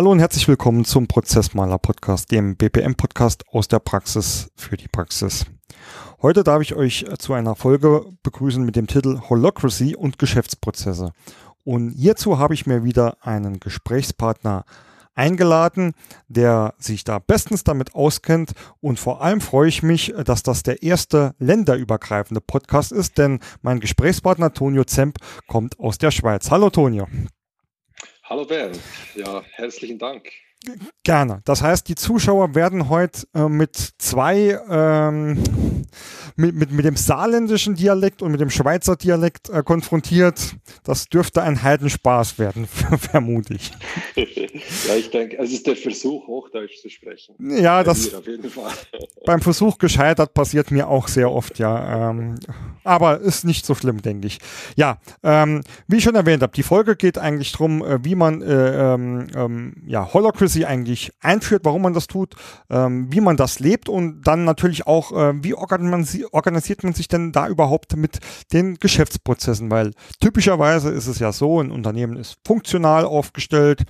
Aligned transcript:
Hallo 0.00 0.12
und 0.12 0.20
herzlich 0.20 0.48
willkommen 0.48 0.86
zum 0.86 1.08
Prozessmaler 1.08 1.76
Podcast, 1.76 2.32
dem 2.32 2.56
BPM 2.56 2.94
Podcast 2.94 3.44
aus 3.52 3.68
der 3.68 3.80
Praxis 3.80 4.50
für 4.56 4.78
die 4.78 4.88
Praxis. 4.88 5.44
Heute 6.22 6.42
darf 6.42 6.62
ich 6.62 6.74
euch 6.74 7.04
zu 7.18 7.34
einer 7.34 7.54
Folge 7.54 8.06
begrüßen 8.22 8.64
mit 8.64 8.76
dem 8.76 8.86
Titel 8.86 9.20
Holocracy 9.28 9.94
und 9.94 10.18
Geschäftsprozesse. 10.18 11.12
Und 11.64 11.90
hierzu 11.90 12.38
habe 12.38 12.54
ich 12.54 12.66
mir 12.66 12.82
wieder 12.82 13.18
einen 13.20 13.60
Gesprächspartner 13.60 14.64
eingeladen, 15.14 15.92
der 16.28 16.72
sich 16.78 17.04
da 17.04 17.18
bestens 17.18 17.62
damit 17.62 17.94
auskennt. 17.94 18.52
Und 18.80 18.98
vor 18.98 19.20
allem 19.20 19.42
freue 19.42 19.68
ich 19.68 19.82
mich, 19.82 20.14
dass 20.24 20.42
das 20.42 20.62
der 20.62 20.82
erste 20.82 21.34
länderübergreifende 21.38 22.40
Podcast 22.40 22.90
ist, 22.90 23.18
denn 23.18 23.38
mein 23.60 23.80
Gesprächspartner 23.80 24.54
Tonio 24.54 24.84
Zemp 24.84 25.18
kommt 25.46 25.78
aus 25.78 25.98
der 25.98 26.10
Schweiz. 26.10 26.50
Hallo 26.50 26.70
Tonio. 26.70 27.06
Hallo 28.30 28.44
Bernd, 28.44 28.78
ja, 29.16 29.42
herzlichen 29.56 29.98
Dank. 29.98 30.30
Gerne. 31.04 31.40
Das 31.46 31.62
heißt, 31.62 31.88
die 31.88 31.94
Zuschauer 31.94 32.54
werden 32.54 32.90
heute 32.90 33.26
äh, 33.34 33.48
mit 33.48 33.76
zwei, 33.96 34.60
ähm, 34.68 35.42
mit, 36.36 36.54
mit, 36.54 36.70
mit 36.70 36.84
dem 36.84 36.96
saarländischen 36.96 37.76
Dialekt 37.76 38.20
und 38.20 38.30
mit 38.30 38.42
dem 38.42 38.50
Schweizer 38.50 38.96
Dialekt 38.96 39.48
äh, 39.48 39.62
konfrontiert. 39.62 40.56
Das 40.84 41.06
dürfte 41.06 41.42
ein 41.42 41.62
Heidenspaß 41.62 42.38
werden, 42.38 42.66
vermute 42.98 43.54
ich. 43.54 43.72
ja, 44.16 44.94
ich 44.96 45.10
denke, 45.10 45.38
es 45.38 45.50
ist 45.50 45.66
der 45.66 45.76
Versuch, 45.76 46.26
Hochdeutsch 46.26 46.82
zu 46.82 46.90
sprechen. 46.90 47.34
Ja, 47.38 47.82
das 47.82 48.10
beim 49.24 49.40
Versuch 49.40 49.78
gescheitert 49.78 50.34
passiert 50.34 50.70
mir 50.70 50.88
auch 50.88 51.08
sehr 51.08 51.30
oft, 51.30 51.58
ja. 51.58 52.10
Ähm, 52.10 52.34
aber 52.84 53.20
ist 53.20 53.44
nicht 53.44 53.64
so 53.64 53.74
schlimm, 53.74 54.02
denke 54.02 54.26
ich. 54.26 54.38
Ja, 54.76 54.98
ähm, 55.22 55.62
wie 55.88 55.96
ich 55.96 56.04
schon 56.04 56.14
erwähnt 56.14 56.42
habe, 56.42 56.52
die 56.52 56.62
Folge 56.62 56.96
geht 56.96 57.16
eigentlich 57.16 57.52
darum, 57.52 57.82
äh, 57.82 58.04
wie 58.04 58.14
man 58.14 58.42
äh, 58.42 58.94
ähm, 58.94 59.26
ähm 59.34 59.82
ja, 59.86 60.12
Holocracy 60.12 60.49
sie 60.50 60.66
eigentlich 60.66 61.12
einführt, 61.20 61.64
warum 61.64 61.82
man 61.82 61.94
das 61.94 62.06
tut, 62.06 62.34
ähm, 62.68 63.12
wie 63.12 63.20
man 63.20 63.36
das 63.36 63.60
lebt 63.60 63.88
und 63.88 64.22
dann 64.22 64.44
natürlich 64.44 64.86
auch, 64.86 65.12
äh, 65.12 65.32
wie 65.42 65.54
organisiert 65.54 66.82
man 66.82 66.92
sich 66.92 67.08
denn 67.08 67.32
da 67.32 67.48
überhaupt 67.48 67.96
mit 67.96 68.18
den 68.52 68.76
Geschäftsprozessen, 68.76 69.70
weil 69.70 69.92
typischerweise 70.20 70.90
ist 70.90 71.06
es 71.06 71.18
ja 71.18 71.32
so, 71.32 71.60
ein 71.60 71.70
Unternehmen 71.70 72.16
ist 72.16 72.38
funktional 72.46 73.04
aufgestellt, 73.04 73.84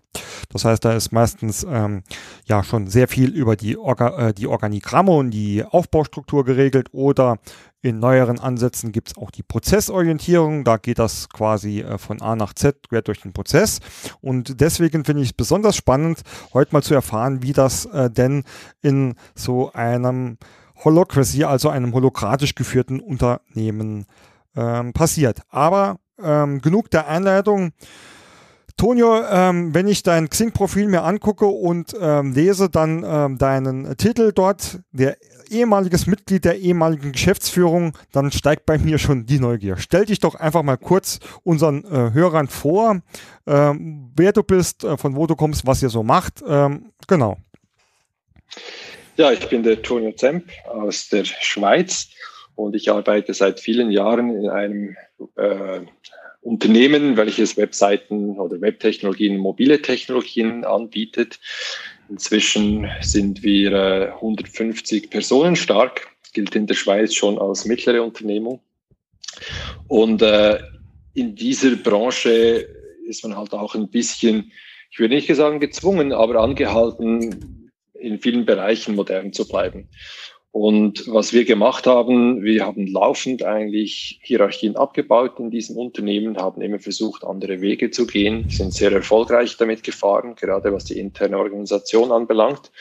das 0.53 0.65
heißt, 0.65 0.85
da 0.85 0.93
ist 0.93 1.13
meistens 1.13 1.67
ähm, 1.69 2.03
ja 2.45 2.63
schon 2.63 2.89
sehr 2.89 3.09
viel 3.09 3.31
über 3.31 3.57
die, 3.57 3.77
Orga, 3.77 4.29
äh, 4.29 4.35
die 4.35 4.47
Organigramme 4.47 5.13
und 5.13 5.31
die 5.31 5.65
Aufbaustruktur 5.65 6.45
geregelt 6.45 6.89
oder 6.93 7.39
in 7.83 7.99
neueren 7.99 8.39
Ansätzen 8.39 8.93
gibt 8.93 9.09
es 9.09 9.17
auch 9.17 9.31
die 9.31 9.43
Prozessorientierung. 9.43 10.65
Da 10.65 10.77
geht 10.77 10.99
das 10.99 11.29
quasi 11.29 11.81
äh, 11.81 11.99
von 11.99 12.21
A 12.21 12.37
nach 12.37 12.53
Z 12.55 12.89
quer 12.89 13.03
durch 13.03 13.23
den 13.23 13.33
Prozess. 13.33 13.81
Und 14.21 14.61
deswegen 14.61 15.05
finde 15.05 15.23
ich 15.23 15.31
es 15.31 15.33
besonders 15.33 15.77
spannend, 15.77 16.21
heute 16.53 16.73
mal 16.73 16.83
zu 16.83 16.95
erfahren, 16.95 17.43
wie 17.43 17.53
das 17.53 17.87
äh, 17.87 18.11
denn 18.11 18.45
in 18.83 19.15
so 19.35 19.73
einem 19.73 20.37
Holocracy, 20.85 21.45
also 21.45 21.69
einem 21.69 21.95
holokratisch 21.95 22.55
geführten 22.55 23.01
Unternehmen 23.01 24.07
ähm, 24.57 24.93
passiert. 24.93 25.41
Aber 25.49 25.99
ähm, 26.23 26.61
genug 26.61 26.91
der 26.91 27.09
Einleitung. 27.09 27.73
Tonio, 28.77 29.23
ähm, 29.31 29.75
wenn 29.75 29.89
ich 29.89 30.03
dein 30.03 30.31
Xing-Profil 30.31 30.89
mir 30.89 31.03
angucke 31.03 31.45
und 31.45 31.95
ähm, 32.01 32.33
lese 32.33 32.71
dann 32.71 33.05
ähm, 33.07 33.37
deinen 33.37 33.95
Titel 33.99 34.33
dort, 34.33 34.81
der 34.91 35.19
ehemaliges 35.51 36.07
Mitglied 36.07 36.45
der 36.45 36.59
ehemaligen 36.59 37.13
Geschäftsführung, 37.13 37.97
dann 38.13 38.33
steigt 38.33 38.67
bei 38.67 38.79
mir 38.79 38.99
schon 38.99 39.27
die 39.27 39.39
Neugier. 39.39 39.77
Stell 39.77 40.05
dich 40.05 40.19
doch 40.19 40.35
einfach 40.35 40.63
mal 40.63 40.77
kurz 40.77 41.19
unseren 41.43 41.85
äh, 41.85 42.13
Hörern 42.13 42.49
vor, 42.49 43.01
ähm, 43.47 44.11
wer 44.17 44.33
du 44.33 44.43
bist, 44.43 44.85
äh, 44.85 44.97
von 44.97 45.17
wo 45.17 45.27
du 45.27 45.37
kommst, 45.37 45.67
was 45.67 45.83
ihr 45.83 45.91
so 45.91 46.03
macht. 46.03 46.43
Ähm, 46.47 46.93
genau. 47.07 47.37
Ja, 49.17 49.33
ich 49.33 49.47
bin 49.49 49.63
der 49.63 49.83
Tonio 49.83 50.13
Zemp 50.13 50.51
aus 50.67 51.09
der 51.09 51.25
Schweiz 51.25 52.09
und 52.55 52.75
ich 52.75 52.91
arbeite 52.91 53.35
seit 53.35 53.61
vielen 53.61 53.91
Jahren 53.91 54.35
in 54.35 54.49
einem 54.49 54.97
äh, 55.37 55.81
Unternehmen, 56.43 57.17
welches 57.17 57.57
Webseiten 57.57 58.39
oder 58.39 58.61
Webtechnologien, 58.61 59.37
mobile 59.37 59.83
Technologien 59.83 60.65
anbietet. 60.65 61.39
Inzwischen 62.11 62.91
sind 63.01 63.43
wir 63.45 63.73
äh, 63.73 64.13
150 64.15 65.11
Personen 65.11 65.55
stark, 65.55 66.09
gilt 66.33 66.57
in 66.57 66.67
der 66.67 66.75
Schweiz 66.75 67.15
schon 67.15 67.39
als 67.39 67.65
mittlere 67.65 68.03
Unternehmung. 68.03 68.61
Und 69.87 70.21
äh, 70.21 70.59
in 71.15 71.37
dieser 71.37 71.77
Branche 71.77 72.67
ist 73.07 73.23
man 73.23 73.37
halt 73.37 73.53
auch 73.53 73.77
ein 73.77 73.89
bisschen, 73.89 74.51
ich 74.91 74.99
würde 74.99 75.15
nicht 75.15 75.33
sagen 75.35 75.61
gezwungen, 75.61 76.13
aber 76.13 76.41
angehalten, 76.41 77.71
in 77.95 78.19
vielen 78.19 78.45
Bereichen 78.45 78.97
modern 78.97 79.33
zu 79.33 79.47
bleiben. 79.47 79.89
Und 80.53 81.07
was 81.07 81.33
wir 81.33 81.45
gemacht 81.45 81.87
haben, 81.87 82.43
wir 82.43 82.67
haben 82.67 82.89
laufend 82.89 83.45
eigentlich 83.45 84.19
Hierarchien 84.23 84.77
abgebaut 84.77 85.39
in 85.39 85.51
diesem 85.51 85.77
Unternehmen, 85.77 86.37
haben 86.39 86.61
immer 86.61 86.81
versucht, 86.81 87.23
andere 87.25 87.61
Wege 87.61 87.93
zu 87.93 88.05
gehen, 88.05 88.49
sind 88.51 88.75
sehr 88.75 88.91
erfolgreich 88.91 89.57
damit 89.57 89.85
gefahren, 89.85 90.35
gerade 90.35 90.73
was 90.73 90.87
die 90.87 90.99
interne 90.99 91.39
Organisation 91.39 92.11
anbelangt. 92.11 92.73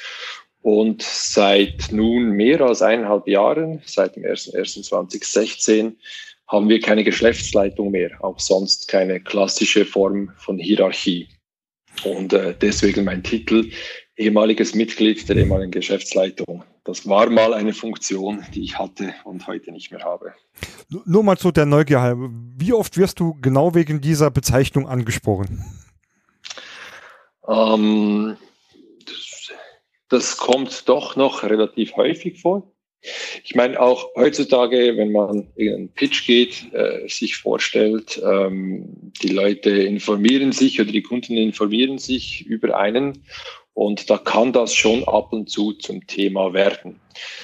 Und 0.62 1.04
seit 1.04 1.92
nun 1.92 2.32
mehr 2.32 2.60
als 2.62 2.82
eineinhalb 2.82 3.28
Jahren, 3.28 3.82
seit 3.86 4.16
dem 4.16 4.24
01.01.2016, 4.24 5.94
haben 6.48 6.70
wir 6.70 6.80
keine 6.82 7.04
Geschäftsleitung 7.04 7.92
mehr, 7.92 8.12
auch 8.24 8.40
sonst 8.40 8.88
keine 8.88 9.20
klassische 9.20 9.86
Form 9.86 10.32
von 10.38 10.58
Hierarchie. 10.58 11.28
Und 12.04 12.34
äh, 12.34 12.56
deswegen 12.60 13.04
mein 13.04 13.24
Titel, 13.24 13.70
ehemaliges 14.18 14.74
Mitglied 14.74 15.30
der 15.30 15.38
ehemaligen 15.38 15.72
Geschäftsleitung. 15.72 16.64
Das 16.84 17.08
war 17.08 17.30
mal 17.30 17.54
eine 17.54 17.74
Funktion, 17.74 18.46
die 18.54 18.64
ich 18.64 18.80
hatte 18.80 19.14
und 19.24 19.48
heute 19.48 19.72
nicht 19.72 19.92
mehr 19.92 20.04
habe. 20.04 20.34
Nur 21.06 21.24
mal 21.24 21.38
zu 21.38 21.52
der 21.52 21.66
Neugier 21.66 22.02
halber. 22.02 22.30
Wie 22.32 22.74
oft 22.74 22.98
wirst 22.98 23.20
du 23.20 23.36
genau 23.42 23.76
wegen 23.76 24.02
dieser 24.02 24.32
Bezeichnung 24.32 24.88
angesprochen? 24.88 25.64
Ähm, 27.48 28.38
das, 29.06 29.52
das 30.08 30.38
kommt 30.38 30.88
doch 30.88 31.16
noch 31.16 31.44
relativ 31.44 31.96
häufig 31.96 32.42
vor. 32.42 32.72
Ich 33.44 33.56
meine, 33.56 33.80
auch 33.80 34.10
heutzutage, 34.16 34.98
wenn 34.98 35.12
man 35.14 35.48
in 35.56 35.74
einen 35.74 35.94
Pitch 35.94 36.26
geht, 36.26 36.74
äh, 36.74 37.08
sich 37.08 37.38
vorstellt, 37.38 38.22
ähm, 38.24 39.14
die 39.24 39.30
Leute 39.30 39.70
informieren 39.70 40.52
sich 40.52 40.82
oder 40.82 40.92
die 40.92 41.02
Kunden 41.02 41.38
informieren 41.38 41.98
sich 41.98 42.46
über 42.46 42.78
einen 42.78 43.24
und 43.74 44.10
da 44.10 44.18
kann 44.18 44.54
das 44.54 44.74
schon 44.74 45.04
ab 45.06 45.32
und 45.32 45.50
zu 45.50 45.74
zum 45.74 46.06
Thema 46.08 46.54
werden. 46.54 47.00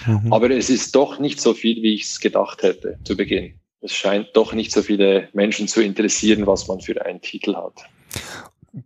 Mhm. 0.06 0.32
Aber 0.34 0.50
es 0.50 0.70
ist 0.70 0.96
doch 0.96 1.20
nicht 1.20 1.40
so 1.40 1.54
viel, 1.54 1.82
wie 1.82 1.96
ich 1.96 2.04
es 2.04 2.20
gedacht 2.20 2.64
hätte 2.64 2.98
zu 3.04 3.16
Beginn. 3.16 3.54
Es 3.82 3.94
scheint 3.94 4.30
doch 4.34 4.54
nicht 4.54 4.72
so 4.72 4.82
viele 4.82 5.30
Menschen 5.34 5.68
zu 5.68 5.82
interessieren, 5.82 6.48
was 6.48 6.68
man 6.68 6.82
für 6.82 7.06
einen 7.06 7.22
Titel 7.22 7.56
hat 7.56 7.86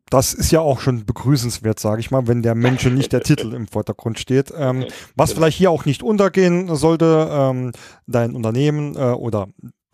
das 0.09 0.33
ist 0.33 0.51
ja 0.51 0.59
auch 0.59 0.79
schon 0.79 1.05
begrüßenswert, 1.05 1.79
sage 1.79 2.00
ich 2.00 2.11
mal, 2.11 2.27
wenn 2.27 2.41
der 2.44 2.55
Mensch 2.55 2.85
nicht 2.85 3.11
der 3.11 3.22
Titel 3.22 3.53
im 3.53 3.67
Vordergrund 3.67 4.19
steht. 4.19 4.53
Ähm, 4.56 4.85
was 5.16 5.33
vielleicht 5.33 5.57
hier 5.57 5.71
auch 5.71 5.85
nicht 5.85 6.03
untergehen 6.03 6.75
sollte, 6.75 7.27
ähm, 7.31 7.71
dein 8.06 8.35
Unternehmen 8.35 8.95
äh, 8.95 9.11
oder 9.11 9.47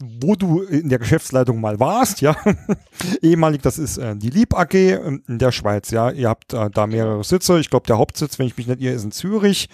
wo 0.03 0.35
du 0.35 0.61
in 0.61 0.89
der 0.89 0.99
Geschäftsleitung 0.99 1.61
mal 1.61 1.79
warst, 1.79 2.21
ja. 2.21 2.35
Ehemalig, 3.21 3.61
das 3.61 3.77
ist 3.77 3.97
äh, 3.97 4.15
die 4.15 4.29
Lieb 4.29 4.53
AG 4.53 4.73
in 4.73 5.23
der 5.27 5.51
Schweiz, 5.51 5.91
ja. 5.91 6.11
Ihr 6.11 6.29
habt 6.29 6.53
äh, 6.53 6.69
da 6.69 6.87
mehrere 6.87 7.23
Sitze. 7.23 7.59
Ich 7.59 7.69
glaube, 7.69 7.87
der 7.87 7.97
Hauptsitz, 7.97 8.37
wenn 8.37 8.47
ich 8.47 8.57
mich 8.57 8.67
nicht 8.67 8.81
irre, 8.81 8.95
ist 8.95 9.05
in 9.05 9.11
Zürich 9.11 9.69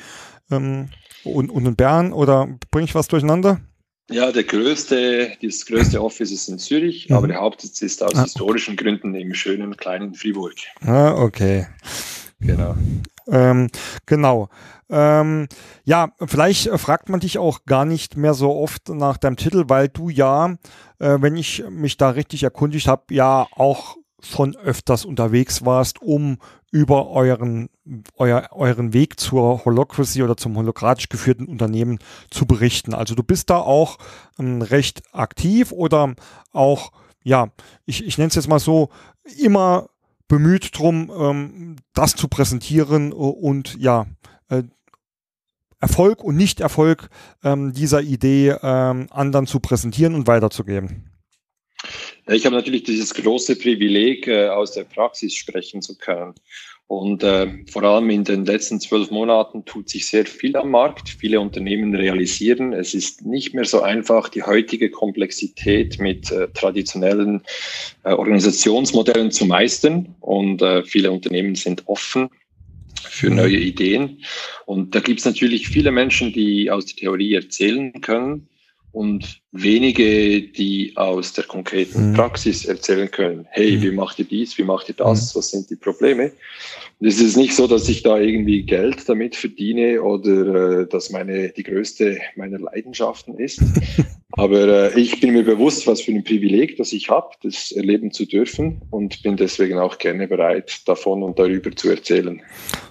ähm, 0.52 0.90
und, 1.24 1.50
und 1.50 1.66
in 1.66 1.76
Bern. 1.76 2.14
Oder 2.14 2.48
bringe 2.70 2.86
ich 2.86 2.96
was 2.96 3.08
durcheinander? 3.08 3.62
Ja, 4.12 4.32
der 4.32 4.44
größte, 4.44 5.32
das 5.42 5.66
größte 5.66 6.02
Office 6.04 6.32
ist 6.32 6.50
in 6.50 6.60
Zürich, 6.60 7.10
mhm. 7.10 7.16
aber 7.16 7.28
der 7.28 7.40
Hauptsitz 7.40 7.82
ist 7.82 8.04
aus 8.04 8.16
ah. 8.16 8.24
historischen 8.24 8.76
Gründen 8.76 9.16
im 9.16 9.34
schönen 9.34 9.76
kleinen 9.78 10.14
Fribourg. 10.14 10.56
Ah, 10.82 11.14
okay. 11.14 11.68
Genau. 12.42 12.76
Ähm, 13.32 13.70
genau. 14.06 14.50
Ähm, 14.90 15.48
ja, 15.86 16.10
vielleicht 16.20 16.70
fragt 16.78 17.10
man 17.10 17.22
dich 17.22 17.38
auch 17.38 17.64
gar 17.66 17.86
nicht 17.86 18.18
mehr 18.18 18.34
so 18.34 18.54
oft 18.54 18.90
nach 18.90 19.18
deinem 19.18 19.38
Titel, 19.38 19.64
weil 19.68 19.88
du 19.88 20.10
ja, 20.10 20.58
äh, 21.00 21.18
wenn 21.22 21.38
ich 21.38 21.64
mich 21.70 21.96
da 21.96 22.10
richtig 22.10 22.44
erkundigt 22.44 22.88
habe, 22.88 23.14
ja 23.14 23.48
auch 23.56 23.96
schon 24.22 24.56
öfters 24.58 25.06
unterwegs 25.06 25.66
warst, 25.66 26.02
um 26.02 26.38
über 26.72 27.10
euren, 27.10 27.70
euer, 28.18 28.50
euren 28.52 28.94
Weg 28.94 29.20
zur 29.20 29.66
Holocracy 29.66 30.24
oder 30.24 30.38
zum 30.38 30.56
holokratisch 30.58 31.10
geführten 31.10 31.46
Unternehmen 31.46 32.00
zu 32.30 32.46
berichten. 32.46 32.94
Also 32.94 33.16
du 33.16 33.24
bist 33.24 33.50
da 33.50 33.58
auch 33.58 33.98
ähm, 34.38 34.62
recht 34.62 35.02
aktiv 35.14 35.72
oder 35.72 36.16
auch, 36.52 36.92
ja, 37.24 37.48
ich, 37.86 38.06
ich 38.06 38.18
nenne 38.18 38.28
es 38.28 38.36
jetzt 38.36 38.48
mal 38.48 38.60
so, 38.60 38.90
immer 39.40 39.90
bemüht 40.32 40.78
drum, 40.78 41.12
ähm, 41.14 41.76
das 41.94 42.16
zu 42.16 42.30
präsentieren 42.30 43.12
und 43.12 43.76
ja, 43.78 44.08
äh, 44.48 44.64
Erfolg 45.82 46.24
und 46.24 46.38
Nicht-Erfolg 46.38 47.10
ähm, 47.44 47.74
dieser 47.74 48.02
Idee 48.02 48.56
ähm, 48.64 49.08
anderen 49.12 49.46
zu 49.46 49.60
präsentieren 49.60 50.16
und 50.16 50.28
weiterzugeben. 50.28 51.12
Ich 52.28 52.46
habe 52.46 52.56
natürlich 52.56 52.84
dieses 52.84 53.14
große 53.14 53.58
Privileg, 53.58 54.26
äh, 54.28 54.48
aus 54.48 54.72
der 54.72 54.86
Praxis 54.86 55.36
sprechen 55.36 55.82
zu 55.82 55.98
können. 55.98 56.34
Und 56.92 57.24
äh, 57.24 57.48
vor 57.72 57.84
allem 57.84 58.10
in 58.10 58.26
den 58.26 58.44
letzten 58.44 58.82
zwölf 58.82 59.12
Monaten 59.12 59.64
tut 59.64 59.88
sich 59.88 60.08
sehr 60.08 60.26
viel 60.26 60.58
am 60.58 60.72
Markt. 60.72 61.08
Viele 61.08 61.40
Unternehmen 61.40 61.96
realisieren, 61.96 62.74
es 62.74 62.94
ist 62.94 63.26
nicht 63.26 63.54
mehr 63.54 63.64
so 63.64 63.82
einfach, 63.82 64.28
die 64.28 64.44
heutige 64.44 64.92
Komplexität 64.92 66.02
mit 66.02 66.30
äh, 66.32 66.50
traditionellen 66.50 67.44
äh, 68.04 68.12
Organisationsmodellen 68.12 69.32
zu 69.32 69.46
meistern. 69.46 70.16
Und 70.20 70.62
äh, 70.62 70.84
viele 70.84 71.14
Unternehmen 71.14 71.56
sind 71.56 71.88
offen 71.88 72.28
für 73.04 73.30
neue 73.30 73.56
Ideen. 73.56 74.26
Und 74.66 74.94
da 74.94 75.00
gibt 75.00 75.20
es 75.20 75.26
natürlich 75.26 75.70
viele 75.70 75.94
Menschen, 75.94 76.34
die 76.34 76.70
aus 76.70 76.88
der 76.88 76.98
Theorie 76.98 77.36
erzählen 77.36 78.02
können 78.02 78.50
und 78.92 79.42
wenige, 79.52 80.42
die 80.42 80.94
aus 80.96 81.34
der 81.34 81.44
konkreten 81.46 82.12
mhm. 82.12 82.14
Praxis 82.14 82.66
erzählen 82.66 83.10
können, 83.10 83.48
hey, 83.50 83.78
mhm. 83.78 83.82
wie 83.82 83.92
macht 83.92 84.20
ihr 84.20 84.26
dies, 84.26 84.58
wie 84.58 84.64
macht 84.64 84.90
ihr 84.90 84.96
das, 84.96 85.34
mhm. 85.34 85.40
was 85.40 85.52
sind 85.52 85.70
die 85.70 85.76
Probleme? 85.76 86.32
Und 87.00 87.08
es 87.08 87.20
ist 87.20 87.36
nicht 87.36 87.56
so, 87.56 87.68
dass 87.68 87.90
ich 87.90 88.04
da 88.04 88.18
irgendwie 88.18 88.64
Geld 88.64 89.10
damit 89.10 89.36
verdiene 89.36 90.02
oder 90.02 90.82
äh, 90.82 90.88
dass 90.88 91.10
meine 91.10 91.50
die 91.50 91.64
größte 91.64 92.20
meiner 92.36 92.60
Leidenschaften 92.60 93.38
ist. 93.38 93.62
Aber 94.34 94.94
äh, 94.96 95.00
ich 95.00 95.20
bin 95.20 95.34
mir 95.34 95.44
bewusst, 95.44 95.88
was 95.88 96.02
für 96.02 96.12
ein 96.12 96.24
Privileg 96.24 96.78
das 96.78 96.94
ich 96.94 97.10
habe, 97.10 97.30
das 97.44 97.72
erleben 97.72 98.12
zu 98.12 98.26
dürfen 98.26 98.82
und 98.90 99.24
bin 99.24 99.36
deswegen 99.36 99.78
auch 99.80 99.98
gerne 99.98 100.28
bereit, 100.28 100.88
davon 100.88 101.24
und 101.24 101.38
darüber 101.40 101.76
zu 101.76 101.90
erzählen. 101.90 102.42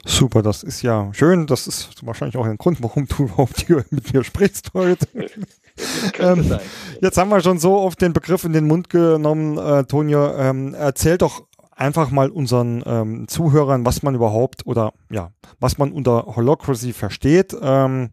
Super, 0.04 0.42
das 0.42 0.62
ist 0.62 0.82
ja 0.82 1.10
schön. 1.14 1.46
Das 1.46 1.66
ist 1.66 2.04
wahrscheinlich 2.04 2.36
auch 2.36 2.46
ein 2.46 2.58
Grund, 2.58 2.82
warum 2.82 3.06
du 3.06 3.24
überhaupt 3.24 3.64
hier 3.66 3.84
mit 3.90 4.12
mir 4.12 4.24
sprichst 4.24 4.72
heute. 4.74 5.06
ähm, 6.18 6.58
jetzt 7.00 7.16
haben 7.18 7.30
wir 7.30 7.40
schon 7.40 7.58
so 7.58 7.78
oft 7.78 8.00
den 8.00 8.12
Begriff 8.12 8.44
in 8.44 8.52
den 8.52 8.66
Mund 8.66 8.90
genommen, 8.90 9.58
äh, 9.58 9.84
Tonio. 9.84 10.36
Ähm, 10.36 10.74
erzähl 10.74 11.18
doch 11.18 11.46
einfach 11.74 12.10
mal 12.10 12.30
unseren 12.30 12.82
ähm, 12.86 13.28
Zuhörern, 13.28 13.86
was 13.86 14.02
man 14.02 14.14
überhaupt 14.14 14.66
oder 14.66 14.92
ja, 15.10 15.32
was 15.58 15.78
man 15.78 15.92
unter 15.92 16.36
Holocracy 16.36 16.92
versteht. 16.92 17.56
Ähm, 17.60 18.10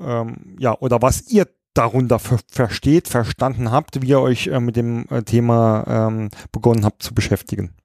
ähm, 0.00 0.56
ja, 0.58 0.76
oder 0.78 1.02
was 1.02 1.28
ihr 1.28 1.46
darunter 1.74 2.18
versteht, 2.18 3.08
verstanden 3.08 3.70
habt, 3.70 4.02
wie 4.02 4.08
ihr 4.08 4.20
euch 4.20 4.48
äh, 4.48 4.60
mit 4.60 4.76
dem 4.76 5.06
äh, 5.10 5.22
Thema 5.22 6.08
ähm, 6.08 6.28
begonnen 6.52 6.84
habt 6.84 7.02
zu 7.02 7.14
beschäftigen. 7.14 7.74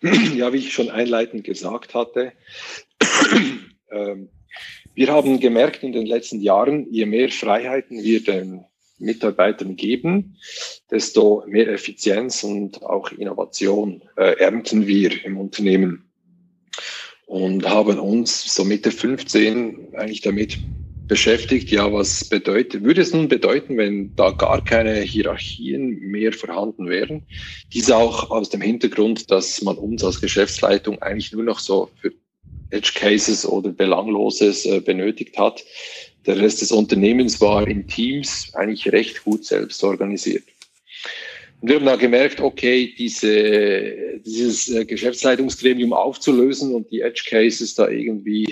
Ja, 0.00 0.52
wie 0.52 0.58
ich 0.58 0.72
schon 0.72 0.90
einleitend 0.90 1.42
gesagt 1.42 1.92
hatte, 1.92 2.32
ähm, 3.90 4.28
wir 4.98 5.12
haben 5.12 5.38
gemerkt 5.38 5.84
in 5.84 5.92
den 5.92 6.06
letzten 6.06 6.40
Jahren, 6.40 6.92
je 6.92 7.06
mehr 7.06 7.28
Freiheiten 7.28 8.02
wir 8.02 8.20
den 8.20 8.64
Mitarbeitern 8.98 9.76
geben, 9.76 10.36
desto 10.90 11.44
mehr 11.46 11.68
Effizienz 11.68 12.42
und 12.42 12.82
auch 12.82 13.12
Innovation 13.12 14.02
äh, 14.16 14.40
ernten 14.40 14.88
wir 14.88 15.24
im 15.24 15.38
Unternehmen 15.38 16.10
und 17.26 17.64
haben 17.68 18.00
uns 18.00 18.52
so 18.52 18.64
Mitte 18.64 18.90
15 18.90 19.94
eigentlich 19.94 20.22
damit 20.22 20.58
beschäftigt, 21.06 21.70
ja, 21.70 21.92
was 21.92 22.24
bedeutet, 22.24 22.82
würde 22.82 23.02
es 23.02 23.14
nun 23.14 23.28
bedeuten, 23.28 23.76
wenn 23.76 24.16
da 24.16 24.32
gar 24.32 24.64
keine 24.64 24.96
Hierarchien 25.02 26.00
mehr 26.10 26.32
vorhanden 26.32 26.88
wären? 26.88 27.24
Dies 27.72 27.88
auch 27.92 28.32
aus 28.32 28.50
dem 28.50 28.62
Hintergrund, 28.62 29.30
dass 29.30 29.62
man 29.62 29.78
uns 29.78 30.02
als 30.02 30.20
Geschäftsleitung 30.20 31.00
eigentlich 31.00 31.32
nur 31.32 31.44
noch 31.44 31.60
so 31.60 31.88
für 32.00 32.12
Edge 32.70 32.92
Cases 32.94 33.46
oder 33.46 33.70
Belangloses 33.70 34.66
äh, 34.66 34.80
benötigt 34.80 35.38
hat. 35.38 35.64
Der 36.26 36.38
Rest 36.38 36.60
des 36.60 36.72
Unternehmens 36.72 37.40
war 37.40 37.66
in 37.66 37.86
Teams 37.86 38.52
eigentlich 38.54 38.92
recht 38.92 39.24
gut 39.24 39.44
selbst 39.44 39.82
organisiert. 39.82 40.44
Und 41.60 41.68
wir 41.68 41.76
haben 41.76 41.86
da 41.86 41.96
gemerkt, 41.96 42.40
okay, 42.40 42.94
diese, 42.96 44.20
dieses 44.24 44.68
äh, 44.68 44.84
Geschäftsleitungsgremium 44.84 45.92
aufzulösen 45.92 46.74
und 46.74 46.90
die 46.90 47.00
Edge 47.00 47.24
Cases 47.28 47.74
da 47.74 47.88
irgendwie 47.88 48.44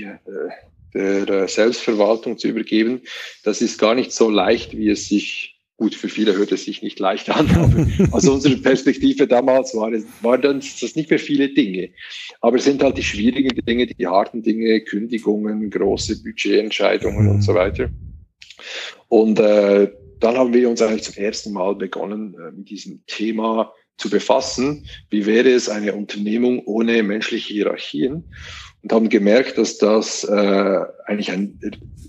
äh, 0.95 1.27
der 1.27 1.47
Selbstverwaltung 1.47 2.39
zu 2.39 2.49
übergeben, 2.49 3.03
das 3.45 3.61
ist 3.61 3.79
gar 3.79 3.95
nicht 3.95 4.13
so 4.13 4.31
leicht, 4.31 4.77
wie 4.77 4.89
es 4.89 5.09
sich 5.09 5.56
Gut, 5.79 5.95
für 5.95 6.09
viele 6.09 6.35
hört 6.35 6.53
es 6.53 6.65
sich 6.65 6.83
nicht 6.83 6.99
leicht 6.99 7.29
an, 7.29 7.51
aber 7.51 7.87
aus 8.13 8.27
unserer 8.27 8.57
Perspektive 8.57 9.27
damals 9.27 9.75
war 9.75 9.93
es, 9.93 10.05
waren 10.23 10.41
das 10.81 10.97
nicht 10.97 11.11
mehr 11.11 11.19
viele 11.19 11.51
Dinge. 11.51 11.91
Aber 12.41 12.57
es 12.57 12.65
sind 12.65 12.83
halt 12.83 12.97
die 12.97 13.03
schwierigen 13.03 13.55
Dinge, 13.67 13.87
die 13.87 14.07
harten 14.07 14.43
Dinge, 14.43 14.81
Kündigungen, 14.81 15.69
große 15.71 16.23
Budgetentscheidungen 16.23 17.25
mhm. 17.25 17.31
und 17.31 17.43
so 17.43 17.55
weiter. 17.55 17.91
Und 19.09 19.39
äh, 19.39 19.93
dann 20.19 20.37
haben 20.37 20.55
wir 20.55 20.71
uns 20.71 20.81
eigentlich 20.81 21.03
zum 21.03 21.23
ersten 21.23 21.53
Mal 21.53 21.75
begonnen, 21.75 22.35
äh, 22.35 22.53
mit 22.57 22.71
diesem 22.71 23.05
Thema 23.07 23.73
zu 23.99 24.09
befassen. 24.09 24.87
Wie 25.11 25.27
wäre 25.27 25.51
es 25.51 25.69
eine 25.69 25.95
Unternehmung 25.95 26.63
ohne 26.65 27.03
menschliche 27.03 27.53
Hierarchien? 27.53 28.25
Und 28.87 28.93
haben 28.93 29.09
gemerkt, 29.09 29.59
dass 29.59 29.79
das 29.79 30.23
äh, 30.23 30.81
eigentlich 31.07 31.33
ein 31.33 31.59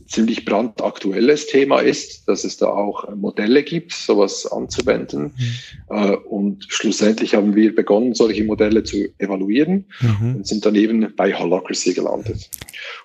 ziemlich 0.06 0.46
brandaktuelles 0.46 1.48
Thema 1.48 1.80
ist, 1.80 2.28
dass 2.28 2.44
es 2.44 2.58
da 2.58 2.68
auch 2.68 3.16
Modelle 3.16 3.64
gibt, 3.64 3.94
sowas 3.94 4.46
anzuwenden. 4.46 5.34
Mhm. 5.36 5.56
Äh, 5.90 6.16
und 6.18 6.68
schlussendlich 6.70 7.34
haben 7.34 7.56
wir 7.56 7.74
begonnen, 7.74 8.14
solche 8.14 8.44
Modelle 8.44 8.84
zu 8.84 9.08
evaluieren 9.18 9.86
mhm. 10.02 10.36
und 10.36 10.48
sind 10.48 10.68
dann 10.68 10.76
eben 10.76 11.16
bei 11.16 11.34
Holacracy 11.34 11.96
gelandet. 11.96 12.48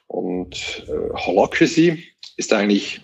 Und 0.07 0.85
äh, 0.89 1.15
Holacracy 1.15 2.05
ist 2.37 2.53
eigentlich 2.53 3.01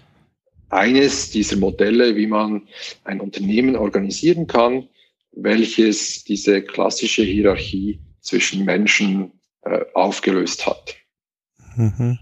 eines 0.69 1.31
dieser 1.31 1.57
Modelle, 1.57 2.15
wie 2.15 2.27
man 2.27 2.69
ein 3.05 3.23
Unternehmen 3.23 3.75
organisieren 3.75 4.47
kann, 4.47 4.87
welches 5.33 6.25
diese 6.25 6.61
klassische 6.61 7.23
Hierarchie 7.23 8.01
zwischen 8.21 8.67
Menschen 8.67 9.33
äh, 9.69 9.85
aufgelöst 9.95 10.67
hat. 10.67 10.97
Mhm. 11.77 12.19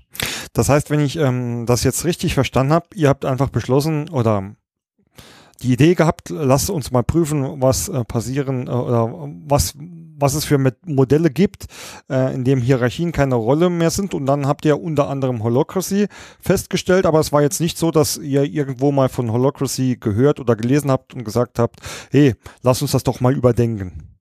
Das 0.52 0.68
heißt, 0.68 0.90
wenn 0.90 1.00
ich 1.00 1.16
ähm, 1.16 1.66
das 1.66 1.84
jetzt 1.84 2.04
richtig 2.04 2.34
verstanden 2.34 2.72
habe, 2.72 2.86
ihr 2.94 3.08
habt 3.08 3.24
einfach 3.24 3.50
beschlossen 3.50 4.08
oder 4.08 4.54
die 5.62 5.72
Idee 5.72 5.94
gehabt, 5.94 6.28
lasst 6.30 6.70
uns 6.70 6.90
mal 6.90 7.02
prüfen, 7.02 7.62
was 7.62 7.88
äh, 7.88 8.04
passieren 8.04 8.66
äh, 8.66 8.70
oder 8.70 9.10
was, 9.46 9.74
was 10.18 10.34
es 10.34 10.44
für 10.44 10.58
Modelle 10.84 11.30
gibt, 11.30 11.66
äh, 12.10 12.34
in 12.34 12.44
dem 12.44 12.60
Hierarchien 12.60 13.12
keine 13.12 13.36
Rolle 13.36 13.70
mehr 13.70 13.90
sind. 13.90 14.14
Und 14.14 14.26
dann 14.26 14.46
habt 14.46 14.64
ihr 14.64 14.80
unter 14.80 15.08
anderem 15.08 15.42
Holocracy 15.42 16.08
festgestellt, 16.40 17.06
aber 17.06 17.20
es 17.20 17.32
war 17.32 17.42
jetzt 17.42 17.60
nicht 17.60 17.78
so, 17.78 17.90
dass 17.90 18.18
ihr 18.18 18.44
irgendwo 18.44 18.92
mal 18.92 19.08
von 19.08 19.32
Holocracy 19.32 19.96
gehört 19.98 20.40
oder 20.40 20.56
gelesen 20.56 20.90
habt 20.90 21.14
und 21.14 21.24
gesagt 21.24 21.58
habt, 21.58 21.80
hey, 22.10 22.34
lass 22.62 22.82
uns 22.82 22.92
das 22.92 23.04
doch 23.04 23.20
mal 23.20 23.34
überdenken. 23.34 24.15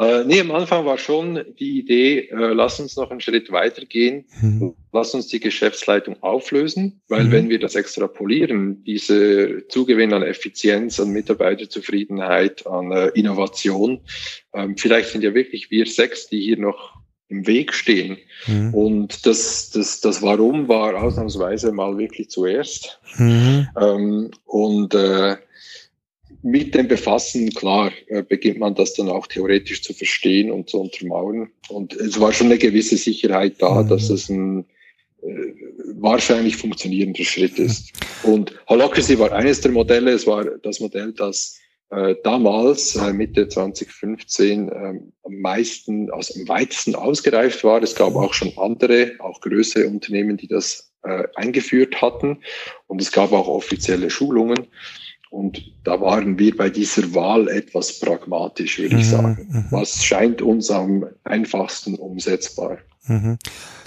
Äh, 0.00 0.24
nee, 0.24 0.40
am 0.40 0.50
Anfang 0.50 0.86
war 0.86 0.96
schon 0.96 1.44
die 1.58 1.78
Idee, 1.78 2.30
äh, 2.30 2.54
lass 2.54 2.80
uns 2.80 2.96
noch 2.96 3.10
einen 3.10 3.20
Schritt 3.20 3.52
weitergehen, 3.52 4.24
mhm. 4.40 4.74
lass 4.92 5.14
uns 5.14 5.26
die 5.26 5.40
Geschäftsleitung 5.40 6.22
auflösen, 6.22 7.02
weil 7.08 7.24
mhm. 7.24 7.32
wenn 7.32 7.48
wir 7.50 7.58
das 7.58 7.74
extrapolieren, 7.74 8.82
diese 8.84 9.68
Zugewinn 9.68 10.14
an 10.14 10.22
Effizienz, 10.22 10.98
an 10.98 11.10
Mitarbeiterzufriedenheit, 11.10 12.66
an 12.66 12.92
äh, 12.92 13.08
Innovation, 13.08 14.00
ähm, 14.54 14.74
vielleicht 14.78 15.10
sind 15.10 15.22
ja 15.22 15.34
wirklich 15.34 15.70
wir 15.70 15.84
sechs, 15.84 16.28
die 16.28 16.40
hier 16.40 16.58
noch 16.58 16.94
im 17.28 17.46
Weg 17.46 17.74
stehen. 17.74 18.16
Mhm. 18.46 18.72
Und 18.72 19.26
das, 19.26 19.70
das, 19.70 20.00
das 20.00 20.22
Warum 20.22 20.66
war 20.68 20.94
ausnahmsweise 21.00 21.72
mal 21.72 21.98
wirklich 21.98 22.30
zuerst. 22.30 23.00
Mhm. 23.18 23.68
Ähm, 23.78 24.30
und 24.46 24.94
äh, 24.94 25.36
mit 26.42 26.74
dem 26.74 26.88
Befassen, 26.88 27.50
klar, 27.50 27.92
äh, 28.06 28.22
beginnt 28.22 28.58
man 28.58 28.74
das 28.74 28.94
dann 28.94 29.08
auch 29.08 29.26
theoretisch 29.26 29.82
zu 29.82 29.92
verstehen 29.92 30.50
und 30.50 30.70
zu 30.70 30.80
untermauern. 30.80 31.50
Und 31.68 31.94
es 31.94 32.18
war 32.20 32.32
schon 32.32 32.46
eine 32.46 32.58
gewisse 32.58 32.96
Sicherheit 32.96 33.56
da, 33.58 33.82
mhm. 33.82 33.88
dass 33.88 34.10
es 34.10 34.28
ein 34.28 34.64
äh, 35.22 35.52
wahrscheinlich 35.96 36.56
funktionierender 36.56 37.24
Schritt 37.24 37.58
ist. 37.58 37.92
Und 38.22 38.54
Holocracy 38.68 39.18
war 39.18 39.32
eines 39.32 39.60
der 39.60 39.72
Modelle. 39.72 40.12
Es 40.12 40.26
war 40.26 40.44
das 40.44 40.80
Modell, 40.80 41.12
das 41.12 41.58
äh, 41.90 42.14
damals, 42.22 42.96
äh, 42.96 43.12
Mitte 43.12 43.48
2015, 43.48 44.68
äh, 44.68 44.72
am 45.24 45.40
meisten, 45.40 46.10
also 46.10 46.40
am 46.40 46.48
weitesten 46.48 46.94
ausgereift 46.94 47.64
war. 47.64 47.82
Es 47.82 47.94
gab 47.94 48.14
auch 48.14 48.32
schon 48.32 48.52
andere, 48.56 49.12
auch 49.18 49.40
größere 49.40 49.88
Unternehmen, 49.88 50.36
die 50.36 50.46
das 50.46 50.92
äh, 51.02 51.24
eingeführt 51.34 52.00
hatten. 52.00 52.38
Und 52.86 53.00
es 53.00 53.10
gab 53.10 53.32
auch 53.32 53.48
offizielle 53.48 54.08
Schulungen. 54.08 54.68
Und 55.30 55.62
da 55.84 56.00
waren 56.00 56.38
wir 56.38 56.56
bei 56.56 56.70
dieser 56.70 57.14
Wahl 57.14 57.48
etwas 57.48 58.00
pragmatisch, 58.00 58.78
würde 58.78 58.96
ich 58.96 59.06
mhm, 59.06 59.10
sagen. 59.10 59.48
Mhm. 59.48 59.64
Was 59.70 60.04
scheint 60.04 60.42
uns 60.42 60.70
am 60.70 61.06
einfachsten 61.22 61.94
umsetzbar? 61.94 62.78
Mhm. 63.06 63.38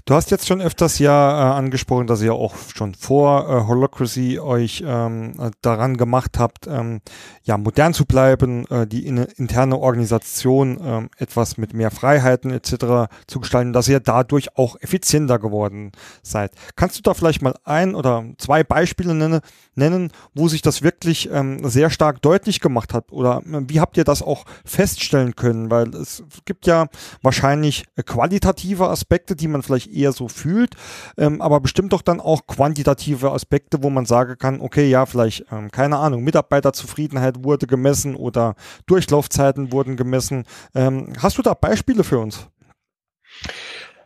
Du 0.06 0.16
hast 0.16 0.32
jetzt 0.32 0.46
schon 0.46 0.60
öfters 0.62 1.00
ja 1.00 1.32
äh, 1.32 1.54
angesprochen, 1.56 2.08
dass 2.08 2.22
ihr 2.22 2.34
auch 2.34 2.56
schon 2.76 2.94
vor 2.94 3.48
äh, 3.48 3.68
Holocracy 3.68 4.38
euch 4.38 4.84
ähm, 4.86 5.34
äh, 5.40 5.52
daran 5.62 5.96
gemacht 5.96 6.40
habt, 6.40 6.68
ähm, 6.68 7.00
ja, 7.44 7.58
modern 7.58 7.94
zu 7.94 8.04
bleiben, 8.04 8.68
äh, 8.68 8.86
die 8.86 9.08
in, 9.08 9.18
interne 9.18 9.78
Organisation 9.78 10.78
ähm, 10.84 11.10
etwas 11.18 11.58
mit 11.58 11.74
mehr 11.74 11.90
Freiheiten 11.90 12.52
etc. 12.52 13.14
zu 13.28 13.40
gestalten, 13.40 13.72
dass 13.72 13.88
ihr 13.88 14.02
dadurch 14.02 14.58
auch 14.58 14.76
effizienter 14.82 15.40
geworden 15.40 15.94
seid. 16.22 16.52
Kannst 16.76 16.98
du 16.98 17.02
da 17.02 17.14
vielleicht 17.14 17.42
mal 17.42 17.56
ein 17.64 17.96
oder 17.96 18.26
zwei 18.38 18.66
Beispiele 18.66 19.14
nenne, 19.14 19.40
nennen, 19.76 20.12
wo 20.34 20.50
sich 20.50 20.62
das 20.62 20.82
wirklich 20.82 21.30
ähm, 21.32 21.70
sehr 21.70 21.90
stark 21.90 22.22
deutlich 22.22 22.60
gemacht 22.60 22.94
hat? 22.94 23.14
Oder 23.14 23.42
äh, 23.46 23.62
wie 23.68 23.80
habt 23.80 23.96
ihr 23.96 24.04
das 24.04 24.22
auch 24.22 24.44
feststellen 24.66 25.38
können? 25.38 25.72
Weil 25.72 25.96
es 25.96 26.24
gibt 26.44 26.68
ja 26.68 26.88
wahrscheinlich 27.22 27.86
äh, 27.96 28.04
qualitative 28.04 28.90
Aspekte, 28.90 29.38
die 29.38 29.48
man 29.48 29.64
vielleicht 29.64 29.93
eher 29.96 30.12
so 30.12 30.28
fühlt, 30.28 30.76
ähm, 31.18 31.42
aber 31.42 31.60
bestimmt 31.60 31.94
doch 31.94 32.02
dann 32.02 32.20
auch 32.20 32.48
quantitative 32.48 33.32
Aspekte, 33.32 33.84
wo 33.84 33.90
man 33.90 34.06
sagen 34.06 34.38
kann, 34.38 34.62
okay, 34.62 34.90
ja, 34.90 35.06
vielleicht, 35.06 35.46
ähm, 35.52 35.72
keine 35.72 35.98
Ahnung, 35.98 36.24
Mitarbeiterzufriedenheit 36.24 37.44
wurde 37.44 37.68
gemessen 37.68 38.16
oder 38.16 38.56
Durchlaufzeiten 38.86 39.72
wurden 39.72 39.96
gemessen. 39.96 40.46
Ähm, 40.76 41.14
hast 41.22 41.38
du 41.38 41.42
da 41.42 41.54
Beispiele 41.54 42.04
für 42.04 42.20
uns? 42.20 42.48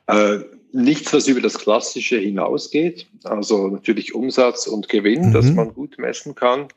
Äh, 0.07 0.39
nichts, 0.71 1.13
was 1.13 1.27
über 1.27 1.41
das 1.41 1.57
Klassische 1.57 2.17
hinausgeht. 2.17 3.07
Also 3.23 3.67
natürlich 3.67 4.13
Umsatz 4.13 4.67
und 4.67 4.89
Gewinn, 4.89 5.29
mhm. 5.29 5.33
das 5.33 5.51
man 5.51 5.73
gut 5.73 5.97
messen 5.97 6.35
kann. 6.35 6.67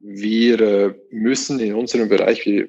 Wir 0.00 0.60
äh, 0.60 0.94
müssen 1.10 1.60
in 1.60 1.74
unserem 1.74 2.08
Bereich, 2.08 2.44
wir 2.44 2.68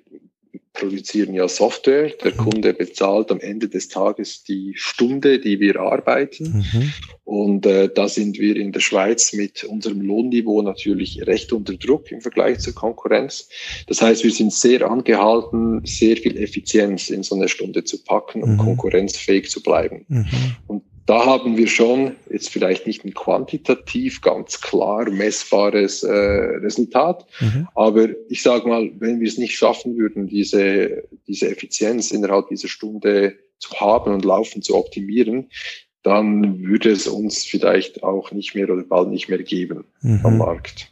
produzieren 0.73 1.33
ja 1.33 1.47
Software. 1.47 2.09
Der 2.23 2.33
mhm. 2.33 2.37
Kunde 2.37 2.73
bezahlt 2.73 3.31
am 3.31 3.39
Ende 3.39 3.69
des 3.69 3.89
Tages 3.89 4.43
die 4.43 4.73
Stunde, 4.75 5.39
die 5.39 5.59
wir 5.59 5.79
arbeiten. 5.79 6.65
Mhm. 6.73 6.93
Und 7.23 7.65
äh, 7.65 7.89
da 7.93 8.07
sind 8.07 8.39
wir 8.39 8.55
in 8.55 8.71
der 8.71 8.79
Schweiz 8.79 9.33
mit 9.33 9.63
unserem 9.63 10.01
Lohnniveau 10.01 10.61
natürlich 10.61 11.25
recht 11.25 11.53
unter 11.53 11.73
Druck 11.73 12.11
im 12.11 12.21
Vergleich 12.21 12.59
zur 12.59 12.73
Konkurrenz. 12.73 13.47
Das 13.87 14.01
heißt, 14.01 14.23
wir 14.23 14.31
sind 14.31 14.51
sehr 14.51 14.89
angehalten, 14.89 15.81
sehr 15.85 16.17
viel 16.17 16.37
Effizienz 16.37 17.09
in 17.09 17.23
so 17.23 17.35
eine 17.35 17.47
Stunde 17.47 17.83
zu 17.83 18.03
packen, 18.03 18.43
um 18.43 18.53
mhm. 18.53 18.57
konkurrenzfähig 18.57 19.49
zu 19.49 19.61
bleiben. 19.61 20.05
Mhm. 20.07 20.25
Und 20.67 20.83
da 21.05 21.25
haben 21.25 21.57
wir 21.57 21.67
schon 21.67 22.15
jetzt 22.29 22.49
vielleicht 22.49 22.87
nicht 22.87 23.03
ein 23.03 23.13
quantitativ 23.13 24.21
ganz 24.21 24.61
klar 24.61 25.09
messbares 25.09 26.03
äh, 26.03 26.11
Resultat, 26.13 27.25
mhm. 27.39 27.67
aber 27.75 28.09
ich 28.29 28.41
sage 28.41 28.67
mal, 28.67 28.89
wenn 28.99 29.19
wir 29.19 29.27
es 29.27 29.37
nicht 29.37 29.57
schaffen 29.57 29.97
würden, 29.97 30.27
diese, 30.27 31.03
diese 31.27 31.49
Effizienz 31.49 32.11
innerhalb 32.11 32.47
dieser 32.47 32.69
Stunde 32.69 33.35
zu 33.59 33.71
haben 33.79 34.13
und 34.13 34.25
laufen 34.25 34.61
zu 34.61 34.75
optimieren, 34.75 35.49
dann 36.03 36.59
würde 36.61 36.91
es 36.91 37.07
uns 37.07 37.43
vielleicht 37.43 38.03
auch 38.03 38.31
nicht 38.31 38.55
mehr 38.55 38.69
oder 38.69 38.83
bald 38.83 39.09
nicht 39.09 39.29
mehr 39.29 39.41
geben 39.41 39.85
mhm. 40.01 40.21
am 40.23 40.37
Markt. 40.37 40.89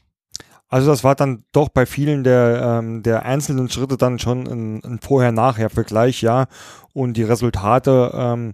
Also 0.68 0.90
das 0.90 1.04
war 1.04 1.16
dann 1.16 1.44
doch 1.52 1.68
bei 1.68 1.86
vielen 1.86 2.24
der, 2.24 2.80
ähm, 2.80 3.04
der 3.04 3.26
einzelnen 3.26 3.70
Schritte 3.70 3.98
dann 3.98 4.20
schon 4.20 4.48
ein, 4.48 4.82
ein 4.86 5.00
Vorher-Nachher-Vergleich, 5.02 6.22
ja. 6.22 6.48
Und 6.94 7.18
die 7.18 7.24
Resultate 7.24 8.12
ähm, 8.16 8.54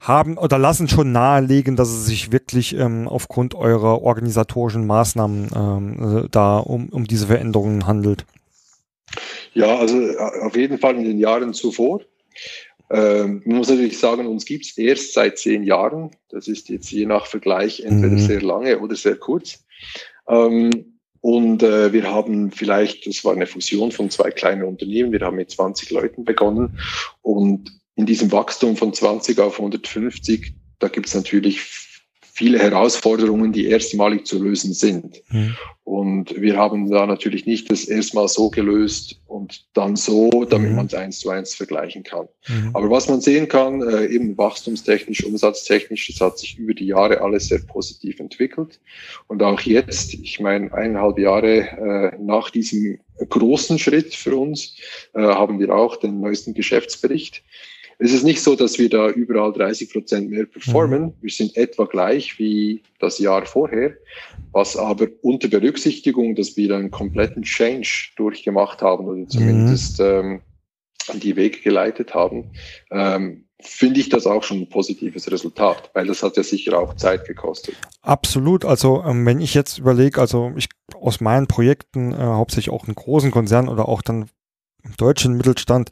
haben 0.00 0.38
oder 0.38 0.58
lassen 0.58 0.88
schon 0.88 1.12
nahelegen, 1.12 1.76
dass 1.76 1.90
es 1.90 2.06
sich 2.06 2.32
wirklich 2.32 2.74
ähm, 2.74 3.06
aufgrund 3.06 3.54
eurer 3.54 4.02
organisatorischen 4.02 4.86
Maßnahmen 4.86 5.50
ähm, 5.54 6.24
äh, 6.24 6.28
da 6.30 6.58
um, 6.58 6.88
um 6.88 7.06
diese 7.06 7.26
Veränderungen 7.26 7.86
handelt. 7.86 8.24
Ja, 9.52 9.76
also 9.76 10.00
äh, 10.00 10.16
auf 10.42 10.56
jeden 10.56 10.78
Fall 10.78 10.96
in 10.96 11.04
den 11.04 11.18
Jahren 11.18 11.52
zuvor. 11.52 12.00
Ähm, 12.90 13.42
man 13.44 13.58
muss 13.58 13.68
natürlich 13.68 13.98
sagen, 13.98 14.26
uns 14.26 14.46
gibt 14.46 14.64
es 14.64 14.78
erst 14.78 15.12
seit 15.12 15.38
zehn 15.38 15.62
Jahren. 15.64 16.10
Das 16.30 16.48
ist 16.48 16.70
jetzt 16.70 16.90
je 16.90 17.06
nach 17.06 17.26
Vergleich 17.26 17.80
entweder 17.80 18.14
mhm. 18.14 18.18
sehr 18.18 18.40
lange 18.40 18.80
oder 18.80 18.96
sehr 18.96 19.16
kurz. 19.16 19.62
Ähm, 20.28 20.96
und 21.20 21.62
äh, 21.62 21.92
wir 21.92 22.10
haben 22.10 22.50
vielleicht, 22.50 23.06
das 23.06 23.22
war 23.24 23.34
eine 23.34 23.46
Fusion 23.46 23.92
von 23.92 24.08
zwei 24.08 24.30
kleinen 24.30 24.64
Unternehmen, 24.64 25.12
wir 25.12 25.20
haben 25.20 25.36
mit 25.36 25.50
20 25.50 25.90
Leuten 25.90 26.24
begonnen 26.24 26.78
und 27.20 27.79
in 28.00 28.06
diesem 28.06 28.32
Wachstum 28.32 28.78
von 28.78 28.94
20 28.94 29.38
auf 29.40 29.58
150, 29.58 30.54
da 30.78 30.88
gibt 30.88 31.06
es 31.06 31.14
natürlich 31.14 31.60
viele 32.32 32.58
Herausforderungen, 32.58 33.52
die 33.52 33.66
erstmalig 33.66 34.26
zu 34.26 34.42
lösen 34.42 34.72
sind. 34.72 35.20
Mhm. 35.28 35.54
Und 35.84 36.40
wir 36.40 36.56
haben 36.56 36.90
da 36.90 37.04
natürlich 37.04 37.44
nicht 37.44 37.70
das 37.70 37.84
erstmal 37.84 38.28
so 38.28 38.48
gelöst 38.48 39.20
und 39.26 39.66
dann 39.74 39.96
so, 39.96 40.46
damit 40.48 40.70
mhm. 40.70 40.76
man 40.76 40.86
es 40.86 40.94
eins 40.94 41.18
zu 41.18 41.28
eins 41.28 41.54
vergleichen 41.54 42.02
kann. 42.02 42.28
Mhm. 42.48 42.70
Aber 42.72 42.90
was 42.90 43.10
man 43.10 43.20
sehen 43.20 43.48
kann, 43.48 43.82
äh, 43.82 44.06
eben 44.06 44.38
wachstumstechnisch, 44.38 45.22
umsatztechnisch, 45.24 46.06
das 46.06 46.20
hat 46.22 46.38
sich 46.38 46.56
über 46.56 46.72
die 46.72 46.86
Jahre 46.86 47.20
alles 47.20 47.48
sehr 47.48 47.58
positiv 47.58 48.18
entwickelt. 48.18 48.80
Und 49.26 49.42
auch 49.42 49.60
jetzt, 49.60 50.14
ich 50.14 50.40
meine, 50.40 50.72
eineinhalb 50.72 51.18
Jahre 51.18 52.12
äh, 52.14 52.16
nach 52.18 52.48
diesem 52.48 53.00
großen 53.28 53.78
Schritt 53.78 54.14
für 54.14 54.34
uns, 54.36 54.76
äh, 55.12 55.20
haben 55.20 55.60
wir 55.60 55.74
auch 55.74 55.96
den 55.96 56.20
neuesten 56.20 56.54
Geschäftsbericht. 56.54 57.42
Es 58.02 58.12
ist 58.14 58.24
nicht 58.24 58.42
so, 58.42 58.56
dass 58.56 58.78
wir 58.78 58.88
da 58.88 59.10
überall 59.10 59.52
30 59.52 59.92
Prozent 59.92 60.30
mehr 60.30 60.46
performen. 60.46 61.02
Mhm. 61.02 61.12
Wir 61.20 61.30
sind 61.30 61.56
etwa 61.56 61.84
gleich 61.84 62.38
wie 62.38 62.82
das 62.98 63.18
Jahr 63.18 63.44
vorher, 63.44 63.94
was 64.52 64.76
aber 64.76 65.06
unter 65.20 65.48
Berücksichtigung, 65.48 66.34
dass 66.34 66.56
wir 66.56 66.74
einen 66.74 66.90
kompletten 66.90 67.42
Change 67.42 68.12
durchgemacht 68.16 68.80
haben 68.80 69.04
oder 69.04 69.28
zumindest 69.28 70.00
mhm. 70.00 70.06
ähm, 70.06 71.20
die 71.20 71.36
Wege 71.36 71.60
geleitet 71.60 72.14
haben, 72.14 72.52
ähm, 72.90 73.44
finde 73.60 74.00
ich 74.00 74.08
das 74.08 74.26
auch 74.26 74.42
schon 74.42 74.60
ein 74.60 74.68
positives 74.70 75.30
Resultat, 75.30 75.90
weil 75.92 76.06
das 76.06 76.22
hat 76.22 76.38
ja 76.38 76.42
sicher 76.42 76.78
auch 76.78 76.94
Zeit 76.96 77.26
gekostet. 77.26 77.74
Absolut. 78.00 78.64
Also 78.64 79.02
ähm, 79.04 79.26
wenn 79.26 79.40
ich 79.40 79.52
jetzt 79.52 79.78
überlege, 79.78 80.18
also 80.20 80.52
ich 80.56 80.68
aus 80.94 81.20
meinen 81.20 81.46
Projekten, 81.46 82.12
äh, 82.12 82.16
hauptsächlich 82.16 82.72
auch 82.72 82.88
in 82.88 82.94
großen 82.94 83.30
Konzernen 83.30 83.68
oder 83.68 83.88
auch 83.88 84.00
dann 84.00 84.30
im 84.82 84.96
deutschen 84.96 85.36
Mittelstand, 85.36 85.90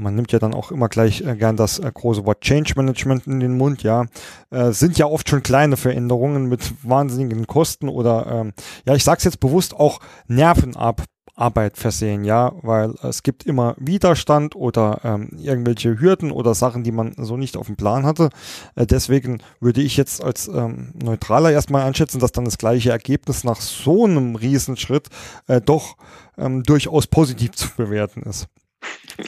man 0.00 0.14
nimmt 0.14 0.32
ja 0.32 0.38
dann 0.38 0.54
auch 0.54 0.70
immer 0.70 0.88
gleich 0.88 1.20
äh, 1.22 1.36
gern 1.36 1.56
das 1.56 1.78
äh, 1.78 1.90
große 1.92 2.24
Wort 2.24 2.40
Change 2.40 2.74
Management 2.76 3.26
in 3.26 3.40
den 3.40 3.56
Mund, 3.56 3.82
ja, 3.82 4.06
äh, 4.50 4.72
sind 4.72 4.98
ja 4.98 5.06
oft 5.06 5.28
schon 5.28 5.42
kleine 5.42 5.76
Veränderungen 5.76 6.46
mit 6.46 6.72
wahnsinnigen 6.82 7.46
Kosten 7.46 7.88
oder, 7.88 8.26
ähm, 8.26 8.52
ja, 8.86 8.94
ich 8.94 9.04
sag's 9.04 9.24
jetzt 9.24 9.40
bewusst 9.40 9.74
auch 9.74 10.00
Nervenarbeit 10.26 11.76
versehen, 11.76 12.24
ja, 12.24 12.52
weil 12.62 12.94
es 13.02 13.22
gibt 13.22 13.44
immer 13.44 13.74
Widerstand 13.78 14.56
oder 14.56 15.00
ähm, 15.04 15.30
irgendwelche 15.38 16.00
Hürden 16.00 16.30
oder 16.30 16.54
Sachen, 16.54 16.82
die 16.82 16.92
man 16.92 17.14
so 17.16 17.36
nicht 17.36 17.56
auf 17.56 17.66
dem 17.66 17.76
Plan 17.76 18.06
hatte. 18.06 18.30
Äh, 18.74 18.86
deswegen 18.86 19.42
würde 19.60 19.82
ich 19.82 19.96
jetzt 19.96 20.22
als 20.22 20.48
ähm, 20.48 20.92
Neutraler 21.02 21.52
erstmal 21.52 21.82
einschätzen, 21.82 22.20
dass 22.20 22.32
dann 22.32 22.44
das 22.44 22.58
gleiche 22.58 22.90
Ergebnis 22.90 23.44
nach 23.44 23.60
so 23.60 24.04
einem 24.04 24.36
Riesenschritt 24.36 25.08
äh, 25.46 25.60
doch 25.60 25.96
ähm, 26.38 26.62
durchaus 26.62 27.06
positiv 27.06 27.52
zu 27.52 27.68
bewerten 27.76 28.22
ist. 28.22 28.48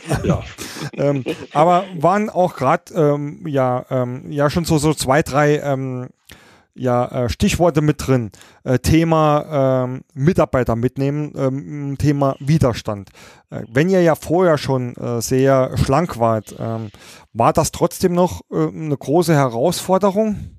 ja. 0.25 0.43
ähm, 0.95 1.25
aber 1.53 1.85
waren 1.99 2.31
auch 2.31 2.55
gerade 2.57 2.93
ähm, 2.95 3.47
ja, 3.47 3.85
ähm, 3.91 4.31
ja 4.31 4.51
schon 4.51 4.65
so, 4.65 4.79
so 4.79 4.95
zwei, 4.95 5.23
drei 5.23 5.59
ähm, 5.59 6.09
ja, 6.75 7.25
äh, 7.25 7.29
Stichworte 7.29 7.81
mit 7.81 8.07
drin. 8.07 8.31
Äh, 8.65 8.79
Thema 8.79 9.85
ähm, 9.85 10.05
Mitarbeiter 10.15 10.77
mitnehmen, 10.77 11.33
ähm, 11.37 11.97
Thema 11.99 12.37
Widerstand. 12.39 13.11
Äh, 13.51 13.63
wenn 13.71 13.89
ihr 13.89 14.03
ja 14.03 14.15
vorher 14.15 14.59
schon 14.59 14.95
äh, 14.97 15.21
sehr 15.21 15.77
schlank 15.77 16.19
wart, 16.19 16.55
war 17.33 17.53
das 17.53 17.73
trotzdem 17.73 18.15
noch 18.15 18.43
äh, 18.51 18.69
eine 18.69 18.97
große 18.97 19.35
Herausforderung? 19.35 20.59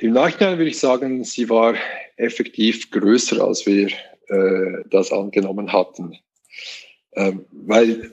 Im 0.00 0.12
Nachhinein 0.12 0.58
würde 0.58 0.70
ich 0.70 0.78
sagen, 0.78 1.24
sie 1.24 1.48
war 1.48 1.74
effektiv 2.16 2.90
größer, 2.90 3.42
als 3.42 3.64
wir 3.64 3.88
äh, 4.30 4.84
das 4.90 5.12
angenommen 5.12 5.72
hatten. 5.72 6.16
Ähm, 7.14 7.44
weil 7.50 8.10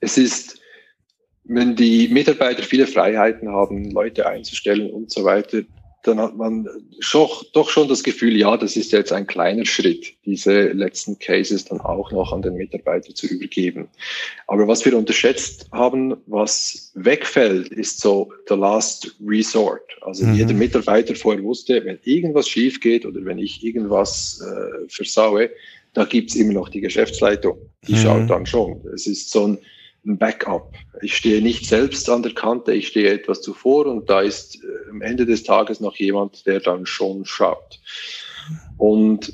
es 0.00 0.16
ist, 0.16 0.60
wenn 1.44 1.76
die 1.76 2.08
Mitarbeiter 2.08 2.62
viele 2.62 2.86
Freiheiten 2.86 3.48
haben, 3.48 3.90
Leute 3.90 4.26
einzustellen 4.26 4.90
und 4.90 5.10
so 5.10 5.24
weiter, 5.24 5.62
dann 6.02 6.18
hat 6.18 6.36
man 6.36 6.66
schon, 7.00 7.28
doch 7.52 7.68
schon 7.68 7.88
das 7.88 8.02
Gefühl, 8.02 8.36
ja, 8.36 8.56
das 8.56 8.76
ist 8.76 8.92
jetzt 8.92 9.12
ein 9.12 9.26
kleiner 9.26 9.66
Schritt, 9.66 10.14
diese 10.24 10.68
letzten 10.68 11.18
Cases 11.18 11.64
dann 11.64 11.80
auch 11.80 12.10
noch 12.10 12.32
an 12.32 12.42
den 12.42 12.54
Mitarbeiter 12.54 13.14
zu 13.14 13.26
übergeben. 13.26 13.88
Aber 14.46 14.66
was 14.66 14.84
wir 14.84 14.96
unterschätzt 14.96 15.68
haben, 15.72 16.16
was 16.26 16.92
wegfällt, 16.94 17.68
ist 17.68 18.00
so 18.00 18.32
the 18.48 18.54
last 18.54 19.14
resort. 19.26 19.82
Also 20.00 20.24
mhm. 20.24 20.34
jeder 20.34 20.54
Mitarbeiter 20.54 21.14
vorher 21.14 21.42
wusste, 21.44 21.84
wenn 21.84 21.98
irgendwas 22.04 22.48
schief 22.48 22.80
geht 22.80 23.04
oder 23.04 23.22
wenn 23.24 23.38
ich 23.38 23.62
irgendwas 23.62 24.40
äh, 24.40 24.88
versaue, 24.88 25.50
da 25.92 26.04
gibt's 26.04 26.34
immer 26.36 26.52
noch 26.52 26.68
die 26.68 26.80
Geschäftsleitung. 26.80 27.58
Die 27.86 27.92
mhm. 27.92 27.98
schaut 27.98 28.30
dann 28.30 28.46
schon. 28.46 28.80
Es 28.94 29.06
ist 29.06 29.30
so 29.30 29.46
ein 29.46 29.58
ein 30.06 30.18
Backup. 30.18 30.74
Ich 31.02 31.16
stehe 31.16 31.42
nicht 31.42 31.66
selbst 31.66 32.08
an 32.08 32.22
der 32.22 32.34
Kante, 32.34 32.72
ich 32.72 32.88
stehe 32.88 33.10
etwas 33.10 33.42
zuvor 33.42 33.86
und 33.86 34.08
da 34.08 34.20
ist 34.20 34.56
äh, 34.56 34.90
am 34.90 35.02
Ende 35.02 35.26
des 35.26 35.42
Tages 35.42 35.80
noch 35.80 35.96
jemand, 35.96 36.46
der 36.46 36.60
dann 36.60 36.86
schon 36.86 37.24
schaut. 37.24 37.80
Und 38.78 39.32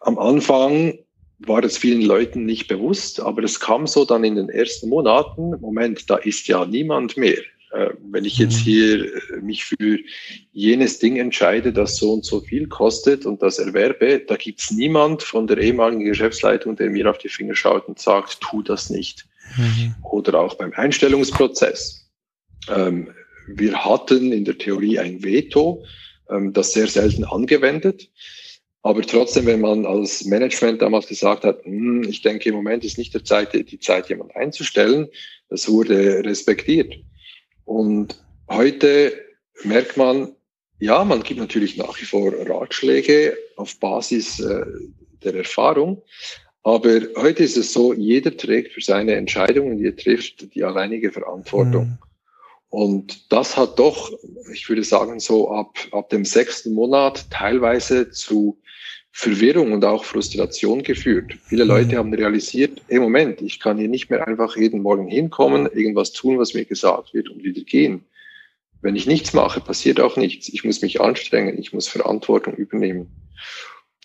am 0.00 0.18
Anfang 0.18 0.98
war 1.38 1.64
es 1.64 1.78
vielen 1.78 2.02
Leuten 2.02 2.44
nicht 2.44 2.68
bewusst, 2.68 3.20
aber 3.20 3.42
es 3.42 3.60
kam 3.60 3.86
so 3.86 4.04
dann 4.04 4.24
in 4.24 4.36
den 4.36 4.48
ersten 4.48 4.88
Monaten, 4.88 5.52
Moment, 5.60 6.08
da 6.08 6.16
ist 6.16 6.46
ja 6.48 6.64
niemand 6.64 7.16
mehr. 7.16 7.38
Äh, 7.72 7.90
wenn 8.10 8.24
ich 8.24 8.38
jetzt 8.38 8.60
mhm. 8.60 8.64
hier 8.64 9.04
äh, 9.04 9.36
mich 9.40 9.64
für 9.64 9.98
jenes 10.52 10.98
Ding 10.98 11.16
entscheide, 11.16 11.72
das 11.72 11.96
so 11.96 12.12
und 12.12 12.24
so 12.24 12.40
viel 12.40 12.66
kostet 12.66 13.26
und 13.26 13.42
das 13.42 13.58
erwerbe, 13.58 14.20
da 14.26 14.36
gibt 14.36 14.60
es 14.60 14.70
niemand 14.70 15.22
von 15.22 15.46
der 15.46 15.58
ehemaligen 15.58 16.04
Geschäftsleitung, 16.04 16.76
der 16.76 16.90
mir 16.90 17.08
auf 17.08 17.18
die 17.18 17.28
Finger 17.28 17.54
schaut 17.54 17.86
und 17.88 17.98
sagt, 17.98 18.40
tu 18.40 18.62
das 18.62 18.90
nicht. 18.90 19.26
Mhm. 19.56 19.94
Oder 20.02 20.40
auch 20.40 20.54
beim 20.54 20.72
Einstellungsprozess. 20.74 22.08
Ähm, 22.68 23.10
wir 23.48 23.84
hatten 23.84 24.32
in 24.32 24.44
der 24.44 24.58
Theorie 24.58 24.98
ein 24.98 25.22
Veto, 25.22 25.84
ähm, 26.30 26.52
das 26.52 26.72
sehr 26.72 26.86
selten 26.86 27.24
angewendet. 27.24 28.08
Aber 28.82 29.02
trotzdem, 29.02 29.46
wenn 29.46 29.60
man 29.60 29.84
als 29.84 30.24
Management 30.24 30.80
damals 30.80 31.06
gesagt 31.06 31.44
hat, 31.44 31.64
hm, 31.64 32.02
ich 32.04 32.22
denke, 32.22 32.48
im 32.48 32.54
Moment 32.54 32.84
ist 32.84 32.96
nicht 32.96 33.12
der 33.12 33.24
Zeit, 33.24 33.52
die 33.52 33.78
Zeit, 33.78 34.08
jemand 34.08 34.34
einzustellen, 34.36 35.08
das 35.50 35.68
wurde 35.68 36.24
respektiert. 36.24 36.94
Und 37.64 38.22
heute 38.48 39.12
merkt 39.64 39.96
man, 39.96 40.34
ja, 40.78 41.04
man 41.04 41.22
gibt 41.22 41.40
natürlich 41.40 41.76
nach 41.76 42.00
wie 42.00 42.06
vor 42.06 42.32
Ratschläge 42.48 43.36
auf 43.56 43.78
Basis 43.78 44.40
äh, 44.40 44.64
der 45.22 45.34
Erfahrung. 45.34 46.02
Aber 46.62 47.00
heute 47.16 47.42
ist 47.42 47.56
es 47.56 47.72
so, 47.72 47.94
jeder 47.94 48.36
trägt 48.36 48.72
für 48.72 48.82
seine 48.82 49.14
Entscheidungen, 49.14 49.78
die 49.78 49.86
er 49.86 49.96
trifft, 49.96 50.54
die 50.54 50.62
alleinige 50.62 51.10
Verantwortung. 51.10 51.84
Mhm. 51.84 51.98
Und 52.68 53.32
das 53.32 53.56
hat 53.56 53.78
doch, 53.78 54.12
ich 54.52 54.68
würde 54.68 54.84
sagen, 54.84 55.18
so 55.18 55.50
ab, 55.50 55.76
ab 55.90 56.10
dem 56.10 56.24
sechsten 56.24 56.72
Monat 56.72 57.28
teilweise 57.30 58.10
zu 58.10 58.58
Verwirrung 59.10 59.72
und 59.72 59.84
auch 59.84 60.04
Frustration 60.04 60.82
geführt. 60.82 61.32
Viele 61.44 61.64
mhm. 61.64 61.70
Leute 61.70 61.96
haben 61.96 62.14
realisiert, 62.14 62.80
hey 62.88 63.00
Moment, 63.00 63.42
ich 63.42 63.58
kann 63.58 63.78
hier 63.78 63.88
nicht 63.88 64.08
mehr 64.08 64.26
einfach 64.26 64.56
jeden 64.56 64.82
Morgen 64.82 65.08
hinkommen, 65.08 65.66
irgendwas 65.66 66.12
tun, 66.12 66.38
was 66.38 66.54
mir 66.54 66.64
gesagt 66.64 67.12
wird 67.12 67.28
und 67.28 67.42
wieder 67.42 67.62
gehen. 67.62 68.04
Wenn 68.82 68.96
ich 68.96 69.06
nichts 69.06 69.32
mache, 69.32 69.60
passiert 69.60 70.00
auch 70.00 70.16
nichts. 70.16 70.48
Ich 70.48 70.64
muss 70.64 70.80
mich 70.80 71.00
anstrengen, 71.00 71.58
ich 71.58 71.72
muss 71.72 71.88
Verantwortung 71.88 72.54
übernehmen. 72.54 73.08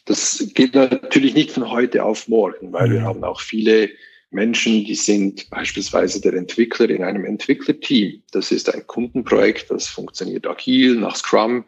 Das 0.05 0.51
geht 0.53 0.75
natürlich 0.75 1.33
nicht 1.33 1.51
von 1.51 1.69
heute 1.69 2.03
auf 2.03 2.27
morgen, 2.27 2.71
weil 2.71 2.91
wir 2.91 3.01
haben 3.01 3.23
auch 3.23 3.41
viele 3.41 3.89
Menschen, 4.29 4.85
die 4.85 4.95
sind 4.95 5.49
beispielsweise 5.49 6.21
der 6.21 6.33
Entwickler 6.33 6.89
in 6.89 7.03
einem 7.03 7.25
Entwicklerteam. 7.25 8.21
Das 8.31 8.51
ist 8.51 8.73
ein 8.73 8.85
Kundenprojekt, 8.85 9.71
das 9.71 9.87
funktioniert 9.87 10.45
agil 10.45 10.95
nach 10.95 11.15
Scrum 11.15 11.65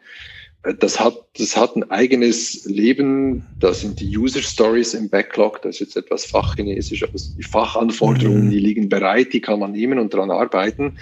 das 0.78 0.98
hat, 0.98 1.16
das 1.38 1.56
hat 1.56 1.76
ein 1.76 1.90
eigenes 1.90 2.64
Leben. 2.64 3.46
Da 3.58 3.72
sind 3.72 4.00
die 4.00 4.16
User 4.16 4.42
Stories 4.42 4.94
im 4.94 5.08
Backlog. 5.08 5.62
Das 5.62 5.76
ist 5.76 5.80
jetzt 5.80 5.96
etwas 5.96 6.24
fachchinesisch, 6.24 7.02
aber 7.02 7.12
die 7.14 7.42
Fachanforderungen, 7.42 8.46
mhm. 8.46 8.50
die 8.50 8.58
liegen 8.58 8.88
bereit, 8.88 9.32
die 9.32 9.40
kann 9.40 9.60
man 9.60 9.72
nehmen 9.72 9.98
und 9.98 10.12
daran 10.12 10.30
arbeiten. 10.30 10.98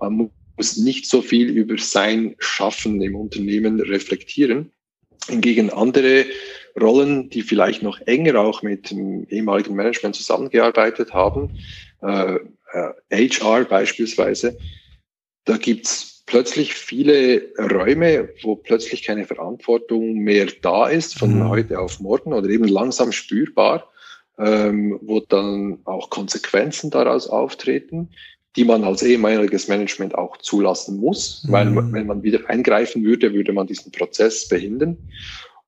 Man 0.00 0.30
muss 0.56 0.76
nicht 0.76 1.08
so 1.08 1.22
viel 1.22 1.48
über 1.48 1.78
sein 1.78 2.34
Schaffen 2.38 3.00
im 3.00 3.14
Unternehmen 3.14 3.80
reflektieren. 3.80 4.72
Hingegen 5.28 5.70
andere 5.70 6.26
Rollen, 6.80 7.30
die 7.30 7.42
vielleicht 7.42 7.82
noch 7.82 8.00
enger 8.02 8.40
auch 8.40 8.62
mit 8.62 8.90
dem 8.90 9.26
ehemaligen 9.28 9.74
Management 9.74 10.14
zusammengearbeitet 10.14 11.14
haben, 11.14 11.58
äh, 12.02 12.38
äh, 12.72 13.28
HR 13.30 13.64
beispielsweise, 13.64 14.58
da 15.44 15.56
gibt's 15.56 16.22
plötzlich 16.26 16.74
viele 16.74 17.52
Räume, 17.56 18.28
wo 18.42 18.56
plötzlich 18.56 19.04
keine 19.04 19.24
Verantwortung 19.24 20.18
mehr 20.18 20.46
da 20.60 20.88
ist, 20.88 21.18
von 21.18 21.38
mhm. 21.38 21.48
heute 21.48 21.78
auf 21.78 22.00
morgen 22.00 22.32
oder 22.32 22.48
eben 22.48 22.66
langsam 22.66 23.12
spürbar, 23.12 23.90
ähm, 24.38 24.98
wo 25.02 25.20
dann 25.20 25.78
auch 25.84 26.10
Konsequenzen 26.10 26.90
daraus 26.90 27.28
auftreten, 27.28 28.10
die 28.56 28.64
man 28.64 28.84
als 28.84 29.02
ehemaliges 29.02 29.68
Management 29.68 30.14
auch 30.14 30.36
zulassen 30.38 30.98
muss, 30.98 31.44
mhm. 31.44 31.52
weil 31.52 31.92
wenn 31.92 32.06
man 32.06 32.22
wieder 32.22 32.50
eingreifen 32.50 33.04
würde, 33.04 33.32
würde 33.32 33.52
man 33.52 33.66
diesen 33.66 33.92
Prozess 33.92 34.48
behindern. 34.48 34.96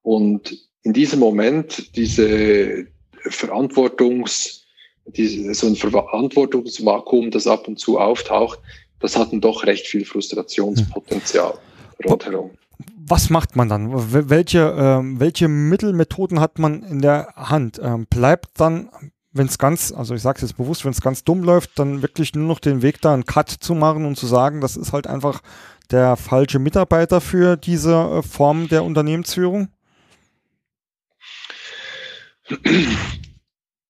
Und 0.01 0.68
in 0.83 0.93
diesem 0.93 1.19
Moment 1.19 1.95
diese 1.95 2.87
Verantwortungs, 3.21 4.65
diese, 5.05 5.53
so 5.53 5.67
ein 5.67 5.75
Verantwortungsvakuum, 5.75 7.31
das 7.31 7.47
ab 7.47 7.67
und 7.67 7.79
zu 7.79 7.99
auftaucht, 7.99 8.59
das 8.99 9.17
hatten 9.17 9.41
doch 9.41 9.65
recht 9.65 9.87
viel 9.87 10.05
Frustrationspotenzial 10.05 11.53
hm. 11.53 12.09
rundherum. 12.09 12.51
Was 13.07 13.29
macht 13.29 13.55
man 13.55 13.69
dann? 13.69 13.89
Welche, 14.29 14.59
äh, 14.59 15.19
welche 15.19 15.47
Mittelmethoden 15.47 16.39
hat 16.39 16.59
man 16.59 16.83
in 16.83 17.01
der 17.01 17.33
Hand? 17.35 17.79
Ähm, 17.83 18.05
bleibt 18.07 18.59
dann, 18.59 18.89
wenn 19.31 19.47
es 19.47 19.57
ganz, 19.57 19.91
also 19.91 20.13
ich 20.13 20.21
sage 20.21 20.37
es 20.37 20.41
jetzt 20.43 20.57
bewusst, 20.57 20.85
wenn 20.85 20.91
es 20.91 21.01
ganz 21.01 21.23
dumm 21.23 21.43
läuft, 21.43 21.79
dann 21.79 22.01
wirklich 22.01 22.35
nur 22.35 22.47
noch 22.47 22.59
den 22.59 22.81
Weg 22.81 23.01
da 23.01 23.13
einen 23.13 23.25
Cut 23.25 23.49
zu 23.49 23.73
machen 23.73 24.05
und 24.05 24.15
zu 24.15 24.27
sagen, 24.27 24.61
das 24.61 24.77
ist 24.77 24.93
halt 24.93 25.07
einfach 25.07 25.41
der 25.91 26.17
falsche 26.17 26.59
Mitarbeiter 26.59 27.19
für 27.19 27.57
diese 27.57 27.95
äh, 27.95 28.21
Form 28.21 28.69
der 28.69 28.83
Unternehmensführung? 28.83 29.69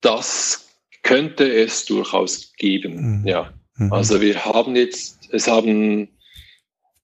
Das 0.02 0.70
könnte 1.04 1.52
es 1.52 1.86
durchaus 1.86 2.54
geben, 2.58 3.22
mhm. 3.22 3.28
ja. 3.28 3.54
Mhm. 3.78 3.94
Also 3.94 4.22
wir 4.22 4.46
haben 4.46 4.76
jetzt, 4.76 5.30
es 5.32 5.48
haben, 5.48 6.10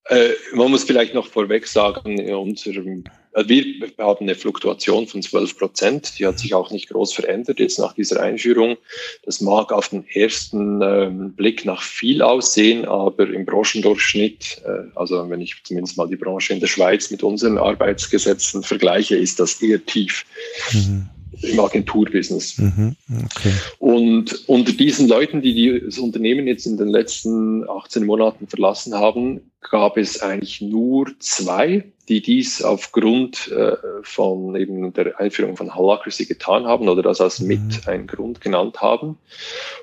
äh, 0.06 0.30
man 0.54 0.72
muss 0.72 0.84
vielleicht 0.84 1.14
noch 1.14 1.28
vorweg 1.28 1.68
sagen, 1.68 2.20
in 2.20 2.36
unserem, 2.36 3.06
äh, 3.34 3.44
wir 3.48 3.66
haben 3.98 4.26
eine 4.26 4.36
Fluktuation 4.36 5.08
von 5.08 5.22
12 5.22 5.58
Prozent, 5.58 6.20
die 6.20 6.28
hat 6.28 6.38
sich 6.38 6.54
auch 6.54 6.72
nicht 6.72 6.90
groß 6.90 7.14
verändert 7.14 7.60
jetzt 7.60 7.80
nach 7.80 7.94
dieser 7.94 8.22
Einführung. 8.22 8.78
Das 9.24 9.42
mag 9.42 9.72
auf 9.72 9.90
den 9.90 10.08
ersten 10.10 10.82
ähm, 10.82 11.34
Blick 11.34 11.66
nach 11.66 11.82
viel 11.82 12.22
aussehen, 12.22 12.86
aber 12.86 13.28
im 13.30 13.46
Branchendurchschnitt, 13.46 14.62
äh, 14.66 14.90
also 14.96 15.30
wenn 15.30 15.42
ich 15.42 15.56
zumindest 15.64 15.98
mal 15.98 16.08
die 16.08 16.18
Branche 16.18 16.54
in 16.54 16.60
der 16.60 16.68
Schweiz 16.68 17.10
mit 17.10 17.24
unseren 17.24 17.58
Arbeitsgesetzen 17.58 18.62
vergleiche, 18.62 19.16
ist 19.16 19.40
das 19.40 19.62
eher 19.62 19.84
tief. 19.86 20.26
Mhm 20.74 21.10
im 21.42 21.60
Agenturbusiness. 21.60 22.58
Mhm, 22.58 22.96
okay. 23.26 23.54
Und 23.80 24.48
unter 24.48 24.72
diesen 24.72 25.08
Leuten, 25.08 25.42
die 25.42 25.82
das 25.84 25.98
Unternehmen 25.98 26.48
jetzt 26.48 26.66
in 26.66 26.78
den 26.78 26.88
letzten 26.88 27.70
18 27.70 28.06
Monaten 28.06 28.48
verlassen 28.48 28.94
haben, 28.94 29.42
gab 29.62 29.98
es 29.98 30.22
eigentlich 30.22 30.62
nur 30.62 31.08
zwei, 31.20 31.86
die 32.08 32.22
dies 32.22 32.62
aufgrund 32.62 33.52
äh, 33.52 33.76
von 34.04 34.56
eben 34.56 34.94
der 34.94 35.20
Einführung 35.20 35.58
von 35.58 35.74
Holacracy 35.74 36.26
getan 36.26 36.66
haben 36.66 36.88
oder 36.88 37.02
das 37.02 37.20
als 37.20 37.40
mit 37.40 37.60
mhm. 37.60 37.82
ein 37.86 38.08
Grund 38.08 38.42
genannt 38.42 38.82
haben. 38.82 39.18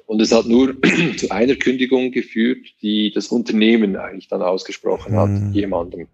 Und 0.06 0.22
es 0.22 0.32
hat 0.32 0.46
nur 0.46 0.74
zu 1.16 1.30
einer 1.30 1.56
Kündigung 1.56 2.12
geführt, 2.12 2.66
die 2.80 3.12
das 3.12 3.28
Unternehmen 3.28 3.96
eigentlich 3.96 4.28
dann 4.28 4.42
ausgesprochen 4.42 5.16
hat, 5.16 5.30
mhm. 5.30 5.52
jemandem. 5.52 6.06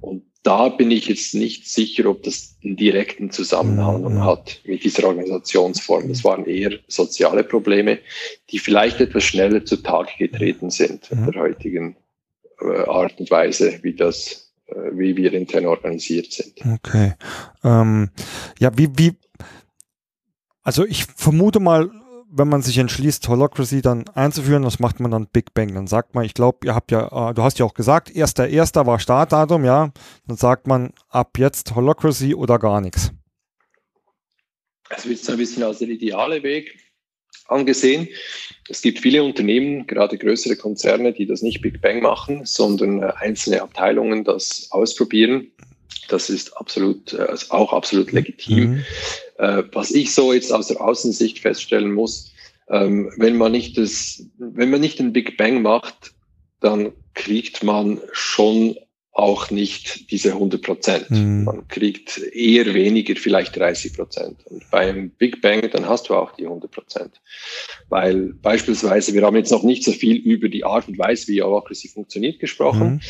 Und 0.00 0.22
da 0.44 0.68
bin 0.68 0.90
ich 0.90 1.08
jetzt 1.08 1.34
nicht 1.34 1.66
sicher, 1.66 2.06
ob 2.06 2.22
das 2.22 2.56
einen 2.62 2.76
direkten 2.76 3.30
Zusammenhang 3.30 4.02
mhm. 4.02 4.24
hat 4.24 4.60
mit 4.64 4.84
dieser 4.84 5.08
Organisationsform. 5.08 6.08
Das 6.08 6.22
waren 6.22 6.44
eher 6.44 6.78
soziale 6.86 7.44
Probleme, 7.44 7.98
die 8.50 8.58
vielleicht 8.58 9.00
etwas 9.00 9.24
schneller 9.24 9.64
zutage 9.64 10.12
getreten 10.18 10.70
sind 10.70 11.10
in 11.10 11.24
der 11.24 11.40
heutigen 11.40 11.96
äh, 12.60 12.84
Art 12.86 13.18
und 13.18 13.30
Weise, 13.30 13.78
wie 13.82 13.94
das, 13.94 14.52
äh, 14.66 14.74
wie 14.92 15.16
wir 15.16 15.32
intern 15.32 15.64
organisiert 15.64 16.30
sind. 16.32 16.60
Okay. 16.74 17.14
Ähm, 17.64 18.10
ja, 18.58 18.76
wie, 18.76 18.90
wie, 18.96 19.12
also 20.62 20.84
ich 20.84 21.06
vermute 21.06 21.58
mal, 21.58 21.90
wenn 22.36 22.48
man 22.48 22.62
sich 22.62 22.78
entschließt, 22.78 23.28
Holocracy 23.28 23.80
dann 23.80 24.08
einzuführen, 24.08 24.64
was 24.64 24.80
macht 24.80 24.98
man 24.98 25.10
dann 25.10 25.28
Big 25.28 25.54
Bang? 25.54 25.72
Dann 25.74 25.86
sagt 25.86 26.14
man, 26.14 26.24
ich 26.24 26.34
glaube, 26.34 26.66
ihr 26.66 26.74
habt 26.74 26.90
ja, 26.90 27.30
äh, 27.30 27.34
du 27.34 27.42
hast 27.42 27.58
ja 27.58 27.64
auch 27.64 27.74
gesagt, 27.74 28.14
erster 28.14 28.48
erster 28.48 28.86
war 28.86 28.98
Startdatum, 28.98 29.64
ja. 29.64 29.92
Dann 30.26 30.36
sagt 30.36 30.66
man, 30.66 30.92
ab 31.08 31.38
jetzt 31.38 31.74
Holocracy 31.74 32.34
oder 32.34 32.58
gar 32.58 32.80
nichts. 32.80 33.12
Es 34.90 35.08
wird 35.08 35.28
ein 35.28 35.38
bisschen 35.38 35.62
als 35.62 35.78
der 35.78 35.88
ideale 35.88 36.42
Weg 36.42 36.76
angesehen. 37.46 38.08
Es 38.68 38.82
gibt 38.82 39.00
viele 39.00 39.22
Unternehmen, 39.22 39.86
gerade 39.86 40.18
größere 40.18 40.56
Konzerne, 40.56 41.12
die 41.12 41.26
das 41.26 41.42
nicht 41.42 41.60
Big 41.60 41.80
Bang 41.80 42.00
machen, 42.00 42.44
sondern 42.44 43.02
äh, 43.02 43.12
einzelne 43.18 43.62
Abteilungen 43.62 44.24
das 44.24 44.68
ausprobieren. 44.70 45.52
Das 46.08 46.30
ist 46.30 46.56
absolut, 46.56 47.12
äh, 47.12 47.34
auch 47.50 47.72
absolut 47.72 48.12
legitim. 48.12 48.70
Mhm. 48.70 48.84
Äh, 49.38 49.62
was 49.72 49.90
ich 49.90 50.14
so 50.14 50.32
jetzt 50.32 50.52
aus 50.52 50.68
der 50.68 50.80
Außensicht 50.80 51.40
feststellen 51.40 51.92
muss, 51.92 52.32
ähm, 52.68 53.12
wenn 53.16 53.36
man 53.36 53.52
nicht 53.52 53.76
das, 53.78 54.24
wenn 54.38 54.70
man 54.70 54.80
nicht 54.80 54.98
den 54.98 55.12
Big 55.12 55.36
Bang 55.36 55.62
macht, 55.62 56.14
dann 56.60 56.92
kriegt 57.14 57.62
man 57.62 58.00
schon 58.12 58.76
auch 59.14 59.50
nicht 59.50 60.10
diese 60.10 60.32
100 60.32 60.60
Prozent. 60.60 61.10
Mhm. 61.10 61.44
Man 61.44 61.68
kriegt 61.68 62.18
eher 62.18 62.74
weniger, 62.74 63.14
vielleicht 63.14 63.56
30 63.56 63.94
Prozent. 63.94 64.44
Und 64.46 64.68
beim 64.72 65.10
Big 65.10 65.40
Bang, 65.40 65.70
dann 65.70 65.88
hast 65.88 66.08
du 66.08 66.14
auch 66.14 66.32
die 66.32 66.46
100 66.46 66.68
Prozent. 66.70 67.20
Weil 67.88 68.34
beispielsweise, 68.42 69.14
wir 69.14 69.22
haben 69.22 69.36
jetzt 69.36 69.52
noch 69.52 69.62
nicht 69.62 69.84
so 69.84 69.92
viel 69.92 70.16
über 70.16 70.48
die 70.48 70.64
Art 70.64 70.88
und 70.88 70.98
Weise, 70.98 71.28
wie 71.28 71.42
Holacracy 71.42 71.88
funktioniert, 71.88 72.40
gesprochen. 72.40 72.94
Mhm. 72.94 73.00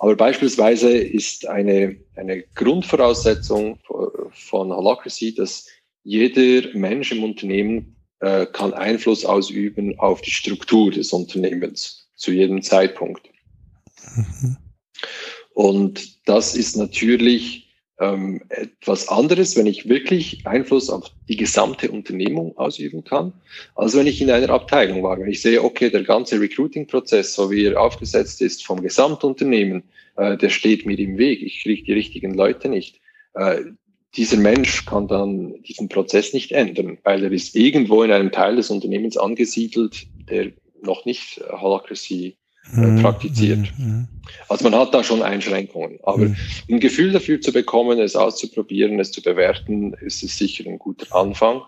Aber 0.00 0.16
beispielsweise 0.16 0.96
ist 0.96 1.46
eine, 1.46 1.94
eine 2.16 2.42
Grundvoraussetzung 2.54 3.78
von 4.30 4.72
Holacracy, 4.72 5.34
dass 5.34 5.66
jeder 6.02 6.66
Mensch 6.72 7.12
im 7.12 7.22
Unternehmen 7.22 7.94
äh, 8.20 8.46
kann 8.46 8.72
Einfluss 8.72 9.26
ausüben 9.26 9.98
auf 9.98 10.22
die 10.22 10.30
Struktur 10.30 10.90
des 10.90 11.12
Unternehmens 11.12 12.08
zu 12.16 12.32
jedem 12.32 12.62
Zeitpunkt. 12.62 13.28
Mhm. 14.16 14.56
Und 15.52 16.26
das 16.26 16.56
ist 16.56 16.76
natürlich 16.76 17.69
ähm, 18.00 18.40
etwas 18.48 19.08
anderes, 19.08 19.56
wenn 19.56 19.66
ich 19.66 19.88
wirklich 19.88 20.46
Einfluss 20.46 20.88
auf 20.88 21.10
die 21.28 21.36
gesamte 21.36 21.90
Unternehmung 21.90 22.56
ausüben 22.56 23.04
kann, 23.04 23.32
als 23.74 23.94
wenn 23.94 24.06
ich 24.06 24.20
in 24.22 24.30
einer 24.30 24.50
Abteilung 24.50 25.02
war. 25.02 25.20
Wenn 25.20 25.28
ich 25.28 25.42
sehe, 25.42 25.62
okay, 25.62 25.90
der 25.90 26.02
ganze 26.02 26.40
Recruiting-Prozess, 26.40 27.34
so 27.34 27.50
wie 27.50 27.66
er 27.66 27.80
aufgesetzt 27.80 28.40
ist 28.40 28.64
vom 28.64 28.80
Gesamtunternehmen, 28.82 29.82
äh, 30.16 30.38
der 30.38 30.48
steht 30.48 30.86
mir 30.86 30.98
im 30.98 31.18
Weg. 31.18 31.42
Ich 31.42 31.62
kriege 31.62 31.84
die 31.84 31.92
richtigen 31.92 32.34
Leute 32.34 32.68
nicht. 32.70 33.00
Äh, 33.34 33.60
dieser 34.16 34.38
Mensch 34.38 34.86
kann 34.86 35.06
dann 35.06 35.62
diesen 35.62 35.88
Prozess 35.88 36.32
nicht 36.32 36.52
ändern, 36.52 36.98
weil 37.04 37.22
er 37.22 37.30
ist 37.30 37.54
irgendwo 37.54 38.02
in 38.02 38.10
einem 38.10 38.32
Teil 38.32 38.56
des 38.56 38.70
Unternehmens 38.70 39.16
angesiedelt, 39.16 40.06
der 40.28 40.52
noch 40.82 41.04
nicht 41.04 41.40
Holacracy 41.50 42.36
äh, 42.74 42.80
mhm. 42.80 43.02
praktiziert. 43.02 43.72
Mhm. 43.78 44.08
Also 44.48 44.68
man 44.68 44.78
hat 44.78 44.94
da 44.94 45.02
schon 45.02 45.22
Einschränkungen. 45.22 45.98
Aber 46.02 46.26
mhm. 46.26 46.36
ein 46.68 46.80
Gefühl 46.80 47.12
dafür 47.12 47.40
zu 47.40 47.52
bekommen, 47.52 47.98
es 47.98 48.16
auszuprobieren, 48.16 48.98
es 49.00 49.12
zu 49.12 49.22
bewerten, 49.22 49.94
ist 49.94 50.22
es 50.22 50.36
sicher 50.36 50.64
ein 50.68 50.78
guter 50.78 51.14
Anfang. 51.14 51.62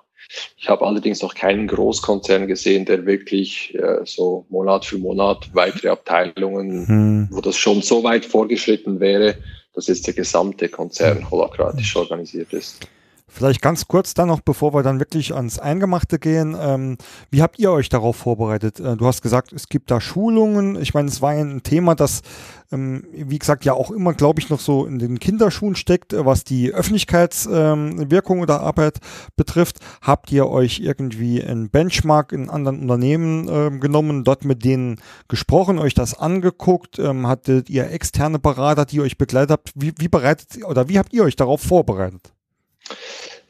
Ich 0.56 0.68
habe 0.68 0.86
allerdings 0.86 1.20
noch 1.20 1.34
keinen 1.34 1.66
Großkonzern 1.66 2.46
gesehen, 2.46 2.84
der 2.84 3.04
wirklich 3.06 3.74
äh, 3.74 4.00
so 4.04 4.46
Monat 4.48 4.84
für 4.84 4.98
Monat 4.98 5.50
weitere 5.52 5.88
Abteilungen, 5.88 6.86
mhm. 6.86 7.28
wo 7.30 7.40
das 7.40 7.56
schon 7.56 7.82
so 7.82 8.04
weit 8.04 8.24
vorgeschritten 8.24 9.00
wäre, 9.00 9.36
dass 9.74 9.88
jetzt 9.88 10.06
der 10.06 10.14
gesamte 10.14 10.68
Konzern 10.68 11.30
holakratisch 11.30 11.96
organisiert 11.96 12.52
ist. 12.52 12.86
Vielleicht 13.34 13.62
ganz 13.62 13.88
kurz 13.88 14.12
dann 14.12 14.28
noch, 14.28 14.40
bevor 14.40 14.74
wir 14.74 14.82
dann 14.82 14.98
wirklich 14.98 15.34
ans 15.34 15.58
Eingemachte 15.58 16.18
gehen. 16.18 16.54
Ähm, 16.60 16.98
wie 17.30 17.40
habt 17.40 17.58
ihr 17.58 17.72
euch 17.72 17.88
darauf 17.88 18.14
vorbereitet? 18.16 18.78
Äh, 18.78 18.94
du 18.94 19.06
hast 19.06 19.22
gesagt, 19.22 19.54
es 19.54 19.68
gibt 19.68 19.90
da 19.90 20.02
Schulungen. 20.02 20.76
Ich 20.76 20.92
meine, 20.92 21.08
es 21.08 21.22
war 21.22 21.30
ein 21.30 21.62
Thema, 21.62 21.94
das, 21.94 22.20
ähm, 22.70 23.04
wie 23.10 23.38
gesagt, 23.38 23.64
ja 23.64 23.72
auch 23.72 23.90
immer, 23.90 24.12
glaube 24.12 24.38
ich, 24.40 24.50
noch 24.50 24.60
so 24.60 24.84
in 24.84 24.98
den 24.98 25.18
Kinderschuhen 25.18 25.76
steckt, 25.76 26.12
äh, 26.12 26.26
was 26.26 26.44
die 26.44 26.74
Öffentlichkeitswirkung 26.74 28.36
ähm, 28.36 28.42
oder 28.42 28.60
Arbeit 28.60 28.98
betrifft. 29.34 29.78
Habt 30.02 30.30
ihr 30.30 30.50
euch 30.50 30.80
irgendwie 30.80 31.42
ein 31.42 31.70
Benchmark 31.70 32.32
in 32.32 32.50
anderen 32.50 32.80
Unternehmen 32.80 33.48
äh, 33.48 33.78
genommen, 33.78 34.24
dort 34.24 34.44
mit 34.44 34.62
denen 34.62 35.00
gesprochen, 35.28 35.78
euch 35.78 35.94
das 35.94 36.18
angeguckt? 36.18 36.98
Ähm, 36.98 37.26
hattet 37.26 37.70
ihr 37.70 37.90
externe 37.90 38.38
Berater, 38.38 38.84
die 38.84 39.00
euch 39.00 39.16
begleitet 39.16 39.52
habt? 39.52 39.72
Wie, 39.74 39.94
wie 39.96 40.08
bereitet 40.08 40.62
oder 40.66 40.90
wie 40.90 40.98
habt 40.98 41.14
ihr 41.14 41.24
euch 41.24 41.36
darauf 41.36 41.62
vorbereitet? 41.62 42.31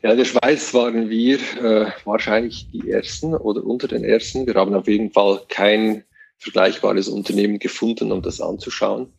Ja, 0.02 0.10
in 0.10 0.18
der 0.18 0.24
Schweiz 0.24 0.74
waren 0.74 1.10
wir 1.10 1.38
äh, 1.62 1.92
wahrscheinlich 2.04 2.66
die 2.72 2.90
Ersten 2.90 3.34
oder 3.34 3.64
unter 3.64 3.86
den 3.86 4.04
Ersten. 4.04 4.46
Wir 4.46 4.54
haben 4.54 4.74
auf 4.74 4.88
jeden 4.88 5.12
Fall 5.12 5.42
kein 5.48 6.04
vergleichbares 6.38 7.08
Unternehmen 7.08 7.60
gefunden, 7.60 8.10
um 8.10 8.20
das 8.20 8.40
anzuschauen. 8.40 9.12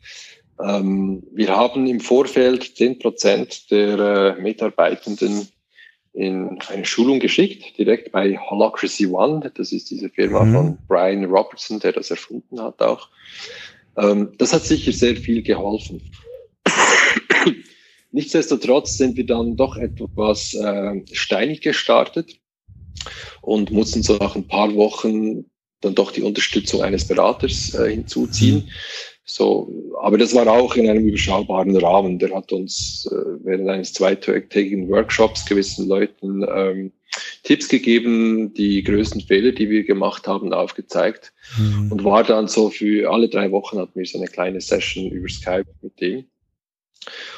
Ähm, 0.62 1.24
wir 1.32 1.56
haben 1.56 1.88
im 1.88 2.02
Vorfeld 2.02 2.76
zehn 2.76 3.00
Prozent 3.00 3.72
der 3.72 4.38
äh, 4.38 4.42
Mitarbeitenden 4.42 5.48
in 6.14 6.60
eine 6.68 6.86
Schulung 6.86 7.20
geschickt, 7.20 7.78
direkt 7.78 8.12
bei 8.12 8.38
Holacracy 8.38 9.08
One. 9.08 9.52
Das 9.56 9.72
ist 9.72 9.90
diese 9.90 10.10
Firma 10.10 10.44
mhm. 10.44 10.54
von 10.54 10.78
Brian 10.88 11.26
Robertson, 11.26 11.80
der 11.80 11.94
das 11.94 12.12
erfunden 12.12 12.62
hat 12.62 12.82
auch. 12.82 13.10
Ähm, 13.98 14.34
das 14.38 14.54
hat 14.54 14.64
sicher 14.64 14.92
sehr 14.92 15.16
viel 15.16 15.42
geholfen. 15.42 16.02
Nichtsdestotrotz 18.14 18.98
sind 18.98 19.18
wir 19.18 19.26
dann 19.26 19.56
doch 19.56 19.76
etwas 19.76 20.54
äh, 20.54 21.02
steinig 21.12 21.62
gestartet 21.62 22.40
und 23.42 23.72
mussten 23.72 24.04
so 24.04 24.18
nach 24.18 24.36
ein 24.36 24.48
paar 24.48 24.74
Wochen 24.76 25.46
dann 25.82 25.96
doch 25.96 26.12
die 26.12 26.22
Unterstützung 26.22 26.84
eines 26.84 27.08
Beraters 27.08 27.74
äh, 27.74 27.90
hinzuziehen. 27.90 28.70
So, 29.26 29.72
aber 30.02 30.20
das 30.20 30.36
war 30.36 30.48
auch 30.48 30.76
in 30.76 30.88
einem 30.88 31.08
überschaubaren 31.08 31.76
Rahmen. 31.78 32.20
Der 32.20 32.36
hat 32.36 32.52
uns 32.52 33.10
äh, 33.12 33.16
während 33.44 33.68
eines 33.70 33.94
zweitägigen 33.94 34.90
Workshops 34.90 35.46
gewissen 35.46 35.88
Leuten 35.88 36.46
ähm, 36.48 36.92
Tipps 37.42 37.68
gegeben, 37.68 38.54
die 38.54 38.84
größten 38.84 39.22
Fehler, 39.22 39.54
die 39.54 39.70
wir 39.70 39.86
gemacht 39.86 40.28
haben, 40.28 40.54
aufgezeigt 40.54 41.34
mhm. 41.58 41.92
und 41.92 42.04
war 42.04 42.24
dann 42.24 42.48
so 42.48 42.70
für 42.70 43.12
alle 43.12 43.28
drei 43.28 43.52
Wochen 43.52 43.80
hatten 43.80 43.98
wir 44.00 44.06
so 44.06 44.20
eine 44.20 44.28
kleine 44.28 44.62
Session 44.62 45.10
über 45.10 45.30
Skype 45.30 45.66
mit 45.82 46.00
dem. 46.00 46.26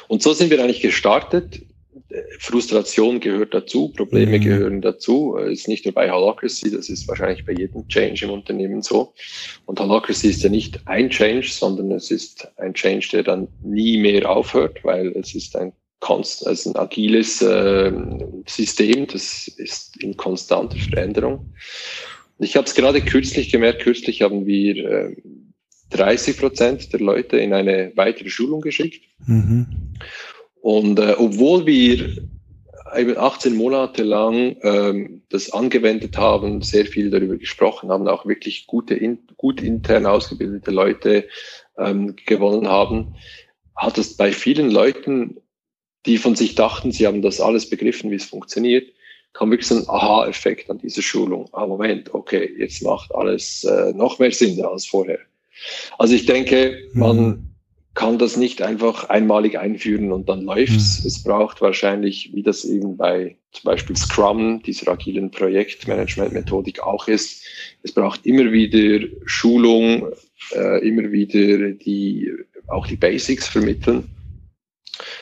Und 0.08 0.22
so 0.22 0.32
sind 0.32 0.50
wir 0.50 0.62
eigentlich 0.62 0.80
gestartet. 0.80 1.62
Frustration 2.38 3.20
gehört 3.20 3.52
dazu, 3.52 3.88
Probleme 3.88 4.38
mhm. 4.38 4.42
gehören 4.42 4.80
dazu. 4.80 5.36
Ist 5.36 5.68
nicht 5.68 5.84
nur 5.84 5.94
bei 5.94 6.10
Holacracy, 6.10 6.70
das 6.70 6.88
ist 6.88 7.08
wahrscheinlich 7.08 7.44
bei 7.44 7.52
jedem 7.52 7.86
Change 7.88 8.26
im 8.26 8.30
Unternehmen 8.30 8.82
so. 8.82 9.12
Und 9.64 9.80
Holacracy 9.80 10.28
ist 10.28 10.42
ja 10.42 10.48
nicht 10.48 10.80
ein 10.86 11.10
Change, 11.10 11.48
sondern 11.48 11.90
es 11.90 12.10
ist 12.10 12.48
ein 12.58 12.74
Change, 12.74 13.08
der 13.12 13.22
dann 13.24 13.48
nie 13.62 13.98
mehr 13.98 14.30
aufhört, 14.30 14.84
weil 14.84 15.08
es 15.08 15.34
ist 15.34 15.56
ein 15.56 15.72
Konst, 16.00 16.46
also 16.46 16.70
ein 16.70 16.76
agiles 16.76 17.40
äh, 17.42 17.90
System, 18.46 19.06
das 19.06 19.48
ist 19.48 19.96
in 20.02 20.16
konstanter 20.16 20.76
Veränderung. 20.76 21.52
Ich 22.38 22.54
habe 22.56 22.66
es 22.66 22.74
gerade 22.74 23.00
kürzlich 23.00 23.50
gemerkt, 23.50 23.82
kürzlich 23.82 24.20
haben 24.20 24.46
wir 24.46 24.76
äh, 24.76 25.16
30 25.90 26.38
Prozent 26.38 26.92
der 26.92 27.00
Leute 27.00 27.38
in 27.38 27.52
eine 27.52 27.92
weitere 27.94 28.28
Schulung 28.28 28.60
geschickt. 28.60 29.02
Mhm. 29.26 29.66
Und 30.60 30.98
äh, 30.98 31.14
obwohl 31.16 31.66
wir 31.66 32.16
18 32.92 33.54
Monate 33.56 34.02
lang 34.02 34.56
ähm, 34.62 35.22
das 35.28 35.52
angewendet 35.52 36.16
haben, 36.16 36.62
sehr 36.62 36.86
viel 36.86 37.10
darüber 37.10 37.36
gesprochen 37.36 37.90
haben, 37.90 38.08
auch 38.08 38.26
wirklich 38.26 38.66
gute, 38.66 38.94
in, 38.94 39.18
gut 39.36 39.60
intern 39.60 40.06
ausgebildete 40.06 40.70
Leute 40.70 41.28
ähm, 41.78 42.16
gewonnen 42.26 42.68
haben, 42.68 43.14
hat 43.74 43.98
es 43.98 44.16
bei 44.16 44.32
vielen 44.32 44.70
Leuten, 44.70 45.40
die 46.06 46.18
von 46.18 46.36
sich 46.36 46.54
dachten, 46.54 46.92
sie 46.92 47.06
haben 47.06 47.22
das 47.22 47.40
alles 47.40 47.68
begriffen, 47.68 48.10
wie 48.10 48.16
es 48.16 48.24
funktioniert, 48.24 48.88
kam 49.32 49.50
wirklich 49.50 49.66
so 49.66 49.76
ein 49.76 49.88
Aha-Effekt 49.88 50.70
an 50.70 50.78
dieser 50.78 51.02
Schulung. 51.02 51.48
Ah, 51.52 51.66
Moment, 51.66 52.14
okay, 52.14 52.54
jetzt 52.58 52.82
macht 52.82 53.14
alles 53.14 53.64
äh, 53.64 53.92
noch 53.92 54.18
mehr 54.18 54.32
Sinn 54.32 54.62
als 54.64 54.86
vorher. 54.86 55.18
Also 55.98 56.14
ich 56.14 56.26
denke, 56.26 56.78
man 56.92 57.16
mhm. 57.16 57.50
kann 57.94 58.18
das 58.18 58.36
nicht 58.36 58.62
einfach 58.62 59.08
einmalig 59.08 59.58
einführen 59.58 60.12
und 60.12 60.28
dann 60.28 60.42
läuft's. 60.42 61.02
Mhm. 61.02 61.06
Es 61.06 61.22
braucht 61.22 61.60
wahrscheinlich, 61.60 62.30
wie 62.34 62.42
das 62.42 62.64
eben 62.64 62.96
bei 62.96 63.36
zum 63.52 63.70
Beispiel 63.70 63.96
Scrum, 63.96 64.62
dieser 64.62 64.92
agilen 64.92 65.30
Projektmanagement-Methodik 65.30 66.80
auch 66.80 67.08
ist, 67.08 67.42
es 67.82 67.92
braucht 67.92 68.26
immer 68.26 68.52
wieder 68.52 69.06
Schulung, 69.24 70.08
äh, 70.52 70.86
immer 70.86 71.10
wieder 71.10 71.70
die 71.70 72.30
auch 72.68 72.86
die 72.86 72.96
Basics 72.96 73.46
vermitteln. 73.46 74.08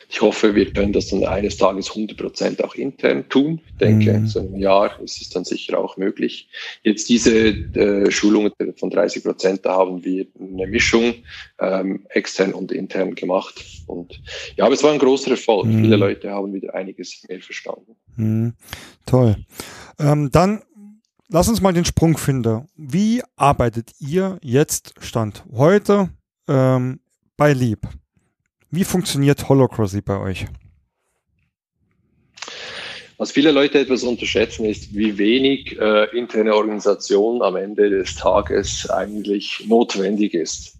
Ich 0.09 0.21
hoffe, 0.21 0.55
wir 0.55 0.71
können 0.71 0.93
das 0.93 1.09
dann 1.09 1.23
eines 1.25 1.57
Tages 1.57 1.89
100 1.89 2.17
Prozent 2.17 2.63
auch 2.63 2.75
intern 2.75 3.27
tun. 3.29 3.61
Ich 3.67 3.77
denke, 3.77 4.13
mhm. 4.13 4.27
so 4.27 4.39
einem 4.39 4.57
Jahr 4.57 4.99
ist 5.01 5.21
es 5.21 5.29
dann 5.29 5.45
sicher 5.45 5.77
auch 5.77 5.97
möglich. 5.97 6.47
Jetzt 6.83 7.09
diese 7.09 7.31
äh, 7.49 8.11
Schulungen 8.11 8.51
von 8.77 8.89
30 8.89 9.23
Prozent, 9.23 9.65
da 9.65 9.75
haben 9.75 10.03
wir 10.03 10.25
eine 10.39 10.67
Mischung 10.67 11.15
ähm, 11.59 12.05
extern 12.09 12.53
und 12.53 12.71
intern 12.71 13.15
gemacht. 13.15 13.63
Und 13.87 14.21
ja, 14.55 14.65
aber 14.65 14.73
es 14.73 14.83
war 14.83 14.91
ein 14.91 14.99
großer 14.99 15.31
Erfolg. 15.31 15.65
Mhm. 15.65 15.83
Viele 15.83 15.95
Leute 15.95 16.31
haben 16.31 16.53
wieder 16.53 16.73
einiges 16.73 17.23
mehr 17.27 17.41
verstanden. 17.41 17.95
Mhm. 18.15 18.53
Toll. 19.05 19.35
Ähm, 19.99 20.29
dann 20.31 20.61
lass 21.29 21.47
uns 21.47 21.61
mal 21.61 21.73
den 21.73 21.85
Sprung 21.85 22.17
finden. 22.17 22.67
Wie 22.75 23.21
arbeitet 23.35 23.91
ihr 23.99 24.37
jetzt 24.41 24.93
Stand 24.99 25.43
heute 25.51 26.09
ähm, 26.47 26.99
bei 27.37 27.53
Lieb? 27.53 27.79
Wie 28.71 28.83
funktioniert 28.83 29.47
Holocracy 29.47 30.01
bei 30.01 30.19
euch? 30.19 30.47
Was 33.17 33.31
viele 33.31 33.51
Leute 33.51 33.79
etwas 33.79 34.03
unterschätzen, 34.03 34.65
ist, 34.65 34.93
wie 34.93 35.17
wenig 35.17 35.79
äh, 35.79 36.17
interne 36.17 36.53
Organisation 36.53 37.41
am 37.41 37.55
Ende 37.55 37.89
des 37.89 38.15
Tages 38.15 38.89
eigentlich 38.89 39.65
notwendig 39.67 40.33
ist. 40.33 40.75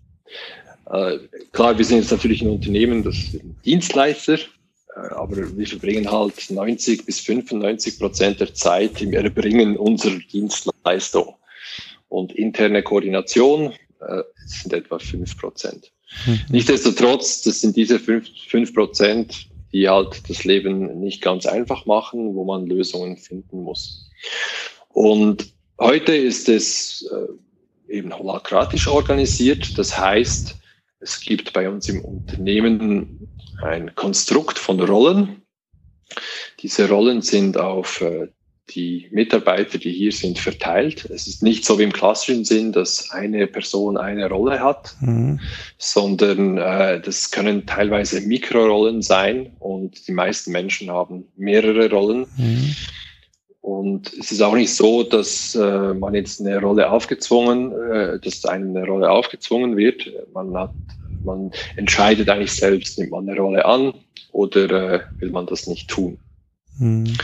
Äh, 0.89 1.19
klar, 1.53 1.77
wir 1.77 1.85
sind 1.85 1.99
jetzt 1.99 2.11
natürlich 2.11 2.41
ein 2.41 2.49
Unternehmen, 2.49 3.03
das 3.03 3.15
Dienstleister, 3.63 4.33
äh, 4.33 4.99
aber 5.11 5.57
wir 5.57 5.67
verbringen 5.67 6.11
halt 6.11 6.49
90 6.49 7.05
bis 7.05 7.21
95 7.21 7.99
Prozent 7.99 8.39
der 8.41 8.53
Zeit 8.53 9.01
im 9.01 9.13
Erbringen 9.13 9.77
unserer 9.77 10.19
Dienstleistung. 10.31 11.35
Und 12.09 12.33
interne 12.33 12.83
Koordination 12.83 13.73
äh, 14.01 14.23
sind 14.45 14.73
etwa 14.73 14.99
5 14.99 15.37
Prozent. 15.37 15.91
Mhm. 16.25 16.39
Nichtsdestotrotz, 16.49 17.41
das 17.43 17.61
sind 17.61 17.75
diese 17.75 17.99
fünf 17.99 18.73
Prozent, 18.73 19.47
die 19.71 19.89
halt 19.89 20.29
das 20.29 20.43
Leben 20.43 20.99
nicht 20.99 21.21
ganz 21.21 21.45
einfach 21.45 21.85
machen, 21.85 22.35
wo 22.35 22.45
man 22.45 22.65
Lösungen 22.65 23.17
finden 23.17 23.61
muss. 23.63 24.09
Und 24.89 25.51
heute 25.79 26.15
ist 26.15 26.47
es 26.47 27.09
äh, 27.11 27.93
eben 27.97 28.17
holakratisch 28.17 28.87
organisiert. 28.87 29.77
Das 29.77 29.97
heißt, 29.97 30.57
es 30.99 31.19
gibt 31.19 31.53
bei 31.53 31.69
uns 31.69 31.89
im 31.89 32.01
Unternehmen 32.01 33.27
ein 33.61 33.93
Konstrukt 33.95 34.57
von 34.57 34.79
Rollen, 34.79 35.41
Diese 36.59 36.87
Rollen 36.89 37.21
sind 37.21 37.57
auf 37.57 38.01
äh, 38.01 38.27
die 38.71 39.07
Mitarbeiter, 39.11 39.77
die 39.77 39.91
hier 39.91 40.11
sind, 40.11 40.39
verteilt. 40.39 41.05
Es 41.05 41.27
ist 41.27 41.43
nicht 41.43 41.65
so 41.65 41.77
wie 41.77 41.83
im 41.83 41.93
klassischen 41.93 42.45
Sinn, 42.45 42.71
dass 42.71 43.11
eine 43.11 43.45
Person 43.47 43.97
eine 43.97 44.27
Rolle 44.27 44.59
hat, 44.59 44.95
mhm. 45.01 45.39
sondern 45.77 46.57
äh, 46.57 46.99
das 46.99 47.31
können 47.31 47.65
teilweise 47.65 48.21
Mikrorollen 48.21 49.01
sein 49.01 49.51
und 49.59 50.07
die 50.07 50.11
meisten 50.11 50.51
Menschen 50.51 50.89
haben 50.89 51.25
mehrere 51.35 51.89
Rollen. 51.89 52.25
Mhm. 52.37 52.75
Und 53.61 54.13
es 54.13 54.31
ist 54.31 54.41
auch 54.41 54.55
nicht 54.55 54.75
so, 54.75 55.03
dass 55.03 55.55
äh, 55.55 55.93
man 55.93 56.13
jetzt 56.13 56.39
eine 56.39 56.59
Rolle 56.59 56.91
aufgezwungen, 56.91 57.71
äh, 57.71 58.19
dass 58.19 58.45
einem 58.45 58.75
eine 58.75 58.85
Rolle 58.85 59.09
aufgezwungen 59.09 59.75
wird. 59.75 60.11
Man 60.33 60.55
hat, 60.55 60.73
man 61.23 61.51
entscheidet 61.75 62.29
eigentlich 62.29 62.53
selbst, 62.53 62.99
nimmt 62.99 63.11
man 63.11 63.27
eine 63.27 63.39
Rolle 63.39 63.65
an 63.65 63.93
oder 64.31 64.93
äh, 64.93 64.99
will 65.19 65.31
man 65.31 65.47
das 65.47 65.65
nicht 65.65 65.89
tun. 65.89 66.19
Mhm. 66.77 67.15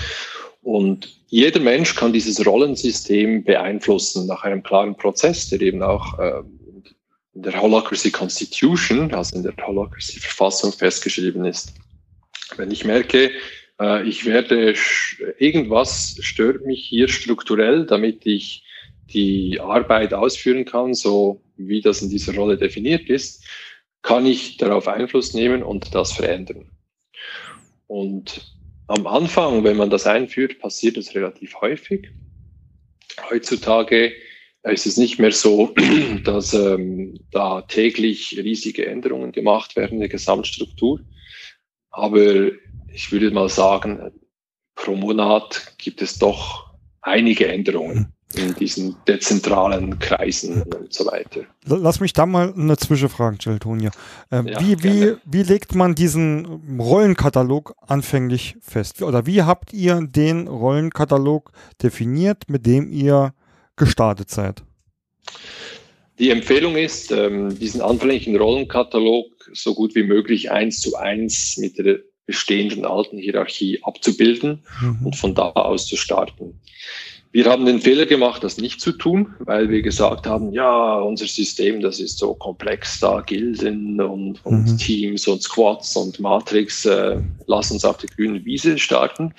Und 0.61 1.21
jeder 1.27 1.59
Mensch 1.59 1.95
kann 1.95 2.13
dieses 2.13 2.45
Rollensystem 2.45 3.43
beeinflussen 3.43 4.27
nach 4.27 4.43
einem 4.43 4.61
klaren 4.61 4.95
Prozess, 4.95 5.49
der 5.49 5.61
eben 5.61 5.81
auch 5.81 6.19
äh, 6.19 6.43
in 7.33 7.41
der 7.43 7.59
Holacracy 7.59 8.11
Constitution, 8.11 9.13
also 9.13 9.35
in 9.35 9.43
der 9.43 9.55
Holacracy 9.65 10.19
Verfassung 10.19 10.71
festgeschrieben 10.71 11.45
ist. 11.45 11.73
Wenn 12.57 12.69
ich 12.69 12.85
merke, 12.85 13.31
äh, 13.79 14.07
ich 14.07 14.25
werde, 14.25 14.75
irgendwas 15.39 16.17
stört 16.19 16.65
mich 16.65 16.85
hier 16.85 17.07
strukturell, 17.07 17.85
damit 17.85 18.25
ich 18.25 18.63
die 19.13 19.59
Arbeit 19.59 20.13
ausführen 20.13 20.65
kann, 20.65 20.93
so 20.93 21.41
wie 21.57 21.81
das 21.81 22.01
in 22.01 22.09
dieser 22.09 22.35
Rolle 22.35 22.57
definiert 22.57 23.09
ist, 23.09 23.43
kann 24.01 24.25
ich 24.25 24.57
darauf 24.57 24.87
Einfluss 24.87 25.33
nehmen 25.33 25.63
und 25.63 25.93
das 25.95 26.13
verändern. 26.13 26.69
Und 27.87 28.55
am 28.91 29.07
Anfang, 29.07 29.63
wenn 29.63 29.77
man 29.77 29.89
das 29.89 30.05
einführt, 30.05 30.59
passiert 30.59 30.97
es 30.97 31.15
relativ 31.15 31.55
häufig. 31.61 32.09
Heutzutage 33.29 34.13
ist 34.63 34.85
es 34.85 34.97
nicht 34.97 35.17
mehr 35.17 35.31
so, 35.31 35.73
dass 36.23 36.53
ähm, 36.53 37.19
da 37.31 37.61
täglich 37.61 38.37
riesige 38.37 38.85
Änderungen 38.85 39.31
gemacht 39.31 39.75
werden 39.75 39.93
in 39.93 39.99
der 40.01 40.09
Gesamtstruktur. 40.09 40.99
Aber 41.89 42.51
ich 42.93 43.11
würde 43.11 43.31
mal 43.31 43.49
sagen, 43.49 44.11
pro 44.75 44.95
Monat 44.95 45.73
gibt 45.77 46.01
es 46.01 46.19
doch 46.19 46.73
einige 47.01 47.47
Änderungen 47.47 48.13
in 48.35 48.55
diesen 48.55 48.95
dezentralen 49.07 49.99
Kreisen 49.99 50.63
und 50.63 50.93
so 50.93 51.05
weiter. 51.05 51.41
Lass 51.65 51.99
mich 51.99 52.13
da 52.13 52.25
mal 52.25 52.53
eine 52.53 52.77
Zwischenfrage 52.77 53.37
stellen, 53.39 53.59
Tonja. 53.59 53.91
Äh, 54.31 54.49
ja, 54.49 54.59
wie, 54.59 54.83
wie, 54.83 55.15
wie 55.25 55.43
legt 55.43 55.75
man 55.75 55.95
diesen 55.95 56.79
Rollenkatalog 56.79 57.75
anfänglich 57.81 58.55
fest? 58.61 59.01
Oder 59.01 59.25
wie 59.25 59.43
habt 59.43 59.73
ihr 59.73 60.01
den 60.01 60.47
Rollenkatalog 60.47 61.51
definiert, 61.81 62.49
mit 62.49 62.65
dem 62.65 62.91
ihr 62.91 63.33
gestartet 63.75 64.29
seid? 64.29 64.63
Die 66.19 66.29
Empfehlung 66.29 66.75
ist, 66.75 67.11
ähm, 67.11 67.57
diesen 67.57 67.81
anfänglichen 67.81 68.35
Rollenkatalog 68.35 69.25
so 69.53 69.73
gut 69.73 69.95
wie 69.95 70.03
möglich 70.03 70.51
eins 70.51 70.79
zu 70.79 70.95
eins 70.95 71.57
mit 71.57 71.77
der 71.77 71.99
bestehenden 72.27 72.85
alten 72.85 73.17
Hierarchie 73.17 73.79
abzubilden 73.83 74.63
mhm. 74.81 75.05
und 75.05 75.15
von 75.15 75.35
da 75.35 75.49
aus 75.49 75.87
zu 75.87 75.97
starten. 75.97 76.59
Wir 77.33 77.45
haben 77.45 77.65
den 77.65 77.79
Fehler 77.79 78.05
gemacht, 78.05 78.43
das 78.43 78.57
nicht 78.57 78.81
zu 78.81 78.91
tun, 78.91 79.33
weil 79.39 79.69
wir 79.69 79.81
gesagt 79.81 80.27
haben, 80.27 80.51
ja, 80.51 80.99
unser 80.99 81.27
System, 81.27 81.79
das 81.79 82.01
ist 82.01 82.17
so 82.17 82.33
komplex, 82.33 82.99
da 82.99 83.21
Gilden 83.21 84.01
und, 84.01 84.45
und 84.45 84.71
mhm. 84.71 84.77
Teams 84.77 85.27
und 85.27 85.41
Squads 85.41 85.95
und 85.95 86.19
Matrix, 86.19 86.85
äh, 86.85 87.21
lass 87.47 87.71
uns 87.71 87.85
auf 87.85 87.97
der 87.97 88.09
grünen 88.09 88.43
Wiese 88.43 88.77
starten. 88.77 89.33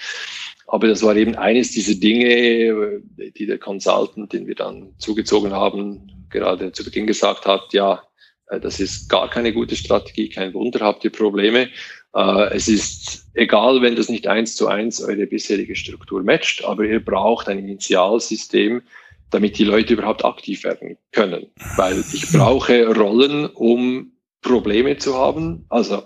Aber 0.68 0.88
das 0.88 1.02
war 1.02 1.14
eben 1.16 1.34
eines 1.34 1.72
dieser 1.72 1.94
Dinge, 1.94 3.02
die 3.36 3.44
der 3.44 3.58
Consultant, 3.58 4.32
den 4.32 4.46
wir 4.46 4.54
dann 4.54 4.94
zugezogen 4.96 5.52
haben, 5.52 6.26
gerade 6.30 6.72
zu 6.72 6.84
Beginn 6.84 7.06
gesagt 7.06 7.44
hat, 7.44 7.74
ja, 7.74 8.02
äh, 8.48 8.58
das 8.58 8.80
ist 8.80 9.10
gar 9.10 9.28
keine 9.28 9.52
gute 9.52 9.76
Strategie, 9.76 10.30
kein 10.30 10.54
Wunder, 10.54 10.80
habt 10.80 11.04
ihr 11.04 11.12
Probleme. 11.12 11.68
Äh, 12.14 12.54
es 12.54 12.68
ist 12.68 13.26
egal, 13.34 13.82
wenn 13.82 13.96
das 13.96 14.08
nicht 14.08 14.26
eins 14.26 14.54
zu 14.54 14.68
eins 14.68 15.00
eure 15.00 15.26
bisherige 15.26 15.76
Struktur 15.76 16.22
matcht, 16.22 16.64
aber 16.64 16.84
ihr 16.84 17.04
braucht 17.04 17.48
ein 17.48 17.58
Initialsystem, 17.58 18.82
damit 19.30 19.58
die 19.58 19.64
Leute 19.64 19.94
überhaupt 19.94 20.24
aktiv 20.24 20.64
werden 20.64 20.98
können. 21.12 21.46
Weil 21.76 22.04
ich 22.12 22.30
brauche 22.32 22.94
Rollen, 22.94 23.46
um 23.46 24.12
Probleme 24.42 24.98
zu 24.98 25.14
haben. 25.14 25.64
Also 25.68 26.02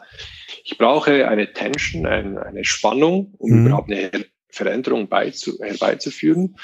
ich 0.62 0.78
brauche 0.78 1.28
eine 1.28 1.52
Tension, 1.52 2.06
ein, 2.06 2.38
eine 2.38 2.64
Spannung, 2.64 3.34
um 3.38 3.50
mhm. 3.50 3.66
überhaupt 3.66 3.90
eine 3.90 4.10
Veränderung 4.48 5.08
beizu, 5.08 5.58
herbeizuführen. 5.60 6.56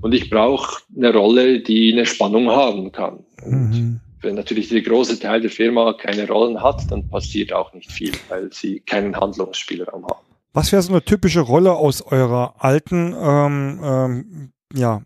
Und 0.00 0.14
ich 0.14 0.30
brauche 0.30 0.82
eine 0.96 1.12
Rolle, 1.12 1.60
die 1.60 1.92
eine 1.92 2.06
Spannung 2.06 2.48
haben 2.50 2.92
kann. 2.92 3.24
Mhm 3.44 4.00
wenn 4.24 4.34
natürlich 4.34 4.68
der 4.68 4.82
große 4.82 5.20
Teil 5.20 5.40
der 5.40 5.50
Firma 5.50 5.92
keine 5.92 6.26
Rollen 6.26 6.62
hat, 6.62 6.90
dann 6.90 7.08
passiert 7.08 7.52
auch 7.52 7.72
nicht 7.72 7.90
viel, 7.90 8.12
weil 8.28 8.52
sie 8.52 8.80
keinen 8.80 9.16
Handlungsspielraum 9.16 10.04
haben. 10.04 10.24
Was 10.52 10.72
wäre 10.72 10.82
so 10.82 10.92
eine 10.92 11.04
typische 11.04 11.40
Rolle 11.40 11.72
aus 11.72 12.00
eurer 12.00 12.54
alten 12.58 13.14
ähm, 13.18 13.80
ähm, 13.82 14.52
ja, 14.72 15.02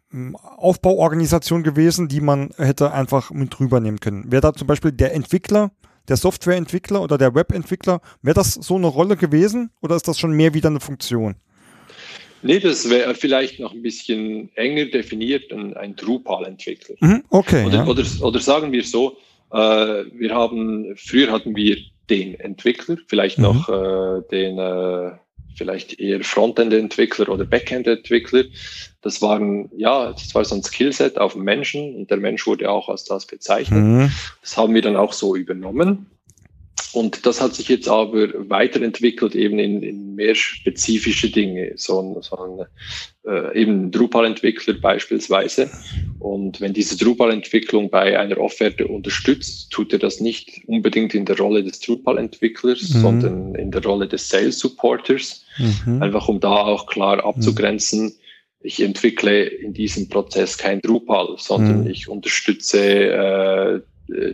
Aufbauorganisation 0.56 1.62
gewesen, 1.62 2.08
die 2.08 2.20
man 2.20 2.50
hätte 2.56 2.92
einfach 2.92 3.30
mit 3.30 3.58
rübernehmen 3.58 3.98
können? 3.98 4.30
Wäre 4.30 4.42
da 4.42 4.52
zum 4.52 4.66
Beispiel 4.66 4.92
der 4.92 5.14
Entwickler, 5.14 5.70
der 6.08 6.16
Softwareentwickler 6.16 7.00
oder 7.00 7.16
der 7.18 7.34
Webentwickler, 7.34 8.00
wäre 8.22 8.34
das 8.34 8.54
so 8.54 8.76
eine 8.76 8.86
Rolle 8.86 9.16
gewesen 9.16 9.70
oder 9.80 9.96
ist 9.96 10.06
das 10.06 10.18
schon 10.18 10.32
mehr 10.32 10.54
wieder 10.54 10.68
eine 10.68 10.80
Funktion? 10.80 11.36
Nee, 12.42 12.60
das 12.60 12.88
wäre 12.88 13.14
vielleicht 13.14 13.60
noch 13.60 13.72
ein 13.72 13.82
bisschen 13.82 14.50
enger 14.54 14.86
definiert, 14.86 15.52
ein, 15.52 15.76
ein 15.76 15.96
Drupal-Entwickler. 15.96 16.96
Mhm, 17.00 17.24
okay. 17.30 17.66
Oder, 17.66 17.76
ja. 17.76 17.86
oder, 17.86 18.04
oder, 18.20 18.40
sagen 18.40 18.72
wir 18.72 18.84
so, 18.84 19.16
äh, 19.52 19.56
wir 19.56 20.34
haben, 20.34 20.94
früher 20.96 21.32
hatten 21.32 21.56
wir 21.56 21.78
den 22.10 22.38
Entwickler, 22.40 22.96
vielleicht 23.06 23.38
mhm. 23.38 23.44
noch 23.44 23.68
äh, 23.68 24.22
den, 24.30 24.58
äh, 24.58 25.12
vielleicht 25.56 25.98
eher 25.98 26.22
Frontend-Entwickler 26.22 27.28
oder 27.28 27.44
Backend-Entwickler. 27.44 28.44
Das 29.02 29.20
waren, 29.20 29.70
ja, 29.76 30.12
das 30.12 30.34
war 30.34 30.44
so 30.44 30.54
ein 30.54 30.62
Skillset 30.62 31.18
auf 31.18 31.32
den 31.34 31.42
Menschen 31.42 31.96
und 31.96 32.10
der 32.10 32.18
Mensch 32.18 32.46
wurde 32.46 32.70
auch 32.70 32.88
als 32.88 33.04
das 33.04 33.26
bezeichnet. 33.26 33.82
Mhm. 33.82 34.12
Das 34.40 34.56
haben 34.56 34.74
wir 34.74 34.82
dann 34.82 34.96
auch 34.96 35.12
so 35.12 35.34
übernommen. 35.36 36.06
Und 36.92 37.26
das 37.26 37.40
hat 37.40 37.54
sich 37.54 37.68
jetzt 37.68 37.88
aber 37.88 38.28
weiterentwickelt 38.48 39.34
eben 39.34 39.58
in, 39.58 39.82
in 39.82 40.14
mehr 40.14 40.34
spezifische 40.34 41.30
Dinge, 41.30 41.72
so 41.76 42.00
ein, 42.00 42.22
so 42.22 42.36
ein 42.36 42.66
äh, 43.26 43.60
eben 43.60 43.90
Drupal-Entwickler 43.90 44.74
beispielsweise. 44.74 45.70
Und 46.18 46.60
wenn 46.60 46.72
diese 46.72 46.96
Drupal-Entwicklung 46.96 47.90
bei 47.90 48.18
einer 48.18 48.38
Offerte 48.38 48.86
unterstützt, 48.86 49.70
tut 49.70 49.92
er 49.92 49.98
das 49.98 50.20
nicht 50.20 50.62
unbedingt 50.66 51.14
in 51.14 51.26
der 51.26 51.36
Rolle 51.36 51.62
des 51.62 51.80
Drupal-Entwicklers, 51.80 52.94
mhm. 52.94 53.00
sondern 53.00 53.54
in 53.54 53.70
der 53.70 53.84
Rolle 53.84 54.08
des 54.08 54.28
Sales-Supporters, 54.28 55.44
mhm. 55.58 56.02
einfach 56.02 56.28
um 56.28 56.40
da 56.40 56.56
auch 56.56 56.86
klar 56.86 57.22
abzugrenzen. 57.24 58.04
Mhm. 58.04 58.12
Ich 58.60 58.82
entwickle 58.82 59.44
in 59.44 59.72
diesem 59.72 60.08
Prozess 60.08 60.58
kein 60.58 60.80
Drupal, 60.80 61.36
sondern 61.36 61.82
mhm. 61.82 61.90
ich 61.90 62.08
unterstütze 62.08 62.80
äh, 62.80 63.80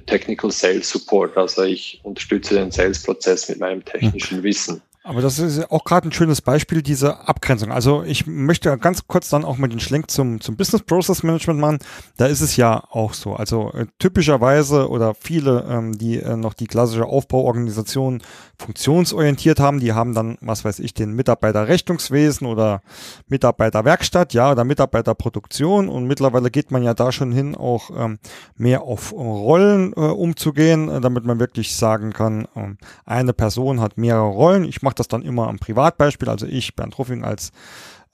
Technical 0.07 0.51
Sales 0.51 0.89
Support. 0.89 1.37
Also 1.37 1.63
ich 1.63 2.01
unterstütze 2.03 2.55
den 2.55 2.71
Sales-Prozess 2.71 3.49
mit 3.49 3.61
meinem 3.61 3.85
technischen 3.85 4.43
Wissen. 4.43 4.83
Aber 5.07 5.21
das 5.21 5.39
ist 5.39 5.71
auch 5.71 5.85
gerade 5.85 6.09
ein 6.09 6.13
schönes 6.13 6.41
Beispiel, 6.41 6.81
diese 6.81 7.29
Abgrenzung. 7.29 7.71
Also 7.71 8.05
ich 8.05 8.27
möchte 8.27 8.75
ganz 8.79 9.07
kurz 9.07 9.29
dann 9.29 9.45
auch 9.45 9.59
mal 9.59 9.69
den 9.69 9.79
Schlenk 9.79 10.11
zum, 10.11 10.41
zum 10.41 10.57
Business 10.57 10.83
Process 10.83 11.23
Management 11.23 11.61
machen. 11.61 11.79
Da 12.17 12.25
ist 12.25 12.41
es 12.41 12.57
ja 12.57 12.83
auch 12.91 13.13
so. 13.13 13.35
Also 13.35 13.71
äh, 13.73 13.85
typischerweise 13.99 14.89
oder 14.89 15.15
viele, 15.15 15.67
ähm, 15.69 15.99
die 15.99 16.21
äh, 16.21 16.37
noch 16.37 16.55
die 16.55 16.67
klassische 16.67 17.05
Aufbauorganisation 17.05 18.23
funktionsorientiert 18.59 19.61
haben, 19.61 19.79
die 19.79 19.93
haben 19.93 20.15
dann, 20.15 20.39
was 20.41 20.65
weiß 20.65 20.79
ich, 20.79 20.95
den 20.95 21.13
Mitarbeiterrechnungswesen 21.13 22.47
oder 22.47 22.81
Mitarbeiterwerkstatt, 23.29 24.33
ja, 24.33 24.53
oder 24.53 24.65
Mitarbeiterproduktion. 24.65 25.91
Und 25.91 26.07
mittlerweile 26.07 26.51
geht 26.51 26.71
man 26.71 26.83
ja 26.83 26.95
da 26.95 27.13
schon 27.13 27.31
hin, 27.31 27.57
auch 27.57 27.91
ähm, 27.95 28.19
mehr 28.57 28.83
auf 28.85 29.13
Rollen 29.13 29.93
äh, 29.93 30.01
umzugehen, 30.01 30.89
äh, 30.89 31.03
damit 31.03 31.27
man 31.27 31.41
wirklich 31.41 31.77
sagen 31.77 32.15
kann, 32.15 32.49
ähm, 32.57 32.79
eine 33.05 33.35
Person 33.35 33.83
hat 33.83 33.99
mehrere 33.99 34.29
Rollen. 34.29 34.65
Ich 34.65 34.81
mache 34.81 34.94
mache 34.95 34.99
das 34.99 35.09
dann 35.09 35.23
immer 35.23 35.49
am 35.49 35.59
Privatbeispiel. 35.59 36.29
Also 36.29 36.47
ich, 36.47 36.77
Bernd 36.77 36.99
Ruffing, 36.99 37.25
als, 37.25 37.51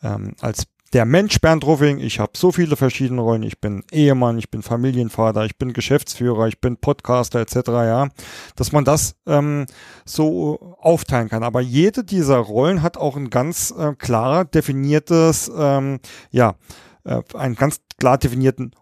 ähm, 0.02 0.34
als 0.40 0.64
der 0.92 1.04
Mensch 1.04 1.40
Bernd 1.40 1.64
Ruffing, 1.64 1.98
ich 1.98 2.18
habe 2.18 2.32
so 2.34 2.50
viele 2.50 2.74
verschiedene 2.74 3.20
Rollen. 3.20 3.44
Ich 3.44 3.60
bin 3.60 3.84
Ehemann, 3.92 4.38
ich 4.38 4.50
bin 4.50 4.62
Familienvater, 4.62 5.44
ich 5.44 5.56
bin 5.56 5.72
Geschäftsführer, 5.72 6.48
ich 6.48 6.60
bin 6.60 6.78
Podcaster 6.78 7.40
etc. 7.40 7.68
Ja, 7.68 8.08
dass 8.56 8.72
man 8.72 8.84
das 8.84 9.14
ähm, 9.26 9.66
so 10.04 10.76
aufteilen 10.80 11.28
kann. 11.28 11.44
Aber 11.44 11.60
jede 11.60 12.02
dieser 12.02 12.38
Rollen 12.38 12.82
hat 12.82 12.96
auch 12.96 13.16
ein 13.16 13.30
ganz 13.30 13.72
äh, 13.76 13.94
klar 13.94 14.44
definiertes, 14.44 15.50
ähm, 15.56 16.00
ja, 16.30 16.56
äh, 17.04 17.22
einen 17.34 17.54
ganz 17.54 17.80
klar 17.98 18.18
definierten 18.18 18.74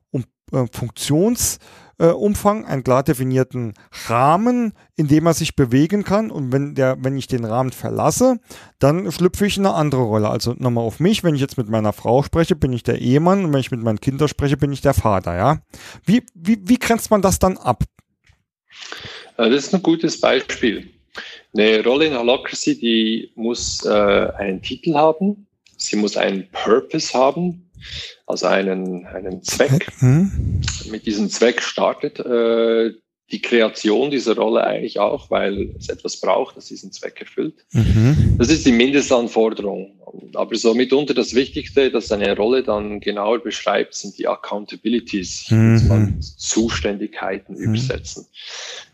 äh, 0.52 0.66
Funktions 0.72 1.58
äh, 1.98 2.06
Umfang, 2.06 2.64
einen 2.64 2.84
klar 2.84 3.02
definierten 3.02 3.74
Rahmen, 4.06 4.72
in 4.96 5.08
dem 5.08 5.26
er 5.26 5.34
sich 5.34 5.56
bewegen 5.56 6.04
kann. 6.04 6.30
Und 6.30 6.52
wenn 6.52 6.74
der, 6.74 6.96
wenn 7.00 7.16
ich 7.16 7.26
den 7.26 7.44
Rahmen 7.44 7.72
verlasse, 7.72 8.38
dann 8.78 9.11
schlüpfe 9.11 9.46
ich 9.46 9.56
in 9.56 9.66
eine 9.66 9.74
andere 9.74 10.02
Rolle. 10.02 10.28
Also 10.30 10.54
nochmal 10.56 10.84
auf 10.84 11.00
mich, 11.00 11.24
wenn 11.24 11.34
ich 11.34 11.40
jetzt 11.40 11.58
mit 11.58 11.68
meiner 11.68 11.92
Frau 11.92 12.22
spreche, 12.22 12.56
bin 12.56 12.72
ich 12.72 12.82
der 12.82 13.00
Ehemann 13.00 13.44
und 13.44 13.52
wenn 13.52 13.61
ich 13.61 13.70
mit 13.70 13.82
meinen 13.82 14.00
Kindern 14.00 14.28
spreche, 14.28 14.56
bin 14.56 14.72
ich 14.72 14.80
der 14.80 14.94
Vater, 14.94 15.37
ja. 15.37 15.61
Wie, 16.04 16.22
wie, 16.34 16.61
wie 16.64 16.78
grenzt 16.78 17.11
man 17.11 17.22
das 17.22 17.38
dann 17.38 17.56
ab? 17.56 17.84
Das 19.37 19.50
ist 19.50 19.74
ein 19.74 19.82
gutes 19.82 20.20
Beispiel. 20.20 20.88
Eine 21.56 21.82
Rolle 21.82 22.06
in 22.06 22.16
Holacracy, 22.16 22.78
die 22.78 23.32
muss 23.34 23.84
äh, 23.84 23.90
einen 23.90 24.62
Titel 24.62 24.94
haben, 24.94 25.46
sie 25.76 25.96
muss 25.96 26.16
einen 26.16 26.48
Purpose 26.52 27.12
haben, 27.14 27.67
also 28.26 28.46
einen, 28.46 29.06
einen 29.06 29.42
Zweck. 29.42 29.88
Mhm. 30.00 30.62
Mit 30.90 31.06
diesem 31.06 31.30
Zweck 31.30 31.62
startet 31.62 32.18
äh, 32.20 32.92
die 33.30 33.42
Kreation 33.42 34.10
dieser 34.10 34.36
Rolle 34.36 34.64
eigentlich 34.64 34.98
auch, 35.00 35.30
weil 35.30 35.74
es 35.78 35.88
etwas 35.88 36.18
braucht, 36.18 36.56
das 36.56 36.66
diesen 36.66 36.92
Zweck 36.92 37.20
erfüllt. 37.20 37.66
Mhm. 37.72 38.36
Das 38.38 38.48
ist 38.48 38.64
die 38.64 38.72
Mindestanforderung. 38.72 40.00
Aber 40.34 40.56
so 40.56 40.72
mitunter 40.72 41.12
das 41.12 41.34
Wichtigste, 41.34 41.90
dass 41.90 42.10
eine 42.10 42.34
Rolle 42.34 42.62
dann 42.62 43.00
genauer 43.00 43.40
beschreibt, 43.40 43.94
sind 43.94 44.16
die 44.16 44.26
Accountabilities, 44.26 45.50
mhm. 45.50 46.20
Zuständigkeiten 46.20 47.54
mhm. 47.54 47.64
übersetzen. 47.64 48.26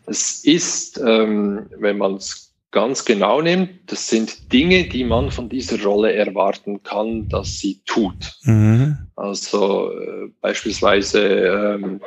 Das 0.06 0.40
ist, 0.44 0.98
ähm, 0.98 1.66
wenn 1.78 1.98
man 1.98 2.16
es 2.16 2.43
ganz 2.74 3.04
genau 3.04 3.40
nimmt, 3.40 3.70
das 3.86 4.08
sind 4.08 4.52
Dinge, 4.52 4.88
die 4.88 5.04
man 5.04 5.30
von 5.30 5.48
dieser 5.48 5.80
Rolle 5.82 6.12
erwarten 6.12 6.82
kann, 6.82 7.28
dass 7.28 7.60
sie 7.60 7.80
tut. 7.86 8.36
Mhm. 8.42 8.98
Also 9.14 9.92
äh, 9.92 10.28
beispielsweise 10.40 11.20
ähm, 11.20 12.00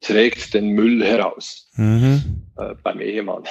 trägt 0.00 0.54
den 0.54 0.70
Müll 0.70 1.04
heraus 1.04 1.68
mhm. 1.76 2.44
äh, 2.56 2.74
beim 2.82 3.00
Ehemann. 3.00 3.42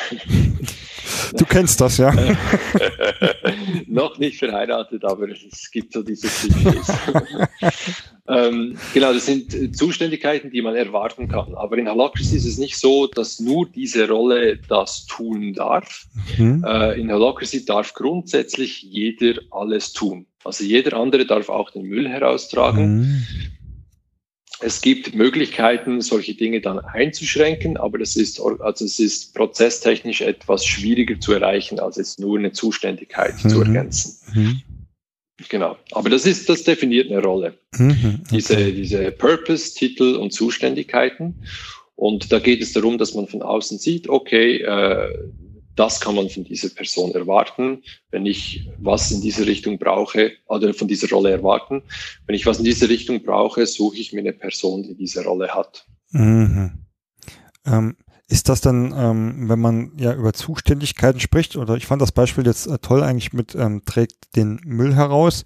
Du 1.35 1.45
kennst 1.45 1.81
das, 1.81 1.97
ja? 1.97 2.13
Noch 3.87 4.17
nicht 4.17 4.39
verheiratet, 4.39 5.03
aber 5.03 5.27
es 5.29 5.69
gibt 5.71 5.93
so 5.93 6.03
diese 6.03 6.27
Klischees. 6.27 6.87
ähm, 8.27 8.77
genau, 8.93 9.13
das 9.13 9.25
sind 9.25 9.75
Zuständigkeiten, 9.75 10.51
die 10.51 10.61
man 10.61 10.75
erwarten 10.75 11.27
kann. 11.27 11.53
Aber 11.55 11.77
in 11.77 11.87
Halakris 11.87 12.31
ist 12.33 12.45
es 12.45 12.57
nicht 12.57 12.77
so, 12.77 13.07
dass 13.07 13.39
nur 13.39 13.67
diese 13.69 14.07
Rolle 14.07 14.57
das 14.69 15.05
tun 15.05 15.53
darf. 15.53 16.05
Mhm. 16.37 16.63
Äh, 16.65 16.99
in 16.99 17.11
Halakris 17.11 17.65
darf 17.65 17.93
grundsätzlich 17.93 18.81
jeder 18.83 19.41
alles 19.51 19.93
tun. 19.93 20.25
Also 20.43 20.63
jeder 20.63 20.97
andere 20.97 21.25
darf 21.25 21.49
auch 21.49 21.71
den 21.71 21.83
Müll 21.83 22.07
heraustragen. 22.07 22.99
Mhm. 22.99 23.25
Es 24.59 24.81
gibt 24.81 25.13
Möglichkeiten, 25.13 26.01
solche 26.01 26.33
Dinge 26.33 26.61
dann 26.61 26.79
einzuschränken, 26.79 27.77
aber 27.77 27.99
das 27.99 28.15
ist, 28.15 28.39
also 28.39 28.85
es 28.85 28.99
ist 28.99 29.35
prozesstechnisch 29.35 30.21
etwas 30.21 30.65
schwieriger 30.65 31.19
zu 31.19 31.33
erreichen, 31.33 31.79
als 31.79 31.97
jetzt 31.97 32.19
nur 32.19 32.39
eine 32.39 32.51
Zuständigkeit 32.51 33.35
mhm. 33.43 33.49
zu 33.49 33.61
ergänzen. 33.61 34.17
Mhm. 34.33 34.61
Genau. 35.49 35.77
Aber 35.91 36.09
das 36.09 36.25
ist, 36.25 36.49
das 36.49 36.63
definiert 36.63 37.11
eine 37.11 37.21
Rolle. 37.21 37.53
Mhm. 37.77 38.21
Okay. 38.25 38.35
Diese, 38.35 38.73
diese 38.73 39.11
Purpose, 39.11 39.75
Titel 39.75 40.15
und 40.15 40.33
Zuständigkeiten. 40.33 41.35
Und 41.95 42.31
da 42.31 42.39
geht 42.39 42.61
es 42.61 42.73
darum, 42.73 42.97
dass 42.97 43.13
man 43.13 43.27
von 43.27 43.43
außen 43.43 43.77
sieht, 43.77 44.09
okay, 44.09 44.61
äh, 44.61 45.13
das 45.77 46.01
kann 46.01 46.15
man 46.15 46.29
von 46.29 46.43
dieser 46.43 46.69
Person 46.69 47.11
erwarten. 47.13 47.83
Wenn 48.11 48.25
ich 48.25 48.67
was 48.79 49.11
in 49.11 49.21
diese 49.21 49.45
Richtung 49.45 49.77
brauche, 49.77 50.31
oder 50.47 50.73
von 50.73 50.87
dieser 50.87 51.09
Rolle 51.09 51.31
erwarten, 51.31 51.83
wenn 52.25 52.35
ich 52.35 52.45
was 52.45 52.57
in 52.57 52.65
diese 52.65 52.89
Richtung 52.89 53.23
brauche, 53.23 53.65
suche 53.65 53.97
ich 53.97 54.11
mir 54.11 54.19
eine 54.19 54.33
Person, 54.33 54.83
die 54.83 54.95
diese 54.95 55.23
Rolle 55.23 55.53
hat. 55.53 55.85
Mhm. 56.11 56.85
Ähm, 57.65 57.95
ist 58.27 58.49
das 58.49 58.59
dann, 58.59 58.93
ähm, 58.97 59.49
wenn 59.49 59.59
man 59.59 59.91
ja 59.97 60.13
über 60.13 60.33
Zuständigkeiten 60.33 61.19
spricht, 61.19 61.55
oder 61.55 61.75
ich 61.75 61.85
fand 61.85 62.01
das 62.01 62.11
Beispiel 62.11 62.45
jetzt 62.45 62.67
äh, 62.67 62.79
toll 62.79 63.03
eigentlich 63.03 63.31
mit 63.31 63.55
ähm, 63.55 63.83
trägt 63.85 64.35
den 64.35 64.59
Müll 64.65 64.93
heraus, 64.95 65.43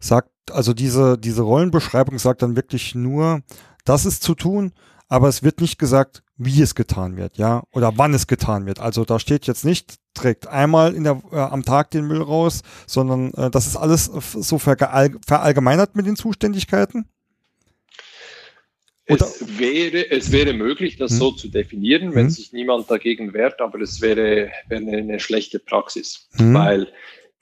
sagt, 0.00 0.30
also 0.50 0.72
diese, 0.72 1.18
diese 1.18 1.42
Rollenbeschreibung 1.42 2.18
sagt 2.18 2.42
dann 2.42 2.56
wirklich 2.56 2.94
nur, 2.94 3.42
das 3.84 4.06
ist 4.06 4.22
zu 4.22 4.34
tun, 4.34 4.72
aber 5.08 5.28
es 5.28 5.42
wird 5.42 5.60
nicht 5.60 5.78
gesagt, 5.78 6.22
wie 6.36 6.62
es 6.62 6.74
getan 6.74 7.16
wird, 7.16 7.36
ja, 7.36 7.62
oder 7.72 7.92
wann 7.96 8.14
es 8.14 8.26
getan 8.26 8.66
wird. 8.66 8.80
Also 8.80 9.04
da 9.04 9.18
steht 9.18 9.46
jetzt 9.46 9.64
nicht, 9.64 9.96
trägt 10.14 10.46
einmal 10.46 10.94
in 10.94 11.04
der, 11.04 11.22
äh, 11.32 11.36
am 11.36 11.64
Tag 11.64 11.90
den 11.90 12.06
Müll 12.06 12.22
raus, 12.22 12.62
sondern 12.86 13.32
äh, 13.34 13.50
das 13.50 13.66
ist 13.66 13.76
alles 13.76 14.06
so 14.06 14.58
verallgemeinert 14.58 15.94
mit 15.94 16.06
den 16.06 16.16
Zuständigkeiten. 16.16 17.06
Es 19.06 19.44
wäre, 19.58 20.10
es 20.10 20.32
wäre 20.32 20.54
möglich, 20.54 20.96
das 20.96 21.12
hm. 21.12 21.18
so 21.18 21.30
zu 21.32 21.48
definieren, 21.48 22.14
wenn 22.14 22.26
hm. 22.26 22.30
sich 22.30 22.52
niemand 22.52 22.90
dagegen 22.90 23.34
wehrt, 23.34 23.60
aber 23.60 23.80
es 23.80 24.00
wäre, 24.00 24.50
wäre 24.68 24.96
eine 24.96 25.20
schlechte 25.20 25.58
Praxis, 25.58 26.28
hm. 26.36 26.54
weil 26.54 26.88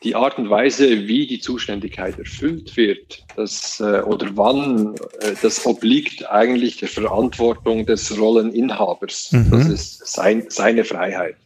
die 0.03 0.15
Art 0.15 0.39
und 0.39 0.51
Weise, 0.51 1.07
wie 1.07 1.27
die 1.27 1.41
Zuständigkeit 1.41 2.19
erfüllt 2.19 2.77
wird, 2.77 3.25
das, 3.37 3.81
äh, 3.81 4.03
oder 4.03 4.29
wann, 4.35 4.95
äh, 5.21 5.35
das 5.41 5.65
obliegt 5.65 6.29
eigentlich 6.31 6.79
der 6.79 6.89
Verantwortung 6.89 7.87
des 7.87 8.19
Rolleninhabers. 8.19 9.33
Mhm. 9.33 9.51
Das 9.51 9.69
ist 9.69 10.07
sein, 10.07 10.47
seine 10.49 10.85
Freiheit. 10.85 11.37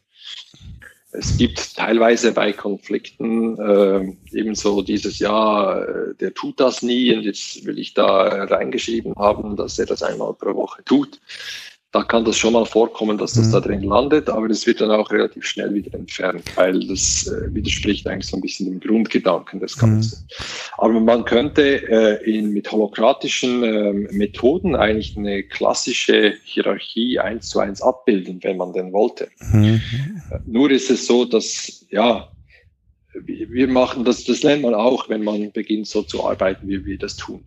Es 1.13 1.39
gibt 1.39 1.77
teilweise 1.77 2.33
bei 2.33 2.53
Konflikten 2.53 3.59
äh, 3.59 4.13
ebenso 4.33 4.83
dieses 4.83 5.19
Jahr, 5.19 5.89
äh, 5.89 6.15
der 6.21 6.35
tut 6.35 6.61
das 6.61 6.83
nie 6.83 7.15
und 7.15 7.23
jetzt 7.23 7.65
will 7.65 7.79
ich 7.79 7.95
da 7.95 8.45
reingeschrieben 8.45 9.15
haben, 9.17 9.57
dass 9.57 9.79
er 9.79 9.87
das 9.87 10.03
einmal 10.03 10.35
pro 10.35 10.55
Woche 10.55 10.85
tut 10.85 11.19
da 11.97 12.03
kann 12.03 12.27
das 12.27 12.37
schon 12.37 12.53
mal 12.53 12.67
vorkommen, 12.67 13.17
dass 13.17 13.33
das 13.33 13.47
mhm. 13.47 13.53
da 13.53 13.61
drin 13.61 13.83
landet, 13.83 14.29
aber 14.29 14.49
das 14.49 14.67
wird 14.67 14.83
dann 14.83 14.91
auch 14.91 15.11
relativ 15.11 15.47
schnell 15.47 15.73
wieder 15.73 15.95
entfernt, 15.95 16.45
weil 16.55 16.87
das 16.87 17.27
äh, 17.27 17.55
widerspricht 17.55 18.07
eigentlich 18.07 18.27
so 18.27 18.37
ein 18.37 18.43
bisschen 18.43 18.67
dem 18.67 18.81
Grundgedanken 18.81 19.61
des 19.61 19.79
Ganzen. 19.79 20.19
Mhm. 20.23 20.75
Aber 20.77 21.01
man 21.01 21.25
könnte 21.25 21.89
äh, 21.89 22.31
in, 22.31 22.53
mit 22.53 22.71
holokratischen 22.71 23.63
äh, 23.63 23.93
Methoden 24.13 24.77
eigentlich 24.77 25.17
eine 25.17 25.43
klassische 25.43 26.35
Hierarchie 26.45 27.19
eins 27.19 27.49
zu 27.49 27.61
eins 27.61 27.81
abbilden, 27.81 28.41
wenn 28.43 28.59
man 28.59 28.75
denn 28.75 28.93
wollte. 28.93 29.29
Mhm. 29.53 29.81
Äh, 30.31 30.39
nur 30.45 30.71
ist 30.71 30.91
es 30.91 31.07
so, 31.07 31.25
dass 31.25 31.87
ja, 31.89 32.29
wir 33.25 33.69
machen 33.69 34.05
das, 34.05 34.25
das 34.25 34.43
lernt 34.43 34.61
man 34.61 34.75
auch, 34.75 35.09
wenn 35.09 35.25
man 35.25 35.51
beginnt 35.51 35.87
so 35.87 36.03
zu 36.03 36.23
arbeiten, 36.23 36.69
wie 36.69 36.85
wir 36.85 36.99
das 36.99 37.17
tun. 37.17 37.43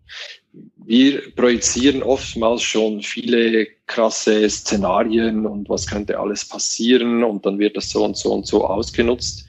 Wir 0.90 1.22
projizieren 1.36 2.02
oftmals 2.02 2.64
schon 2.64 3.04
viele 3.04 3.68
krasse 3.86 4.50
Szenarien 4.50 5.46
und 5.46 5.70
was 5.70 5.86
könnte 5.86 6.20
alles 6.20 6.44
passieren 6.44 7.24
und 7.24 7.46
dann 7.46 7.60
wird 7.60 7.78
das 7.78 7.92
so 7.92 8.04
und 8.04 8.18
so 8.18 8.34
und 8.34 8.48
so 8.48 8.66
ausgenutzt. 8.66 9.46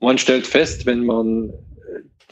Man 0.00 0.16
stellt 0.16 0.46
fest, 0.46 0.86
wenn 0.86 1.04
man 1.04 1.52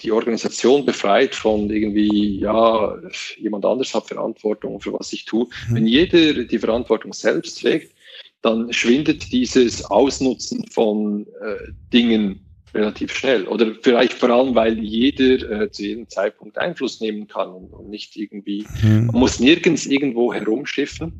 die 0.02 0.10
Organisation 0.12 0.86
befreit 0.86 1.34
von 1.34 1.68
irgendwie, 1.68 2.40
ja, 2.40 2.96
jemand 3.36 3.66
anders 3.66 3.94
hat 3.94 4.06
Verantwortung 4.06 4.80
für 4.80 4.94
was 4.94 5.12
ich 5.12 5.26
tue. 5.26 5.46
Mhm. 5.68 5.74
Wenn 5.74 5.86
jeder 5.86 6.44
die 6.44 6.58
Verantwortung 6.58 7.12
selbst 7.12 7.60
trägt, 7.60 7.94
dann 8.40 8.72
schwindet 8.72 9.30
dieses 9.30 9.84
Ausnutzen 9.84 10.66
von 10.68 11.26
äh, 11.42 11.70
Dingen 11.92 12.40
relativ 12.74 13.12
schnell. 13.12 13.46
Oder 13.46 13.74
vielleicht 13.80 14.14
vor 14.14 14.30
allem, 14.30 14.54
weil 14.54 14.78
jeder 14.78 15.62
äh, 15.62 15.70
zu 15.70 15.82
jedem 15.82 16.08
Zeitpunkt 16.08 16.58
Einfluss 16.58 17.00
nehmen 17.00 17.28
kann 17.28 17.50
und, 17.50 17.72
und 17.72 17.88
nicht 17.88 18.16
irgendwie, 18.16 18.66
mhm. 18.82 19.06
man 19.06 19.20
muss 19.20 19.40
nirgends 19.40 19.86
irgendwo 19.86 20.32
herumschiffen, 20.32 21.12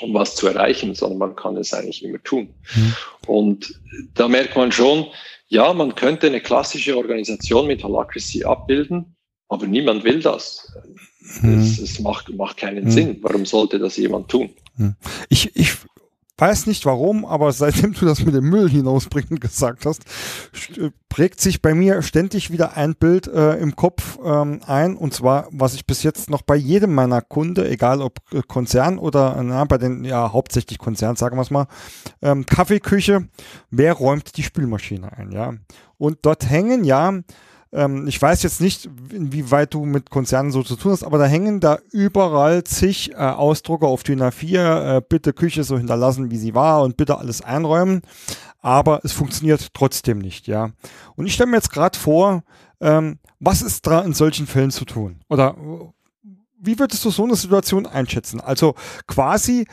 um 0.00 0.14
was 0.14 0.36
zu 0.36 0.46
erreichen, 0.48 0.94
sondern 0.94 1.18
man 1.18 1.36
kann 1.36 1.56
es 1.56 1.72
eigentlich 1.72 2.04
immer 2.04 2.22
tun. 2.22 2.54
Mhm. 2.74 2.94
Und 3.26 3.80
da 4.14 4.28
merkt 4.28 4.56
man 4.56 4.72
schon, 4.72 5.06
ja, 5.48 5.72
man 5.72 5.94
könnte 5.94 6.28
eine 6.28 6.40
klassische 6.40 6.96
Organisation 6.96 7.66
mit 7.66 7.82
Holacracy 7.82 8.44
abbilden, 8.44 9.16
aber 9.48 9.66
niemand 9.66 10.04
will 10.04 10.20
das. 10.20 10.72
Mhm. 11.42 11.58
Es, 11.58 11.78
es 11.78 12.00
macht, 12.00 12.28
macht 12.30 12.56
keinen 12.56 12.84
mhm. 12.84 12.90
Sinn. 12.90 13.18
Warum 13.20 13.44
sollte 13.44 13.78
das 13.78 13.96
jemand 13.96 14.28
tun? 14.28 14.50
Mhm. 14.76 14.94
Ich, 15.28 15.54
ich 15.54 15.72
weiß 16.40 16.66
nicht 16.66 16.86
warum, 16.86 17.24
aber 17.24 17.52
seitdem 17.52 17.92
du 17.92 18.06
das 18.06 18.24
mit 18.24 18.34
dem 18.34 18.48
Müll 18.48 18.68
hinausbringen 18.68 19.38
gesagt 19.40 19.86
hast, 19.86 20.04
äh, 20.76 20.90
prägt 21.08 21.40
sich 21.40 21.60
bei 21.60 21.74
mir 21.74 22.02
ständig 22.02 22.50
wieder 22.50 22.76
ein 22.76 22.94
Bild 22.94 23.26
äh, 23.26 23.56
im 23.56 23.76
Kopf 23.76 24.18
ähm, 24.24 24.60
ein. 24.66 24.96
Und 24.96 25.12
zwar, 25.12 25.48
was 25.50 25.74
ich 25.74 25.86
bis 25.86 26.02
jetzt 26.02 26.30
noch 26.30 26.42
bei 26.42 26.56
jedem 26.56 26.94
meiner 26.94 27.20
Kunde, 27.20 27.68
egal 27.68 28.00
ob 28.00 28.20
äh, 28.32 28.42
Konzern 28.46 28.98
oder 28.98 29.42
na, 29.42 29.64
bei 29.64 29.78
den, 29.78 30.04
ja, 30.04 30.32
hauptsächlich 30.32 30.78
Konzern, 30.78 31.16
sagen 31.16 31.36
wir 31.36 31.42
es 31.42 31.50
mal, 31.50 31.66
ähm, 32.22 32.46
Kaffeeküche, 32.46 33.28
wer 33.70 33.92
räumt 33.92 34.36
die 34.36 34.42
Spülmaschine 34.42 35.12
ein, 35.12 35.32
ja? 35.32 35.54
Und 35.98 36.20
dort 36.22 36.48
hängen 36.48 36.84
ja 36.84 37.12
ähm, 37.72 38.06
ich 38.08 38.20
weiß 38.20 38.42
jetzt 38.42 38.60
nicht, 38.60 38.88
inwieweit 39.12 39.74
du 39.74 39.84
mit 39.84 40.10
Konzernen 40.10 40.50
so 40.50 40.62
zu 40.62 40.76
tun 40.76 40.92
hast, 40.92 41.04
aber 41.04 41.18
da 41.18 41.26
hängen 41.26 41.60
da 41.60 41.78
überall 41.92 42.64
zig 42.64 43.12
äh, 43.12 43.14
Ausdrucke 43.16 43.86
auf 43.86 44.02
DIN 44.02 44.22
A4, 44.22 44.96
äh, 44.96 45.02
bitte 45.06 45.32
Küche 45.32 45.64
so 45.64 45.78
hinterlassen, 45.78 46.30
wie 46.30 46.38
sie 46.38 46.54
war 46.54 46.82
und 46.82 46.96
bitte 46.96 47.18
alles 47.18 47.42
einräumen. 47.42 48.02
Aber 48.62 49.00
es 49.04 49.12
funktioniert 49.12 49.72
trotzdem 49.72 50.18
nicht, 50.18 50.46
ja. 50.46 50.70
Und 51.16 51.26
ich 51.26 51.34
stelle 51.34 51.50
mir 51.50 51.56
jetzt 51.56 51.72
gerade 51.72 51.98
vor, 51.98 52.42
ähm, 52.80 53.18
was 53.38 53.62
ist 53.62 53.86
da 53.86 54.00
in 54.00 54.12
solchen 54.12 54.46
Fällen 54.46 54.70
zu 54.70 54.84
tun? 54.84 55.20
Oder 55.28 55.56
wie 56.60 56.78
würdest 56.78 57.04
du 57.04 57.10
so 57.10 57.24
eine 57.24 57.36
Situation 57.36 57.86
einschätzen? 57.86 58.40
Also 58.40 58.74
quasi 59.06 59.66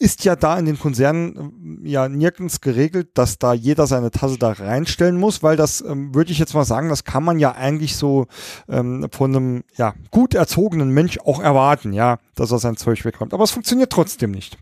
ist 0.00 0.24
ja 0.24 0.34
da 0.34 0.58
in 0.58 0.64
den 0.64 0.78
Konzernen 0.78 1.82
ja 1.84 2.08
nirgends 2.08 2.62
geregelt, 2.62 3.10
dass 3.14 3.38
da 3.38 3.52
jeder 3.52 3.86
seine 3.86 4.10
Tasse 4.10 4.38
da 4.38 4.52
reinstellen 4.52 5.18
muss, 5.18 5.42
weil 5.42 5.58
das 5.58 5.82
ähm, 5.82 6.14
würde 6.14 6.32
ich 6.32 6.38
jetzt 6.38 6.54
mal 6.54 6.64
sagen, 6.64 6.88
das 6.88 7.04
kann 7.04 7.22
man 7.22 7.38
ja 7.38 7.52
eigentlich 7.52 7.96
so 7.96 8.26
ähm, 8.68 9.06
von 9.12 9.36
einem 9.36 9.64
ja 9.76 9.94
gut 10.10 10.34
erzogenen 10.34 10.88
Mensch 10.88 11.18
auch 11.18 11.40
erwarten, 11.40 11.92
ja, 11.92 12.18
dass 12.34 12.50
er 12.50 12.58
sein 12.58 12.78
Zeug 12.78 13.04
wegräumt. 13.04 13.34
Aber 13.34 13.44
es 13.44 13.50
funktioniert 13.50 13.92
trotzdem 13.92 14.30
nicht. 14.30 14.56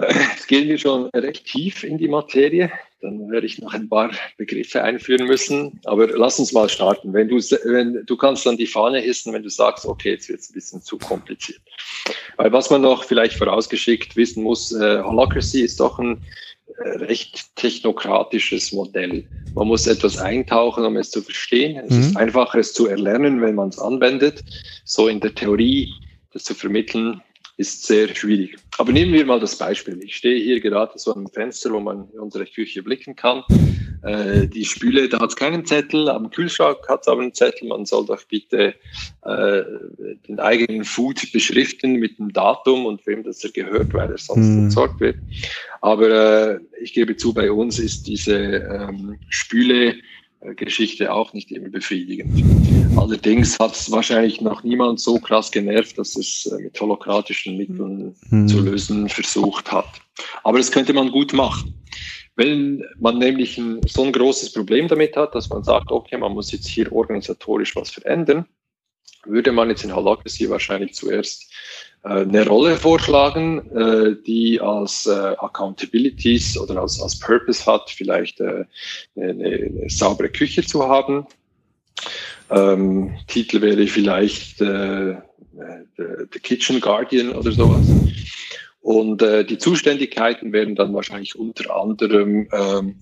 Jetzt 0.00 0.48
gehen 0.48 0.68
wir 0.68 0.76
schon 0.76 1.06
recht 1.14 1.46
tief 1.46 1.84
in 1.84 1.98
die 1.98 2.08
Materie. 2.08 2.70
Dann 3.02 3.30
werde 3.30 3.46
ich 3.46 3.60
noch 3.60 3.74
ein 3.74 3.88
paar 3.88 4.10
Begriffe 4.36 4.82
einführen 4.82 5.26
müssen. 5.26 5.80
Aber 5.84 6.06
lass 6.06 6.38
uns 6.38 6.52
mal 6.52 6.68
starten. 6.68 7.12
Wenn 7.12 7.28
du, 7.28 7.36
wenn, 7.36 8.04
du 8.06 8.16
kannst 8.16 8.46
dann 8.46 8.56
die 8.56 8.66
Fahne 8.66 9.00
hissen, 9.00 9.32
wenn 9.32 9.42
du 9.42 9.50
sagst, 9.50 9.86
okay, 9.86 10.12
jetzt 10.12 10.28
wird 10.28 10.40
es 10.40 10.50
ein 10.50 10.54
bisschen 10.54 10.82
zu 10.82 10.98
kompliziert. 10.98 11.60
Weil 12.36 12.52
was 12.52 12.70
man 12.70 12.82
noch 12.82 13.04
vielleicht 13.04 13.34
vorausgeschickt 13.34 14.16
wissen 14.16 14.42
muss, 14.42 14.72
äh, 14.72 15.02
Holacracy 15.02 15.62
ist 15.62 15.80
doch 15.80 15.98
ein 15.98 16.22
äh, 16.78 16.88
recht 17.04 17.54
technokratisches 17.56 18.72
Modell. 18.72 19.26
Man 19.54 19.68
muss 19.68 19.86
etwas 19.86 20.18
eintauchen, 20.18 20.84
um 20.84 20.96
es 20.96 21.10
zu 21.10 21.22
verstehen. 21.22 21.82
Es 21.86 21.94
mhm. 21.94 22.00
ist 22.00 22.16
einfacher, 22.16 22.58
es 22.58 22.72
zu 22.72 22.86
erlernen, 22.86 23.40
wenn 23.40 23.54
man 23.54 23.68
es 23.68 23.78
anwendet. 23.78 24.42
So 24.84 25.08
in 25.08 25.20
der 25.20 25.34
Theorie, 25.34 25.92
das 26.32 26.44
zu 26.44 26.54
vermitteln, 26.54 27.22
ist 27.56 27.86
sehr 27.86 28.14
schwierig. 28.14 28.56
Aber 28.78 28.92
nehmen 28.92 29.12
wir 29.12 29.24
mal 29.24 29.40
das 29.40 29.56
Beispiel. 29.56 29.98
Ich 30.02 30.16
stehe 30.16 30.42
hier 30.42 30.60
gerade 30.60 30.98
so 30.98 31.14
am 31.14 31.26
Fenster, 31.28 31.72
wo 31.72 31.80
man 31.80 32.08
in 32.12 32.20
unsere 32.20 32.44
Küche 32.44 32.82
blicken 32.82 33.16
kann. 33.16 33.44
Äh, 34.02 34.46
die 34.46 34.66
Spüle, 34.66 35.08
da 35.08 35.20
hat 35.20 35.30
es 35.30 35.36
keinen 35.36 35.64
Zettel, 35.64 36.08
am 36.10 36.30
Kühlschrank 36.30 36.78
hat 36.88 37.00
es 37.00 37.08
aber 37.08 37.22
einen 37.22 37.32
Zettel. 37.32 37.68
Man 37.68 37.86
soll 37.86 38.04
doch 38.04 38.22
bitte 38.24 38.74
äh, 39.22 39.62
den 40.28 40.38
eigenen 40.38 40.84
Food 40.84 41.32
beschriften 41.32 41.94
mit 41.94 42.18
dem 42.18 42.32
Datum 42.32 42.84
und 42.84 43.06
wem 43.06 43.24
das 43.24 43.42
er 43.42 43.50
gehört, 43.50 43.94
weil 43.94 44.10
er 44.10 44.18
sonst 44.18 44.48
mhm. 44.48 44.64
entsorgt 44.64 45.00
wird. 45.00 45.16
Aber 45.80 46.10
äh, 46.10 46.60
ich 46.82 46.92
gebe 46.92 47.16
zu, 47.16 47.32
bei 47.32 47.50
uns 47.50 47.78
ist 47.78 48.06
diese 48.06 48.36
ähm, 48.36 49.18
Spüle 49.30 49.94
Geschichte 50.40 51.12
auch 51.12 51.32
nicht 51.32 51.50
immer 51.50 51.68
befriedigend. 51.68 52.42
Allerdings 52.96 53.58
hat 53.58 53.74
es 53.74 53.90
wahrscheinlich 53.90 54.40
noch 54.40 54.62
niemand 54.62 55.00
so 55.00 55.18
krass 55.18 55.50
genervt, 55.50 55.98
dass 55.98 56.16
es 56.16 56.46
äh, 56.46 56.62
mit 56.62 56.80
holokratischen 56.80 57.56
Mitteln 57.56 58.14
mhm. 58.30 58.48
zu 58.48 58.60
lösen 58.60 59.08
versucht 59.08 59.70
hat. 59.72 59.88
Aber 60.44 60.58
das 60.58 60.70
könnte 60.70 60.92
man 60.92 61.10
gut 61.10 61.32
machen. 61.32 61.74
Wenn 62.36 62.84
man 62.98 63.18
nämlich 63.18 63.56
ein, 63.58 63.80
so 63.86 64.04
ein 64.04 64.12
großes 64.12 64.52
Problem 64.52 64.88
damit 64.88 65.16
hat, 65.16 65.34
dass 65.34 65.48
man 65.48 65.64
sagt, 65.64 65.90
okay, 65.90 66.18
man 66.18 66.32
muss 66.32 66.52
jetzt 66.52 66.66
hier 66.66 66.92
organisatorisch 66.92 67.74
was 67.76 67.90
verändern, 67.90 68.44
würde 69.24 69.52
man 69.52 69.70
jetzt 69.70 69.84
in 69.84 69.94
Holacracy 69.94 70.48
wahrscheinlich 70.48 70.94
zuerst 70.94 71.44
äh, 71.44 71.46
eine 72.06 72.46
Rolle 72.46 72.76
vorschlagen, 72.76 73.58
äh, 73.74 74.16
die 74.26 74.60
als 74.60 75.06
äh, 75.06 75.34
Accountabilities 75.38 76.58
oder 76.58 76.80
als, 76.80 77.00
als 77.00 77.18
Purpose 77.18 77.66
hat, 77.66 77.90
vielleicht 77.90 78.40
eine, 78.40 78.66
eine 79.16 79.84
saubere 79.88 80.28
Küche 80.28 80.62
zu 80.62 80.86
haben. 80.88 81.26
Ähm, 82.50 83.16
Titel 83.26 83.60
wäre 83.60 83.86
vielleicht 83.86 84.60
äh, 84.60 85.16
the, 85.96 86.04
the 86.32 86.38
Kitchen 86.38 86.80
Guardian 86.80 87.30
oder 87.30 87.50
sowas. 87.50 87.86
Und 88.80 89.20
äh, 89.22 89.44
die 89.44 89.58
Zuständigkeiten 89.58 90.52
werden 90.52 90.76
dann 90.76 90.94
wahrscheinlich 90.94 91.36
unter 91.36 91.74
anderem 91.74 92.48
ähm, 92.52 93.00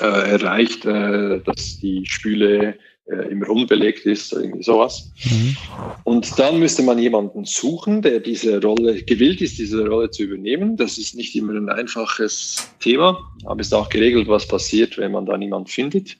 äh, 0.00 0.30
erreicht, 0.32 0.84
äh, 0.84 1.40
dass 1.40 1.78
die 1.78 2.04
Spüle 2.06 2.78
äh, 3.06 3.30
immer 3.30 3.50
unbelegt 3.50 4.06
ist, 4.06 4.32
irgendwie 4.32 4.62
sowas. 4.62 5.12
Mhm. 5.24 5.56
Und 6.04 6.38
dann 6.38 6.58
müsste 6.58 6.82
man 6.82 6.98
jemanden 6.98 7.44
suchen, 7.44 8.00
der 8.00 8.20
diese 8.20 8.62
Rolle 8.62 9.02
gewillt 9.02 9.42
ist, 9.42 9.58
diese 9.58 9.86
Rolle 9.86 10.10
zu 10.10 10.22
übernehmen. 10.22 10.76
Das 10.76 10.96
ist 10.96 11.14
nicht 11.14 11.36
immer 11.36 11.52
ein 11.52 11.68
einfaches 11.68 12.70
Thema, 12.80 13.18
aber 13.44 13.60
es 13.60 13.66
ist 13.66 13.74
auch 13.74 13.88
geregelt, 13.88 14.28
was 14.28 14.48
passiert, 14.48 14.96
wenn 14.96 15.12
man 15.12 15.26
da 15.26 15.36
niemand 15.36 15.68
findet. 15.68 16.16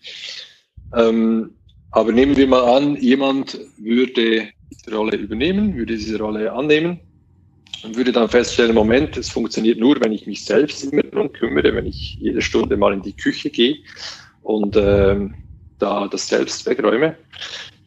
Ähm, 0.95 1.55
aber 1.91 2.12
nehmen 2.12 2.37
wir 2.37 2.47
mal 2.49 2.76
an, 2.76 2.97
jemand 2.97 3.59
würde 3.78 4.49
diese 4.70 4.95
Rolle 4.95 5.16
übernehmen, 5.16 5.76
würde 5.76 5.97
diese 5.97 6.18
Rolle 6.18 6.53
annehmen 6.53 7.01
und 7.85 7.97
würde 7.97 8.12
dann 8.12 8.28
feststellen, 8.28 8.74
Moment, 8.74 9.16
es 9.16 9.30
funktioniert 9.30 9.78
nur, 9.78 10.01
wenn 10.01 10.12
ich 10.12 10.26
mich 10.26 10.45
selbst 10.45 10.85
immer 10.85 11.03
darum 11.03 11.32
kümmere, 11.32 11.74
wenn 11.74 11.87
ich 11.87 12.16
jede 12.20 12.43
Stunde 12.43 12.76
mal 12.76 12.93
in 12.93 13.03
die 13.03 13.16
Küche 13.16 13.49
gehe 13.49 13.76
und 14.43 14.76
ähm, 14.76 15.35
da 15.85 16.09
das 16.09 16.28
selbst 16.28 16.64
wegräume, 16.66 17.16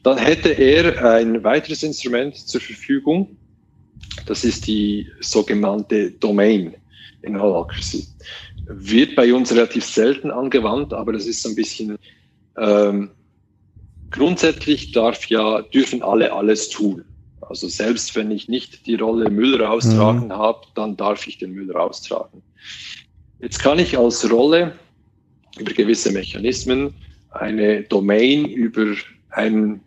dann 0.04 0.18
hätte 0.18 0.50
er 0.50 1.16
ein 1.16 1.44
weiteres 1.44 1.84
Instrument 1.84 2.36
zur 2.36 2.62
Verfügung. 2.62 3.36
Das 4.26 4.44
ist 4.44 4.68
die 4.68 5.08
sogenannte 5.20 6.12
Domain 6.12 6.76
in 7.24 7.42
Holacracy. 7.42 8.08
Wird 8.68 9.16
bei 9.16 9.34
uns 9.34 9.52
relativ 9.52 9.84
selten 9.84 10.30
angewandt, 10.30 10.94
aber 10.94 11.14
das 11.14 11.26
ist 11.26 11.42
so 11.42 11.50
ein 11.50 11.56
bisschen 11.56 11.98
ähm, 12.58 13.10
grundsätzlich 14.12 14.92
darf 14.92 15.26
ja, 15.26 15.62
dürfen 15.62 16.02
alle 16.04 16.32
alles 16.32 16.70
tun. 16.70 17.04
Also 17.42 17.68
selbst 17.68 18.16
wenn 18.16 18.30
ich 18.32 18.48
nicht 18.48 18.86
die 18.86 18.96
Rolle 18.96 19.30
Müll 19.30 19.62
raustragen 19.62 20.26
mhm. 20.26 20.34
habe, 20.34 20.68
dann 20.76 20.98
darf 20.98 21.28
ich 21.28 21.38
den 21.38 21.54
Müll 21.54 21.72
raustragen. 21.72 22.42
Jetzt 23.40 23.60
kann 23.60 23.80
ich 23.80 23.98
als 23.98 24.30
Rolle 24.30 24.74
über 25.58 25.74
gewisse 25.74 26.12
Mechanismen 26.12 26.94
eine 27.38 27.84
Domain 27.84 28.46
über 28.46 28.96
ein, 29.32 29.82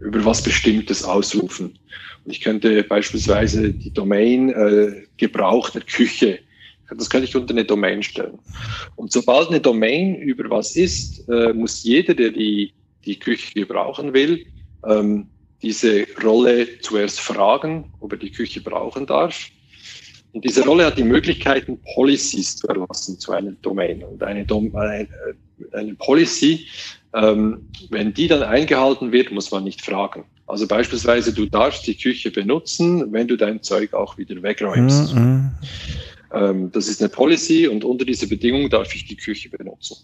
über 0.00 0.24
was 0.24 0.42
Bestimmtes 0.42 1.04
ausrufen. 1.04 1.78
Und 2.24 2.30
ich 2.30 2.40
könnte 2.40 2.82
beispielsweise 2.84 3.72
die 3.72 3.92
Domain 3.92 4.50
äh, 4.50 5.02
Gebrauch 5.16 5.70
der 5.70 5.82
Küche, 5.82 6.38
das 6.96 7.08
könnte 7.08 7.26
ich 7.26 7.36
unter 7.36 7.54
eine 7.54 7.64
Domain 7.64 8.02
stellen. 8.02 8.38
Und 8.96 9.12
sobald 9.12 9.48
eine 9.48 9.60
Domain 9.60 10.16
über 10.16 10.50
was 10.50 10.76
ist, 10.76 11.28
äh, 11.28 11.52
muss 11.52 11.82
jeder, 11.84 12.14
der 12.14 12.30
die, 12.30 12.72
die 13.04 13.18
Küche 13.18 13.52
gebrauchen 13.54 14.12
will, 14.12 14.44
ähm, 14.86 15.26
diese 15.62 16.06
Rolle 16.22 16.80
zuerst 16.80 17.20
fragen, 17.20 17.92
ob 18.00 18.12
er 18.12 18.18
die 18.18 18.32
Küche 18.32 18.60
brauchen 18.60 19.06
darf. 19.06 19.48
Und 20.32 20.44
diese 20.44 20.64
Rolle 20.64 20.86
hat 20.86 20.98
die 20.98 21.04
Möglichkeiten, 21.04 21.78
Policies 21.94 22.56
zu 22.56 22.66
erlassen 22.66 23.18
zu 23.18 23.32
einer 23.32 23.52
Domain. 23.62 24.02
Und 24.02 24.22
eine, 24.22 24.44
Dom 24.44 24.74
eine, 24.74 25.08
eine 25.72 25.94
Policy, 25.94 26.66
ähm, 27.14 27.68
wenn 27.90 28.14
die 28.14 28.28
dann 28.28 28.42
eingehalten 28.42 29.12
wird, 29.12 29.32
muss 29.32 29.50
man 29.50 29.64
nicht 29.64 29.82
fragen. 29.82 30.24
Also 30.46 30.66
beispielsweise, 30.66 31.32
du 31.32 31.46
darfst 31.46 31.86
die 31.86 31.96
Küche 31.96 32.30
benutzen, 32.30 33.12
wenn 33.12 33.28
du 33.28 33.36
dein 33.36 33.62
Zeug 33.62 33.94
auch 33.94 34.18
wieder 34.18 34.42
wegräumst. 34.42 35.14
Mhm. 35.14 35.50
Ähm, 36.32 36.72
das 36.72 36.88
ist 36.88 37.00
eine 37.00 37.08
Policy 37.08 37.68
und 37.68 37.84
unter 37.84 38.04
dieser 38.04 38.26
Bedingung 38.26 38.68
darf 38.70 38.94
ich 38.94 39.06
die 39.06 39.16
Küche 39.16 39.50
benutzen. 39.50 39.96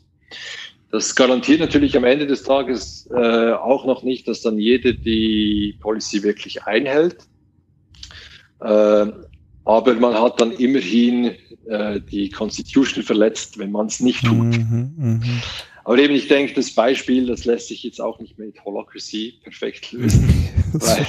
Das 0.90 1.14
garantiert 1.14 1.60
natürlich 1.60 1.96
am 1.96 2.04
Ende 2.04 2.26
des 2.26 2.44
Tages 2.44 3.08
äh, 3.14 3.52
auch 3.52 3.84
noch 3.84 4.02
nicht, 4.02 4.26
dass 4.26 4.40
dann 4.40 4.58
jeder 4.58 4.92
die 4.92 5.76
Policy 5.80 6.22
wirklich 6.22 6.62
einhält. 6.64 7.18
Äh, 8.60 9.06
aber 9.68 9.94
man 9.96 10.14
hat 10.14 10.40
dann 10.40 10.52
immerhin 10.52 11.34
äh, 11.66 12.00
die 12.00 12.30
Constitution 12.30 13.04
verletzt, 13.04 13.58
wenn 13.58 13.70
man 13.70 13.86
es 13.86 14.00
nicht 14.00 14.24
tut. 14.24 14.38
Mhm, 14.38 14.94
mh. 14.96 15.20
Aber 15.84 15.98
eben, 15.98 16.14
ich 16.14 16.26
denke, 16.26 16.54
das 16.54 16.70
Beispiel, 16.70 17.26
das 17.26 17.44
lässt 17.44 17.68
sich 17.68 17.82
jetzt 17.82 18.00
auch 18.00 18.18
nicht 18.18 18.38
mit 18.38 18.62
Holacracy 18.64 19.34
perfekt 19.42 19.92
lösen, 19.92 20.26
weil 20.72 21.06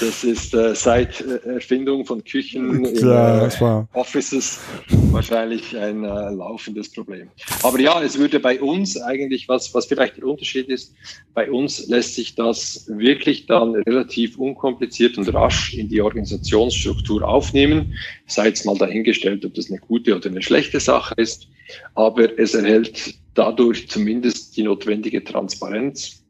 das 0.00 0.24
ist 0.24 0.54
äh, 0.54 0.74
seit 0.74 1.20
äh, 1.20 1.54
Erfindung 1.54 2.04
von 2.04 2.24
Küchen 2.24 2.84
in 2.84 3.08
äh, 3.08 3.50
Offices 3.92 4.60
wahrscheinlich 5.10 5.76
ein 5.76 6.04
äh, 6.04 6.30
laufendes 6.30 6.90
Problem. 6.90 7.28
Aber 7.62 7.78
ja, 7.78 8.02
es 8.02 8.18
würde 8.18 8.40
bei 8.40 8.60
uns 8.60 9.00
eigentlich, 9.00 9.48
was, 9.48 9.72
was 9.74 9.86
vielleicht 9.86 10.16
der 10.16 10.24
Unterschied 10.26 10.68
ist, 10.68 10.94
bei 11.34 11.50
uns 11.50 11.86
lässt 11.88 12.14
sich 12.14 12.34
das 12.34 12.86
wirklich 12.88 13.46
dann 13.46 13.74
relativ 13.74 14.38
unkompliziert 14.38 15.16
und 15.18 15.32
rasch 15.32 15.74
in 15.74 15.88
die 15.88 16.00
Organisationsstruktur 16.00 17.26
aufnehmen. 17.26 17.94
Sei 18.26 18.48
jetzt 18.48 18.66
mal 18.66 18.76
dahingestellt, 18.76 19.44
ob 19.44 19.54
das 19.54 19.70
eine 19.70 19.78
gute 19.78 20.16
oder 20.16 20.28
eine 20.28 20.42
schlechte 20.42 20.80
Sache 20.80 21.14
ist, 21.16 21.46
aber 21.94 22.38
es 22.38 22.54
erhält 22.54 23.14
dadurch 23.34 23.88
zumindest 23.88 24.56
die 24.56 24.62
notwendige 24.62 25.22
Transparenz. 25.22 26.23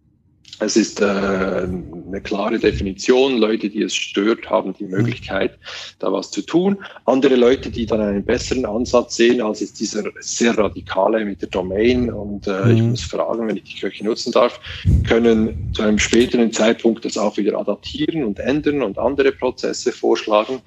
Es 0.61 0.77
ist 0.77 1.01
äh, 1.01 1.05
eine 1.05 2.21
klare 2.23 2.59
Definition. 2.59 3.39
Leute, 3.39 3.69
die 3.69 3.83
es 3.83 3.95
stört, 3.95 4.49
haben 4.49 4.73
die 4.75 4.85
Möglichkeit, 4.85 5.59
da 5.99 6.13
was 6.13 6.31
zu 6.31 6.43
tun. 6.43 6.79
Andere 7.07 7.35
Leute, 7.35 7.71
die 7.71 7.87
dann 7.87 8.01
einen 8.01 8.25
besseren 8.25 8.65
Ansatz 8.65 9.17
sehen 9.17 9.41
als 9.41 9.61
jetzt 9.61 9.81
dieser 9.81 10.05
sehr 10.21 10.57
radikale 10.57 11.25
mit 11.25 11.43
der 11.43 11.49
Domain 11.49 12.13
und 12.13 12.47
äh, 12.47 12.67
mhm. 12.67 12.77
ich 12.77 12.83
muss 12.83 13.03
fragen, 13.03 13.49
wenn 13.49 13.57
ich 13.57 13.65
die 13.65 13.81
Köche 13.81 14.05
nutzen 14.05 14.33
darf, 14.33 14.61
können 15.09 15.73
zu 15.75 15.83
einem 15.83 15.99
späteren 15.99 16.53
Zeitpunkt 16.53 17.05
das 17.05 17.19
auch 17.19 17.37
wieder 17.37 17.59
adaptieren 17.59 18.25
und 18.25 18.39
ändern 18.39 18.83
und 18.83 18.99
andere 18.99 19.33
Prozesse 19.33 19.91
vorschlagen. 19.91 20.61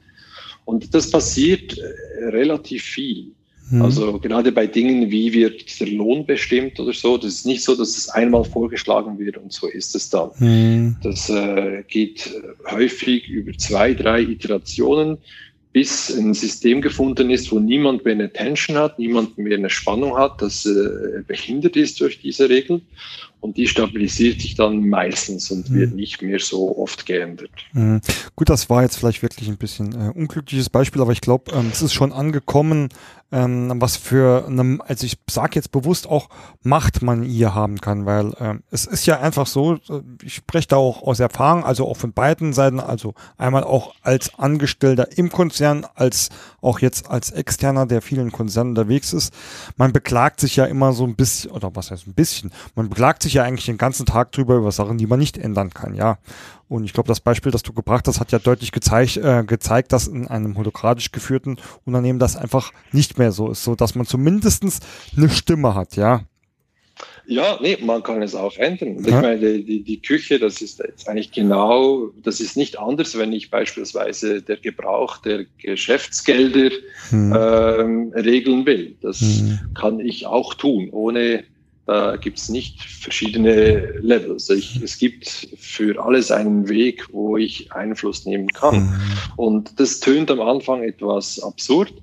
Und 0.66 0.94
das 0.94 1.10
passiert 1.10 1.78
äh, 1.78 2.26
relativ 2.26 2.84
viel. 2.84 3.32
Mhm. 3.70 3.82
Also 3.82 4.20
gerade 4.20 4.52
bei 4.52 4.68
Dingen, 4.68 5.12
wie 5.12 5.34
wird 5.34 5.80
der 5.80 5.88
Lohn 5.88 6.26
bestimmt 6.26 6.80
oder 6.80 6.94
so, 6.94 7.18
das 7.18 7.34
ist 7.34 7.46
nicht 7.46 7.64
so, 7.64 7.76
dass 7.76 7.98
es 7.98 8.10
einmal 8.10 8.44
vorgeschlagen 8.44 9.20
wird 9.20 9.38
und 9.38 9.52
so 9.52 9.68
ist 9.68 9.96
es 9.96 10.10
dann. 10.10 10.30
Mhm. 10.40 10.96
Das 11.04 11.30
äh, 11.30 11.84
geht 11.88 12.34
häufig 12.70 13.28
über 13.28 13.52
zwei, 13.58 13.94
drei 13.94 14.22
Iterationen, 14.22 15.18
bis 15.74 16.10
ein 16.10 16.34
System 16.34 16.82
gefunden 16.82 17.30
ist, 17.30 17.52
wo 17.52 17.60
niemand 17.60 18.04
mehr 18.04 18.16
eine 18.16 18.34
Tension 18.34 18.78
hat, 18.78 18.98
niemand 18.98 19.38
mehr 19.38 19.58
eine 19.58 19.70
Spannung 19.70 20.18
hat, 20.18 20.42
das 20.42 20.66
äh, 20.66 21.22
behindert 21.28 21.76
ist 21.76 22.02
durch 22.02 22.20
diese 22.20 22.50
Regel 22.50 22.82
und 23.42 23.58
die 23.58 23.68
stabilisiert 23.68 24.42
sich 24.42 24.56
dann 24.56 24.90
meistens 24.90 25.52
und 25.52 25.72
wird 25.72 25.92
mhm. 25.92 25.98
nicht 25.98 26.22
mehr 26.24 26.40
so 26.40 26.76
oft 26.78 27.06
geändert. 27.06 27.52
Mhm. 27.74 28.02
Gut, 28.36 28.50
das 28.50 28.70
war 28.72 28.82
jetzt 28.82 28.98
vielleicht 28.98 29.22
wirklich 29.22 29.50
ein 29.50 29.58
bisschen 29.58 29.94
äh, 29.94 30.12
unglückliches 30.18 30.70
Beispiel, 30.72 31.02
aber 31.02 31.12
ich 31.12 31.22
glaube, 31.22 31.52
ähm, 31.54 31.70
es 31.72 31.84
ist 31.84 31.94
schon 31.94 32.12
angekommen, 32.12 32.90
ähm, 33.32 33.74
was 33.76 33.98
für 33.98 34.46
eine, 34.48 34.80
also 34.88 35.06
ich 35.06 35.18
sage 35.30 35.56
jetzt 35.56 35.72
bewusst 35.72 36.08
auch 36.08 36.30
Macht 36.64 37.02
man 37.02 37.24
hier 37.24 37.54
haben 37.56 37.80
kann, 37.80 38.06
weil 38.06 38.34
ähm, 38.40 38.64
es 38.72 38.86
ist 38.86 39.06
ja 39.06 39.20
einfach 39.20 39.48
so, 39.48 39.76
äh, 39.76 40.02
ich 40.24 40.36
spreche 40.36 40.70
da 40.70 40.76
auch 40.78 41.04
aus 41.04 41.20
Erfahrung, 41.20 41.64
also 41.64 41.88
auch 41.88 41.98
von 41.98 42.14
beiden 42.14 42.54
Seiten, 42.54 42.80
also 42.80 43.14
einmal 43.38 43.64
auch 43.64 43.96
als 44.02 44.38
Angestellter 44.38 45.18
im 45.18 45.30
Konzern, 45.30 45.86
als 45.96 46.30
auch 46.62 46.80
jetzt 46.80 47.10
als 47.10 47.32
Externer, 47.32 47.86
der 47.86 48.02
vielen 48.02 48.32
Konzernen 48.32 48.72
unterwegs 48.72 49.14
ist. 49.14 49.34
Man 49.76 49.94
beklagt 49.94 50.40
sich 50.40 50.56
ja 50.56 50.66
immer 50.66 50.94
so 50.94 51.04
ein 51.04 51.16
bisschen, 51.16 51.52
oder 51.52 51.76
was 51.76 51.92
heißt 51.92 52.08
ein 52.08 52.14
bisschen, 52.14 52.52
man 52.76 52.90
beklagt 52.90 53.24
sich 53.24 53.34
ja 53.34 53.44
eigentlich 53.44 53.66
den 53.66 53.78
ganzen 53.78 54.06
Tag 54.06 54.32
drüber 54.32 54.56
über 54.56 54.72
Sachen, 54.72 54.98
die 54.98 55.08
man 55.08 55.20
nicht 55.20 55.38
ändern 55.38 55.74
kann, 55.74 55.96
ja. 55.96 56.18
Und 56.70 56.84
ich 56.84 56.94
glaube, 56.94 57.08
das 57.08 57.22
Beispiel, 57.22 57.52
das 57.52 57.64
du 57.64 57.74
gebracht 57.74 58.08
hast, 58.08 58.20
hat 58.20 58.32
ja 58.32 58.40
deutlich 58.40 58.72
gezeigt, 58.72 59.18
äh, 59.18 59.44
gezeigt, 59.46 59.94
dass 59.94 60.08
in 60.08 60.28
einem 60.28 60.58
holokratisch 60.58 61.12
geführten 61.12 61.58
Unternehmen 61.86 62.20
das 62.20 62.36
einfach 62.36 62.74
nicht 62.92 63.18
mehr 63.18 63.32
so 63.32 63.52
ist, 63.52 63.64
so 63.64 63.76
dass 63.76 63.96
man 63.96 64.06
zumindestens 64.06 64.80
eine 65.16 65.30
Stimme 65.30 65.76
hat, 65.76 65.96
ja. 65.96 66.24
Ja, 67.30 67.60
nee, 67.62 67.78
man 67.82 68.02
kann 68.04 68.22
es 68.22 68.34
auch 68.34 68.56
ändern. 68.58 69.04
Ja. 69.04 69.08
Ich 69.08 69.22
meine, 69.22 69.60
die, 69.60 69.84
die 69.84 70.02
Küche, 70.02 70.40
das 70.40 70.62
ist 70.62 70.80
jetzt 70.80 71.08
eigentlich 71.10 71.32
genau, 71.32 72.10
das 72.24 72.40
ist 72.40 72.56
nicht 72.56 72.80
anders, 72.80 73.18
wenn 73.18 73.34
ich 73.34 73.52
beispielsweise 73.52 74.42
der 74.42 74.58
Gebrauch 74.58 75.18
der 75.18 75.46
Geschäftsgelder 75.58 76.72
hm. 77.10 77.36
ähm, 77.38 78.14
regeln 78.16 78.66
will. 78.66 78.96
Das 79.02 79.20
hm. 79.20 79.60
kann 79.76 80.00
ich 80.00 80.26
auch 80.26 80.54
tun, 80.54 80.90
ohne 80.92 81.44
da 81.88 82.18
gibt 82.18 82.38
es 82.38 82.50
nicht 82.50 82.82
verschiedene 82.84 83.94
Levels. 84.02 84.50
Ich, 84.50 84.82
es 84.84 84.98
gibt 84.98 85.48
für 85.58 86.04
alles 86.04 86.32
einen 86.32 86.68
Weg, 86.68 87.08
wo 87.14 87.38
ich 87.38 87.72
Einfluss 87.72 88.26
nehmen 88.26 88.50
kann. 88.50 88.88
Mhm. 88.88 89.02
Und 89.38 89.80
das 89.80 90.02
tönt 90.02 90.30
am 90.30 90.42
Anfang 90.42 90.84
etwas 90.84 91.40
absurd. 91.40 91.94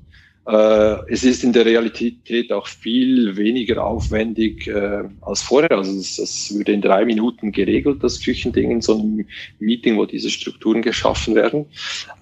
Äh, 0.47 1.13
es 1.13 1.23
ist 1.23 1.45
in 1.45 1.53
der 1.53 1.67
Realität 1.67 2.51
auch 2.51 2.67
viel 2.67 3.37
weniger 3.37 3.85
aufwendig 3.85 4.67
äh, 4.69 5.05
als 5.21 5.43
vorher. 5.43 5.73
Also 5.73 5.99
es, 5.99 6.19
es 6.19 6.55
würde 6.55 6.73
in 6.73 6.81
drei 6.81 7.05
Minuten 7.05 7.53
geregelt, 7.53 8.03
das 8.03 8.21
Küchending 8.21 8.71
in 8.71 8.81
so 8.81 8.99
einem 8.99 9.27
Meeting, 9.59 9.99
wo 9.99 10.07
diese 10.07 10.31
Strukturen 10.31 10.81
geschaffen 10.81 11.35
werden. 11.35 11.67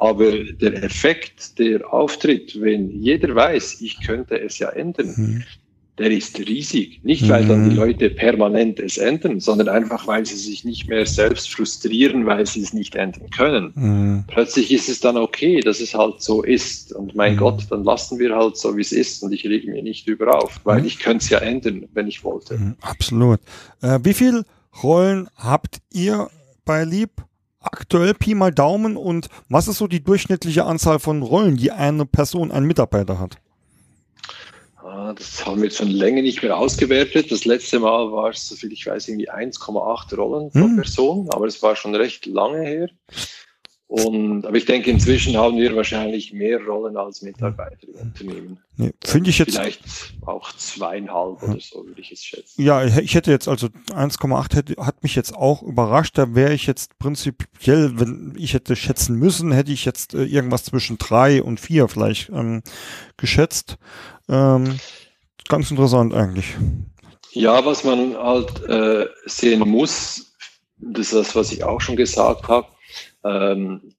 Aber 0.00 0.32
der 0.32 0.82
Effekt, 0.82 1.60
der 1.60 1.92
auftritt, 1.92 2.60
wenn 2.60 2.90
jeder 2.90 3.32
weiß, 3.36 3.80
ich 3.82 4.04
könnte 4.04 4.40
es 4.40 4.58
ja 4.58 4.70
ändern, 4.70 5.14
mhm 5.16 5.44
der 5.98 6.10
ist 6.10 6.38
riesig. 6.38 7.00
Nicht, 7.04 7.28
weil 7.28 7.46
dann 7.46 7.64
die 7.64 7.70
mhm. 7.70 7.76
Leute 7.76 8.08
permanent 8.08 8.80
es 8.80 8.96
ändern, 8.96 9.40
sondern 9.40 9.68
einfach, 9.68 10.06
weil 10.06 10.24
sie 10.24 10.36
sich 10.36 10.64
nicht 10.64 10.88
mehr 10.88 11.04
selbst 11.04 11.50
frustrieren, 11.50 12.24
weil 12.24 12.46
sie 12.46 12.62
es 12.62 12.72
nicht 12.72 12.94
ändern 12.94 13.28
können. 13.30 13.72
Mhm. 13.74 14.24
Plötzlich 14.26 14.72
ist 14.72 14.88
es 14.88 15.00
dann 15.00 15.18
okay, 15.18 15.60
dass 15.60 15.80
es 15.80 15.94
halt 15.94 16.22
so 16.22 16.42
ist. 16.42 16.94
Und 16.94 17.14
mein 17.14 17.34
mhm. 17.34 17.38
Gott, 17.38 17.66
dann 17.70 17.84
lassen 17.84 18.18
wir 18.18 18.34
halt 18.34 18.56
so, 18.56 18.74
wie 18.76 18.80
es 18.80 18.92
ist 18.92 19.22
und 19.22 19.32
ich 19.32 19.44
rege 19.44 19.70
mir 19.70 19.82
nicht 19.82 20.08
über 20.08 20.42
auf, 20.42 20.60
weil 20.64 20.80
mhm. 20.80 20.86
ich 20.86 20.98
könnte 20.98 21.24
es 21.24 21.30
ja 21.30 21.38
ändern, 21.38 21.86
wenn 21.92 22.08
ich 22.08 22.24
wollte. 22.24 22.56
Mhm, 22.56 22.76
absolut. 22.80 23.40
Äh, 23.82 23.98
wie 24.02 24.14
viele 24.14 24.44
Rollen 24.82 25.28
habt 25.36 25.78
ihr 25.92 26.30
bei 26.64 26.84
Lieb? 26.84 27.10
Aktuell 27.64 28.14
Pi 28.14 28.34
mal 28.34 28.50
Daumen 28.50 28.96
und 28.96 29.28
was 29.48 29.68
ist 29.68 29.78
so 29.78 29.86
die 29.86 30.02
durchschnittliche 30.02 30.64
Anzahl 30.64 30.98
von 30.98 31.22
Rollen, 31.22 31.56
die 31.56 31.70
eine 31.70 32.06
Person, 32.06 32.50
ein 32.50 32.64
Mitarbeiter 32.64 33.20
hat? 33.20 33.36
Ah, 34.94 35.14
das 35.14 35.46
haben 35.46 35.62
wir 35.62 35.70
schon 35.70 35.88
länger 35.88 36.20
nicht 36.20 36.42
mehr 36.42 36.54
ausgewertet. 36.54 37.32
Das 37.32 37.46
letzte 37.46 37.80
Mal 37.80 38.12
war 38.12 38.28
es, 38.28 38.46
soviel 38.46 38.74
ich 38.74 38.86
weiß, 38.86 39.08
irgendwie 39.08 39.30
1,8 39.30 40.14
Rollen 40.16 40.50
pro 40.50 40.60
hm. 40.60 40.76
Person, 40.76 41.30
aber 41.30 41.46
es 41.46 41.62
war 41.62 41.74
schon 41.76 41.94
recht 41.94 42.26
lange 42.26 42.60
her. 42.60 42.90
Und, 43.92 44.46
aber 44.46 44.56
ich 44.56 44.64
denke, 44.64 44.90
inzwischen 44.90 45.36
haben 45.36 45.58
wir 45.58 45.76
wahrscheinlich 45.76 46.32
mehr 46.32 46.58
Rollen 46.64 46.96
als 46.96 47.20
Mitarbeiter 47.20 47.76
im 47.86 48.00
Unternehmen. 48.00 48.58
Nee, 48.78 48.92
Finde 49.04 49.28
ich 49.28 49.38
jetzt. 49.38 49.54
Vielleicht 49.54 49.82
auch 50.24 50.50
zweieinhalb 50.56 51.42
oder 51.42 51.60
so, 51.60 51.84
würde 51.86 52.00
ich 52.00 52.10
es 52.10 52.24
schätzen. 52.24 52.62
Ja, 52.62 52.82
ich 52.86 53.14
hätte 53.14 53.30
jetzt 53.30 53.48
also 53.48 53.66
1,8 53.66 54.78
hat 54.82 55.02
mich 55.02 55.14
jetzt 55.14 55.34
auch 55.34 55.62
überrascht. 55.62 56.16
Da 56.16 56.34
wäre 56.34 56.54
ich 56.54 56.66
jetzt 56.66 56.98
prinzipiell, 56.98 58.00
wenn 58.00 58.34
ich 58.38 58.54
hätte 58.54 58.76
schätzen 58.76 59.18
müssen, 59.18 59.52
hätte 59.52 59.72
ich 59.72 59.84
jetzt 59.84 60.14
äh, 60.14 60.24
irgendwas 60.24 60.64
zwischen 60.64 60.96
drei 60.96 61.42
und 61.42 61.60
vier 61.60 61.86
vielleicht 61.86 62.30
ähm, 62.30 62.62
geschätzt. 63.18 63.76
Ähm, 64.26 64.78
ganz 65.48 65.70
interessant 65.70 66.14
eigentlich. 66.14 66.46
Ja, 67.32 67.62
was 67.62 67.84
man 67.84 68.16
halt 68.16 68.62
äh, 68.62 69.04
sehen 69.26 69.68
muss, 69.68 70.32
das 70.78 71.08
ist 71.08 71.12
das, 71.12 71.36
was 71.36 71.52
ich 71.52 71.62
auch 71.62 71.82
schon 71.82 71.96
gesagt 71.96 72.48
habe, 72.48 72.68
ähm, 73.24 73.94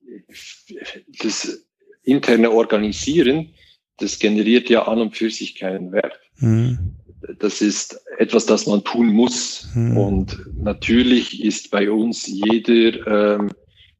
das 1.22 1.66
interne 2.02 2.50
Organisieren, 2.50 3.54
das 3.98 4.18
generiert 4.18 4.68
ja 4.68 4.86
an 4.86 5.00
und 5.00 5.16
für 5.16 5.30
sich 5.30 5.54
keinen 5.54 5.92
Wert. 5.92 6.18
Mhm. 6.38 6.96
Das 7.38 7.62
ist 7.62 8.00
etwas, 8.18 8.44
das 8.46 8.66
man 8.66 8.84
tun 8.84 9.08
muss. 9.08 9.68
Mhm. 9.74 9.96
Und 9.96 10.38
natürlich 10.56 11.42
ist 11.42 11.70
bei 11.70 11.90
uns 11.90 12.26
jeder 12.26 13.36
ähm, 13.36 13.50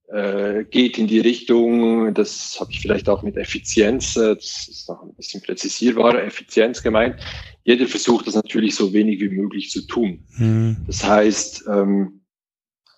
äh, 0.08 0.64
geht 0.64 0.98
in 0.98 1.06
die 1.06 1.20
Richtung, 1.20 2.12
das 2.12 2.58
habe 2.60 2.70
ich 2.70 2.80
vielleicht 2.80 3.08
auch 3.08 3.22
mit 3.22 3.36
Effizienz, 3.36 4.16
äh, 4.16 4.34
das 4.34 4.68
ist 4.68 4.88
noch 4.88 5.02
ein 5.02 5.14
bisschen 5.14 5.40
präzisierbarer, 5.42 6.22
Effizienz 6.22 6.82
gemeint. 6.82 7.16
Jeder 7.64 7.86
versucht 7.86 8.26
das 8.26 8.34
natürlich 8.34 8.74
so 8.74 8.92
wenig 8.92 9.20
wie 9.20 9.30
möglich 9.30 9.70
zu 9.70 9.86
tun. 9.86 10.24
Mhm. 10.36 10.76
Das 10.86 11.02
heißt, 11.02 11.64
ähm, 11.68 12.20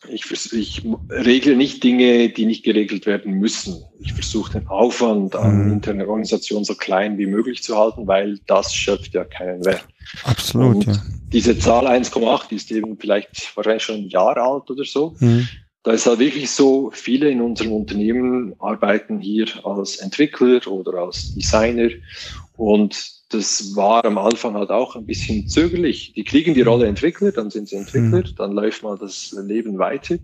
ich, 0.08 0.30
ich 0.52 0.82
regle 1.10 1.56
nicht 1.56 1.82
Dinge, 1.82 2.28
die 2.28 2.46
nicht 2.46 2.64
geregelt 2.64 3.06
werden 3.06 3.34
müssen. 3.34 3.82
Ich 4.00 4.12
versuche 4.12 4.52
den 4.52 4.66
Aufwand 4.68 5.36
an 5.36 5.66
mhm. 5.66 5.72
interner 5.72 6.08
Organisation 6.08 6.64
so 6.64 6.74
klein 6.74 7.18
wie 7.18 7.26
möglich 7.26 7.62
zu 7.62 7.76
halten, 7.76 8.06
weil 8.06 8.38
das 8.46 8.74
schöpft 8.74 9.14
ja 9.14 9.24
keinen 9.24 9.64
Wert. 9.64 9.86
Absolut. 10.24 10.74
Und 10.74 10.86
ja. 10.86 11.02
Diese 11.32 11.58
Zahl 11.58 11.86
1,8 11.86 12.52
ist 12.52 12.70
eben 12.70 12.96
vielleicht 12.98 13.56
wahrscheinlich 13.56 13.82
schon 13.82 13.96
ein 13.96 14.08
Jahr 14.08 14.36
alt 14.36 14.70
oder 14.70 14.84
so. 14.84 15.16
Mhm. 15.18 15.48
Da 15.82 15.92
ist 15.92 16.06
halt 16.06 16.18
wirklich 16.18 16.50
so, 16.50 16.90
viele 16.92 17.30
in 17.30 17.40
unserem 17.40 17.72
Unternehmen 17.72 18.54
arbeiten 18.58 19.20
hier 19.20 19.46
als 19.64 19.96
Entwickler 19.96 20.66
oder 20.66 20.98
als 20.98 21.34
Designer 21.34 21.90
und 22.56 23.15
das 23.36 23.76
war 23.76 24.04
am 24.04 24.18
Anfang 24.18 24.54
halt 24.54 24.70
auch 24.70 24.96
ein 24.96 25.06
bisschen 25.06 25.48
zögerlich. 25.48 26.12
Die 26.14 26.24
kriegen 26.24 26.54
die 26.54 26.62
Rolle 26.62 26.86
Entwickler, 26.86 27.32
dann 27.32 27.50
sind 27.50 27.68
sie 27.68 27.76
Entwickler, 27.76 28.20
mhm. 28.20 28.34
dann 28.36 28.52
läuft 28.52 28.82
mal 28.82 28.96
das 28.98 29.36
Leben 29.44 29.78
weiter. 29.78 30.16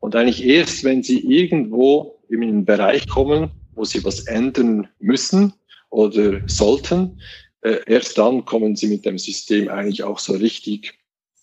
Und 0.00 0.16
eigentlich 0.16 0.44
erst, 0.44 0.84
wenn 0.84 1.02
sie 1.02 1.20
irgendwo 1.20 2.18
in 2.28 2.42
einen 2.42 2.64
Bereich 2.64 3.08
kommen, 3.08 3.50
wo 3.74 3.84
sie 3.84 4.04
was 4.04 4.20
ändern 4.26 4.88
müssen 4.98 5.52
oder 5.90 6.40
sollten, 6.46 7.20
äh, 7.62 7.78
erst 7.86 8.18
dann 8.18 8.44
kommen 8.44 8.76
sie 8.76 8.88
mit 8.88 9.04
dem 9.04 9.18
System 9.18 9.68
eigentlich 9.68 10.02
auch 10.02 10.18
so 10.18 10.34
richtig 10.34 10.94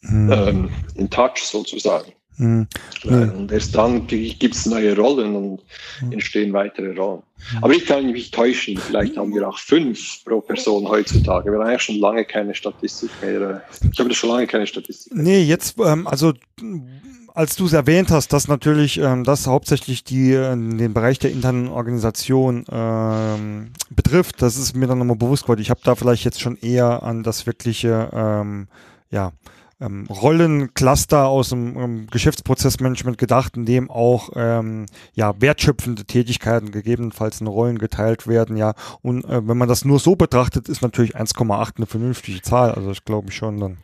mhm. 0.01 0.32
ähm, 0.32 0.70
in 0.95 1.09
Touch 1.09 1.38
sozusagen. 1.43 2.11
Mhm. 2.38 2.68
Und 3.04 3.52
erst 3.52 3.76
dann 3.76 4.08
gibt 4.08 4.56
es 4.56 4.66
neue 4.66 4.96
Rollen 4.96 5.36
und 5.36 5.62
mhm. 6.02 6.12
entstehen 6.12 6.54
weitere 6.54 6.96
Rollen. 6.96 7.22
Aber 7.62 7.74
ich 7.74 7.86
kann 7.86 8.12
mich 8.12 8.32
täuschen, 8.32 8.78
vielleicht 8.78 9.18
haben 9.18 9.34
wir 9.34 9.48
auch 9.48 9.58
fünf 9.58 10.24
pro 10.26 10.42
Person 10.42 10.88
heutzutage. 10.88 11.52
Wir 11.52 11.60
haben 11.60 11.68
eigentlich 11.68 11.82
schon 11.82 12.00
lange 12.00 12.26
keine 12.26 12.56
Statistik 12.56 13.10
mehr. 13.22 13.62
Ich 13.92 14.00
habe 14.00 14.14
schon 14.14 14.30
lange 14.30 14.48
keine 14.48 14.66
Statistik 14.66 15.14
mehr. 15.14 15.24
Nee, 15.24 15.44
jetzt, 15.44 15.76
ähm, 15.80 16.08
also 16.08 16.34
als 17.36 17.58
du 17.58 17.66
es 17.66 17.74
erwähnt 17.74 18.12
hast, 18.12 18.32
dass 18.32 18.48
natürlich 18.48 18.98
ähm, 18.98 19.26
das 19.26 19.46
hauptsächlich 19.46 20.04
die, 20.04 20.32
äh, 20.32 20.56
den 20.56 20.94
Bereich 20.94 21.20
der 21.20 21.32
internen 21.32 21.68
Organisation 21.68 22.66
ähm, 22.72 23.74
betrifft, 23.90 24.42
das 24.42 24.56
ist 24.56 24.76
mir 24.76 24.88
dann 24.88 25.00
nochmal 25.00 25.18
bewusst 25.18 25.44
geworden. 25.44 25.62
Ich 25.62 25.70
habe 25.70 25.82
da 25.84 25.96
vielleicht 25.96 26.24
jetzt 26.24 26.42
schon 26.42 26.58
eher 26.58 27.04
an 27.04 27.24
das 27.24 27.46
wirkliche, 27.46 28.10
ähm, 28.14 28.68
ja, 29.12 29.34
ähm, 29.82 30.05
Rollencluster 30.09 31.28
aus 31.28 31.49
dem 31.49 31.78
ähm, 31.78 32.07
Geschäftsprozessmanagement 32.07 33.17
gedacht, 33.17 33.57
in 33.57 33.65
dem 33.65 33.91
auch 33.91 34.30
ähm, 34.36 34.86
ja 35.13 35.39
wertschöpfende 35.39 36.05
Tätigkeiten 36.05 36.71
gegebenenfalls 36.71 37.41
in 37.41 37.47
Rollen 37.47 37.78
geteilt 37.78 38.28
werden, 38.28 38.57
ja. 38.57 38.73
Und 39.01 39.26
äh, 39.26 39.47
wenn 39.47 39.57
man 39.57 39.67
das 39.67 39.86
nur 39.86 39.99
so 39.99 40.15
betrachtet, 40.15 40.69
ist 40.69 40.82
natürlich 40.82 41.15
1,8 41.15 41.78
eine 41.78 41.86
vernünftige 41.86 42.41
Zahl. 42.41 42.71
Also 42.71 42.91
ich 42.91 43.03
glaube 43.03 43.32
schon 43.32 43.59
dann. 43.59 43.78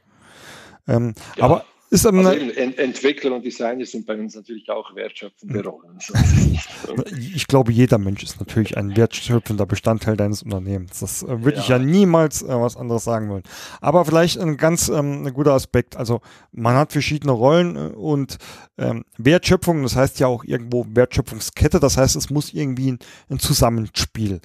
Ähm, 0.87 1.13
ja. 1.35 1.43
Aber 1.43 1.65
Ist 1.93 2.05
also 2.05 2.29
Ent 2.29 2.79
Entwickler 2.79 3.35
und 3.35 3.43
Designer 3.43 3.85
sind 3.85 4.05
bei 4.05 4.17
uns 4.17 4.33
natürlich 4.33 4.69
auch 4.69 4.95
wertschöpfende 4.95 5.61
Rollen. 5.61 5.99
ich 7.35 7.47
glaube, 7.47 7.73
jeder 7.73 7.97
Mensch 7.97 8.23
ist 8.23 8.39
natürlich 8.39 8.77
ein 8.77 8.95
wertschöpfender 8.95 9.65
Bestandteil 9.65 10.15
deines 10.15 10.41
Unternehmens. 10.41 11.01
Das 11.01 11.21
äh, 11.21 11.43
würde 11.43 11.57
ja. 11.57 11.61
ich 11.61 11.67
ja 11.67 11.79
niemals 11.79 12.43
äh, 12.43 12.47
was 12.47 12.77
anderes 12.77 13.03
sagen 13.03 13.29
wollen. 13.29 13.43
Aber 13.81 14.05
vielleicht 14.05 14.39
ein 14.39 14.55
ganz 14.55 14.87
ähm, 14.87 15.27
ein 15.27 15.33
guter 15.33 15.51
Aspekt. 15.51 15.97
Also 15.97 16.21
man 16.53 16.75
hat 16.75 16.93
verschiedene 16.93 17.33
Rollen 17.33 17.75
äh, 17.75 17.93
und 17.93 18.37
ähm, 18.77 19.03
Wertschöpfung, 19.17 19.83
das 19.83 19.97
heißt 19.97 20.17
ja 20.21 20.27
auch 20.27 20.45
irgendwo 20.45 20.85
Wertschöpfungskette. 20.87 21.81
Das 21.81 21.97
heißt, 21.97 22.15
es 22.15 22.29
muss 22.29 22.53
irgendwie 22.53 22.93
ein, 22.93 22.99
ein 23.29 23.39
Zusammenspiel 23.39 24.39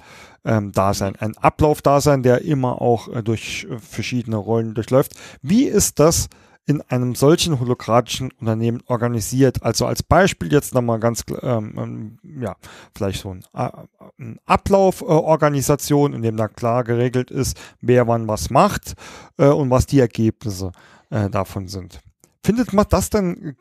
ähm, 0.45 0.73
da 0.73 0.95
sein, 0.95 1.15
ein 1.15 1.37
Ablauf 1.37 1.81
da 1.81 2.01
sein, 2.01 2.25
der 2.25 2.43
immer 2.43 2.83
auch 2.83 3.07
äh, 3.07 3.23
durch 3.23 3.69
äh, 3.71 3.79
verschiedene 3.79 4.37
Rollen 4.37 4.75
durchläuft. 4.75 5.13
Wie 5.43 5.67
ist 5.67 6.01
das? 6.01 6.29
In 6.67 6.83
einem 6.83 7.15
solchen 7.15 7.61
holokratischen 7.61 8.33
Unternehmen 8.33 8.83
organisiert. 8.87 9.63
Also 9.63 9.87
als 9.87 10.03
Beispiel 10.03 10.53
jetzt 10.53 10.75
nochmal 10.75 10.99
ganz, 10.99 11.23
ähm, 11.41 11.75
ähm, 11.79 12.41
ja, 12.41 12.57
vielleicht 12.95 13.23
so 13.23 13.33
ein, 13.33 13.45
äh, 13.55 13.71
ein 14.19 14.41
Ablauforganisation, 14.47 16.13
äh, 16.13 16.17
in 16.17 16.23
dem 16.23 16.37
da 16.37 16.49
klar 16.49 16.83
geregelt 16.83 17.31
ist, 17.31 17.57
wer 17.81 18.09
wann 18.09 18.27
was 18.27 18.51
macht 18.51 18.95
äh, 19.39 19.47
und 19.47 19.71
was 19.71 19.87
die 19.87 20.01
Ergebnisse 20.01 20.73
äh, 21.11 21.31
davon 21.31 21.69
sind. 21.69 22.01
Findet 22.45 22.73
man 22.73 22.87
das 22.89 23.11
dann 23.11 23.57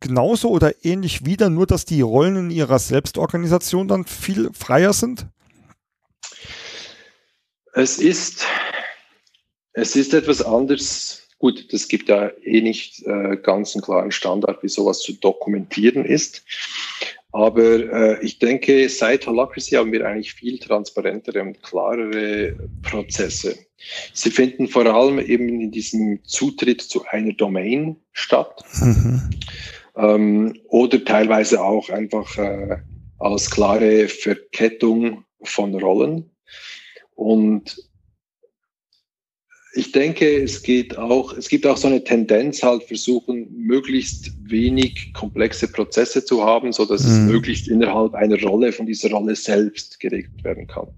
genauso 0.00 0.50
oder 0.50 0.84
ähnlich 0.84 1.24
wieder, 1.24 1.50
nur 1.50 1.66
dass 1.66 1.84
die 1.84 2.00
Rollen 2.00 2.36
in 2.36 2.50
ihrer 2.50 2.78
Selbstorganisation 2.78 3.88
dann 3.88 4.04
viel 4.04 4.50
freier 4.52 4.92
sind? 4.92 5.26
Es 7.72 7.98
ist, 7.98 8.46
es 9.72 9.94
ist 9.94 10.14
etwas 10.14 10.42
anders 10.42 11.20
Gut, 11.40 11.72
das 11.72 11.88
gibt 11.88 12.10
ja 12.10 12.30
eh 12.44 12.60
nicht 12.60 13.02
äh, 13.06 13.38
ganz 13.42 13.74
einen 13.74 13.82
klaren 13.82 14.12
Standard, 14.12 14.62
wie 14.62 14.68
sowas 14.68 15.00
zu 15.00 15.14
dokumentieren 15.14 16.04
ist. 16.04 16.44
Aber 17.32 17.62
äh, 17.62 18.22
ich 18.22 18.38
denke, 18.38 18.86
seit 18.90 19.26
Holacracy 19.26 19.76
haben 19.76 19.90
wir 19.90 20.06
eigentlich 20.06 20.34
viel 20.34 20.58
transparentere 20.58 21.40
und 21.40 21.62
klarere 21.62 22.56
Prozesse. 22.82 23.56
Sie 24.12 24.30
finden 24.30 24.68
vor 24.68 24.84
allem 24.84 25.18
eben 25.18 25.48
in 25.62 25.70
diesem 25.70 26.22
Zutritt 26.24 26.82
zu 26.82 27.06
einer 27.06 27.32
Domain 27.32 27.96
statt. 28.12 28.62
Mhm. 28.82 29.30
Ähm, 29.96 30.60
oder 30.68 31.02
teilweise 31.02 31.62
auch 31.62 31.88
einfach 31.88 32.36
äh, 32.36 32.76
als 33.18 33.50
klare 33.50 34.08
Verkettung 34.08 35.24
von 35.42 35.74
Rollen. 35.74 36.30
Und 37.14 37.89
ich 39.72 39.92
denke, 39.92 40.42
es 40.42 40.62
geht 40.62 40.98
auch, 40.98 41.36
es 41.36 41.48
gibt 41.48 41.66
auch 41.66 41.76
so 41.76 41.86
eine 41.86 42.02
Tendenz, 42.02 42.62
halt 42.62 42.82
versuchen, 42.84 43.48
möglichst 43.56 44.32
wenig 44.42 45.12
komplexe 45.14 45.68
Prozesse 45.68 46.24
zu 46.24 46.44
haben, 46.44 46.72
so 46.72 46.84
dass 46.84 47.04
mhm. 47.04 47.10
es 47.10 47.18
möglichst 47.32 47.68
innerhalb 47.68 48.14
einer 48.14 48.40
Rolle 48.42 48.72
von 48.72 48.86
dieser 48.86 49.10
Rolle 49.10 49.36
selbst 49.36 50.00
geregelt 50.00 50.42
werden 50.42 50.66
kann. 50.66 50.88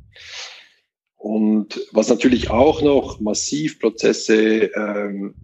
Und 1.16 1.80
was 1.92 2.08
natürlich 2.08 2.50
auch 2.50 2.82
noch 2.82 3.20
massiv 3.20 3.78
Prozesse 3.78 4.70
ähm, 4.74 5.34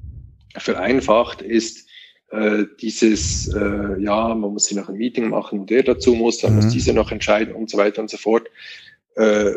vereinfacht, 0.56 1.42
ist 1.42 1.86
äh, 2.30 2.64
dieses, 2.80 3.48
äh, 3.48 4.00
ja, 4.00 4.34
man 4.34 4.52
muss 4.52 4.68
hier 4.68 4.80
noch 4.80 4.88
ein 4.88 4.96
Meeting 4.96 5.28
machen, 5.28 5.66
der 5.66 5.82
dazu 5.82 6.14
muss, 6.14 6.38
dann 6.38 6.56
mhm. 6.56 6.56
muss 6.56 6.72
dieser 6.72 6.94
noch 6.94 7.12
entscheiden 7.12 7.54
und 7.54 7.70
so 7.70 7.76
weiter 7.76 8.00
und 8.00 8.10
so 8.10 8.16
fort. 8.16 8.48
Äh, 9.16 9.52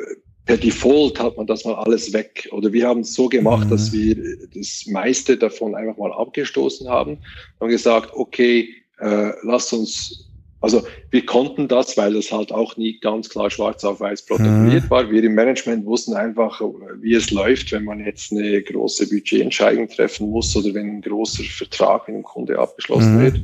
per 0.46 0.58
Default 0.58 1.20
hat 1.20 1.38
man 1.38 1.48
das 1.48 1.66
mal 1.66 1.76
alles 1.76 2.14
weg. 2.14 2.50
Oder 2.52 2.74
wir 2.74 2.88
haben 2.88 3.02
es 3.02 3.14
so 3.14 3.30
gemacht, 3.30 3.68
mhm. 3.68 3.72
dass 3.72 3.94
wir 3.94 4.18
das 4.54 4.86
meiste 4.88 5.38
davon 5.38 5.76
einfach 5.76 5.98
mal 5.98 6.12
abgestoßen 6.12 6.90
haben 6.90 7.20
und 7.60 7.70
gesagt, 7.70 8.12
okay, 8.14 8.70
äh, 9.00 9.32
lass 9.44 9.72
uns, 9.72 10.28
also 10.60 10.84
wir 11.10 11.26
konnten 11.26 11.68
das, 11.68 11.96
weil 11.98 12.16
es 12.16 12.32
halt 12.32 12.52
auch 12.52 12.76
nie 12.76 13.00
ganz 13.00 13.30
klar 13.30 13.50
schwarz 13.50 13.84
auf 13.84 14.00
weiß 14.00 14.26
protokolliert 14.26 14.86
mhm. 14.86 14.90
war. 14.90 15.12
Wir 15.12 15.24
im 15.24 15.36
Management 15.36 15.86
wussten 15.86 16.16
einfach, 16.16 16.60
wie 17.00 17.14
es 17.14 17.30
läuft, 17.32 17.72
wenn 17.72 17.84
man 17.84 18.04
jetzt 18.04 18.32
eine 18.32 18.62
große 18.62 19.10
Budgetentscheidung 19.10 19.90
treffen 19.90 20.30
muss 20.30 20.56
oder 20.56 20.74
wenn 20.74 20.98
ein 20.98 21.02
großer 21.02 21.44
Vertrag 21.44 22.08
mit 22.08 22.18
dem 22.18 22.24
Kunde 22.24 22.58
abgeschlossen 22.58 23.18
mhm. 23.18 23.22
wird. 23.22 23.40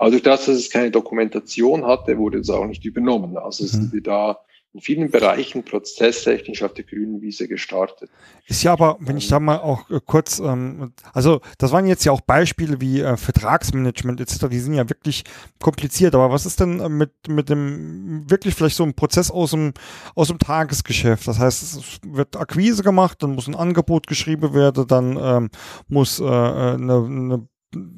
Aber 0.00 0.10
durch 0.10 0.22
das, 0.22 0.46
dass 0.46 0.56
es 0.56 0.70
keine 0.70 0.90
Dokumentation 0.90 1.86
hatte, 1.86 2.18
wurde 2.18 2.38
es 2.38 2.50
auch 2.50 2.66
nicht 2.66 2.84
übernommen. 2.84 3.36
Also 3.36 3.66
sind 3.66 3.92
wir 3.92 4.02
da 4.02 4.40
in 4.72 4.80
vielen 4.80 5.10
Bereichen 5.10 5.64
prozesstechnisch 5.64 6.62
auf 6.62 6.74
der 6.74 6.84
grünen 6.84 7.20
Wiese 7.20 7.48
gestartet. 7.48 8.08
Ist 8.46 8.62
ja 8.62 8.72
aber, 8.72 8.98
wenn 9.00 9.16
ich 9.16 9.26
da 9.26 9.40
mal 9.40 9.58
auch 9.58 9.90
äh, 9.90 9.98
kurz, 10.04 10.38
ähm, 10.38 10.92
also 11.12 11.40
das 11.58 11.72
waren 11.72 11.86
jetzt 11.86 12.04
ja 12.04 12.12
auch 12.12 12.20
Beispiele 12.20 12.80
wie 12.80 13.00
äh, 13.00 13.16
Vertragsmanagement 13.16 14.20
etc., 14.20 14.46
die 14.48 14.60
sind 14.60 14.74
ja 14.74 14.88
wirklich 14.88 15.24
kompliziert, 15.58 16.14
aber 16.14 16.30
was 16.30 16.46
ist 16.46 16.60
denn 16.60 16.78
äh, 16.78 16.88
mit, 16.88 17.10
mit 17.28 17.48
dem, 17.48 18.30
wirklich 18.30 18.54
vielleicht 18.54 18.76
so 18.76 18.84
ein 18.84 18.94
Prozess 18.94 19.32
aus 19.32 19.50
dem, 19.50 19.72
aus 20.14 20.28
dem 20.28 20.38
Tagesgeschäft? 20.38 21.26
Das 21.26 21.40
heißt, 21.40 21.62
es 21.62 22.00
wird 22.06 22.36
Akquise 22.36 22.84
gemacht, 22.84 23.22
dann 23.22 23.34
muss 23.34 23.48
ein 23.48 23.56
Angebot 23.56 24.06
geschrieben 24.06 24.54
werden, 24.54 24.86
dann 24.86 25.18
ähm, 25.20 25.50
muss 25.88 26.20
äh, 26.20 26.24
eine, 26.24 26.92
äh, 26.92 27.06
eine 27.06 27.48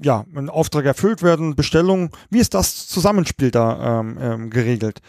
ja, 0.03 0.27
ein 0.35 0.51
Auftrag 0.51 0.85
erfüllt 0.85 1.23
werden, 1.23 1.57
Bestellung. 1.57 2.11
Wie 2.31 2.41
ist 2.41 2.55
das 2.55 2.89
Zusammenspiel 2.89 3.51
da 3.51 4.01
ähm, 4.01 4.19
ähm, 4.21 4.51
geregelt? 4.51 5.01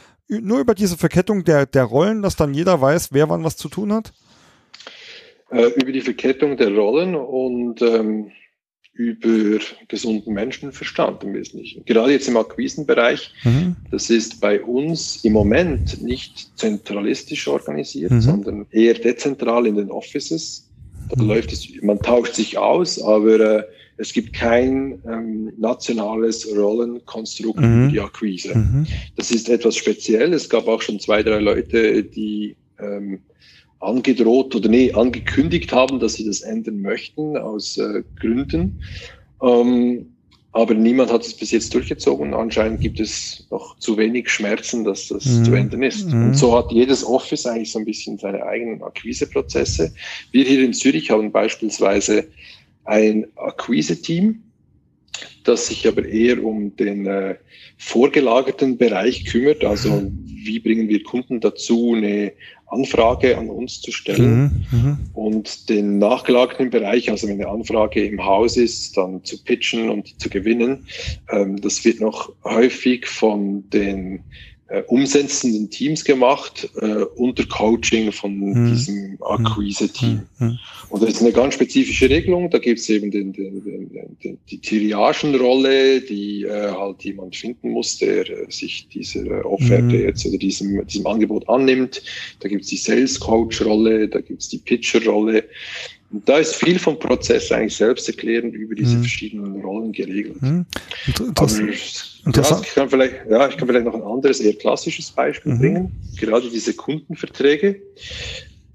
Nur 0.41 0.59
über 0.59 0.75
diese 0.75 0.97
Verkettung 0.97 1.43
der, 1.43 1.65
der 1.65 1.83
Rollen, 1.83 2.21
dass 2.21 2.35
dann 2.35 2.53
jeder 2.53 2.81
weiß, 2.81 3.09
wer 3.11 3.29
wann 3.29 3.43
was 3.43 3.57
zu 3.57 3.69
tun 3.69 3.93
hat? 3.93 4.13
Äh, 5.51 5.67
über 5.79 5.91
die 5.91 6.01
Verkettung 6.01 6.57
der 6.57 6.73
Rollen 6.73 7.15
und 7.15 7.81
ähm, 7.81 8.31
über 8.93 9.63
gesunden 9.87 10.33
Menschenverstand 10.33 11.23
im 11.23 11.33
Wesentlichen. 11.33 11.83
Gerade 11.85 12.11
jetzt 12.11 12.27
im 12.27 12.37
Akquisenbereich, 12.37 13.33
mhm. 13.43 13.75
das 13.89 14.09
ist 14.09 14.39
bei 14.39 14.61
uns 14.61 15.23
im 15.23 15.33
Moment 15.33 16.01
nicht 16.01 16.57
zentralistisch 16.57 17.47
organisiert, 17.47 18.11
mhm. 18.11 18.21
sondern 18.21 18.65
eher 18.69 18.93
dezentral 18.93 19.65
in 19.65 19.75
den 19.75 19.89
Offices. 19.89 20.69
Da 21.09 21.21
mhm. 21.21 21.27
läuft 21.27 21.51
es, 21.51 21.67
man 21.81 21.99
tauscht 21.99 22.35
sich 22.35 22.57
aus, 22.57 23.01
aber 23.01 23.39
äh, 23.39 23.63
es 23.97 24.13
gibt 24.13 24.33
kein 24.33 25.01
ähm, 25.07 25.53
nationales 25.57 26.47
Rollenkonstrukt 26.55 27.59
mhm. 27.59 27.85
für 27.85 27.91
die 27.91 27.99
Akquise. 27.99 28.57
Mhm. 28.57 28.87
Das 29.15 29.31
ist 29.31 29.49
etwas 29.49 29.75
speziell. 29.75 30.33
Es 30.33 30.49
gab 30.49 30.67
auch 30.67 30.81
schon 30.81 30.99
zwei, 30.99 31.23
drei 31.23 31.39
Leute, 31.39 32.03
die 32.03 32.55
ähm, 32.79 33.19
angedroht 33.79 34.55
oder 34.55 34.69
nee, 34.69 34.91
angekündigt 34.93 35.71
haben, 35.71 35.99
dass 35.99 36.15
sie 36.15 36.25
das 36.25 36.41
ändern 36.41 36.81
möchten 36.81 37.37
aus 37.37 37.77
äh, 37.77 38.03
Gründen. 38.19 38.81
Ähm, 39.41 40.07
aber 40.53 40.75
niemand 40.75 41.11
hat 41.11 41.25
es 41.25 41.33
bis 41.33 41.49
jetzt 41.49 41.73
durchgezogen. 41.73 42.35
Anscheinend 42.35 42.79
gibt 42.79 42.99
es 42.99 43.47
noch 43.49 43.75
zu 43.79 43.97
wenig 43.97 44.29
Schmerzen, 44.29 44.83
dass 44.83 45.07
das 45.07 45.25
mhm. 45.25 45.45
zu 45.45 45.53
ändern 45.53 45.81
ist. 45.81 46.07
Mhm. 46.07 46.27
Und 46.27 46.33
so 46.35 46.55
hat 46.55 46.71
jedes 46.71 47.03
Office 47.03 47.47
eigentlich 47.47 47.71
so 47.71 47.79
ein 47.79 47.85
bisschen 47.85 48.19
seine 48.19 48.43
eigenen 48.45 48.83
Akquiseprozesse. 48.83 49.93
Wir 50.31 50.45
hier 50.45 50.63
in 50.63 50.73
Zürich 50.73 51.09
haben 51.09 51.31
beispielsweise 51.31 52.27
ein 52.85 53.27
Akquise-Team, 53.35 54.43
das 55.43 55.67
sich 55.67 55.87
aber 55.87 56.05
eher 56.05 56.43
um 56.43 56.75
den 56.75 57.05
äh, 57.05 57.35
vorgelagerten 57.77 58.77
Bereich 58.77 59.25
kümmert. 59.25 59.63
Also 59.63 60.11
wie 60.25 60.59
bringen 60.59 60.89
wir 60.89 61.03
Kunden 61.03 61.39
dazu, 61.39 61.93
eine 61.95 62.33
Anfrage 62.67 63.37
an 63.37 63.49
uns 63.49 63.81
zu 63.81 63.91
stellen 63.91 64.65
mhm, 64.71 64.77
mhm, 64.77 64.97
und 65.13 65.69
den 65.69 65.99
nachgelagerten 65.99 66.69
Bereich, 66.69 67.11
also 67.11 67.27
wenn 67.27 67.39
eine 67.39 67.49
Anfrage 67.49 68.03
im 68.03 68.23
Haus 68.23 68.57
ist, 68.57 68.97
dann 68.97 69.23
zu 69.23 69.43
pitchen 69.43 69.89
und 69.89 70.19
zu 70.19 70.29
gewinnen. 70.29 70.87
Ähm, 71.29 71.61
das 71.61 71.85
wird 71.85 71.99
noch 71.99 72.33
häufig 72.43 73.05
von 73.05 73.69
den 73.69 74.23
umsetzenden 74.87 75.69
Teams 75.69 76.03
gemacht 76.03 76.69
äh, 76.81 77.03
unter 77.15 77.45
Coaching 77.45 78.11
von 78.11 78.35
mhm. 78.35 78.69
diesem 78.69 79.17
Akquise-Team. 79.21 80.21
Mhm. 80.39 80.47
mhm. 80.47 80.59
Und 80.89 81.03
das 81.03 81.11
ist 81.11 81.21
eine 81.21 81.31
ganz 81.31 81.55
spezifische 81.55 82.09
Regelung. 82.09 82.49
Da 82.49 82.59
gibt 82.59 82.79
es 82.79 82.89
eben 82.89 83.11
den, 83.11 83.33
den, 83.33 83.63
den, 83.63 84.17
den, 84.23 84.37
die 84.49 84.59
Triagenrolle, 84.59 86.01
die 86.01 86.43
äh, 86.43 86.71
halt 86.71 87.03
jemand 87.03 87.35
finden 87.35 87.71
muss, 87.71 87.97
der 87.97 88.29
äh, 88.29 88.45
sich 88.49 88.87
dieser 88.87 89.45
Offerte 89.45 89.83
mhm. 89.83 90.05
jetzt 90.05 90.25
oder 90.25 90.37
diesem, 90.37 90.85
diesem 90.87 91.07
Angebot 91.07 91.47
annimmt. 91.49 92.01
Da 92.39 92.49
gibt 92.49 92.63
es 92.63 92.69
die 92.69 92.77
Sales-Coach-Rolle, 92.77 94.07
da 94.07 94.21
gibt 94.21 94.41
es 94.41 94.49
die 94.49 94.59
Pitcher-Rolle. 94.59 95.43
Und 96.11 96.29
da 96.29 96.37
ist 96.37 96.55
viel 96.55 96.79
vom 96.79 96.97
Prozess 96.99 97.51
eigentlich 97.51 97.75
selbst 97.75 98.07
erklärend 98.07 98.53
über 98.53 98.75
diese 98.75 98.97
mhm. 98.97 99.01
verschiedenen 99.01 99.61
Rollen 99.61 99.91
geregelt. 99.91 100.37
Aber, 101.35 101.47
ja, 102.25 102.61
ich 102.61 102.73
kann 102.73 102.89
vielleicht, 102.89 103.13
ja, 103.29 103.47
ich 103.49 103.57
kann 103.57 103.67
vielleicht 103.67 103.85
noch 103.85 103.95
ein 103.95 104.03
anderes, 104.03 104.39
eher 104.39 104.53
klassisches 104.53 105.11
Beispiel 105.11 105.53
mhm. 105.53 105.59
bringen. 105.59 105.91
Gerade 106.17 106.49
diese 106.49 106.73
Kundenverträge. 106.73 107.81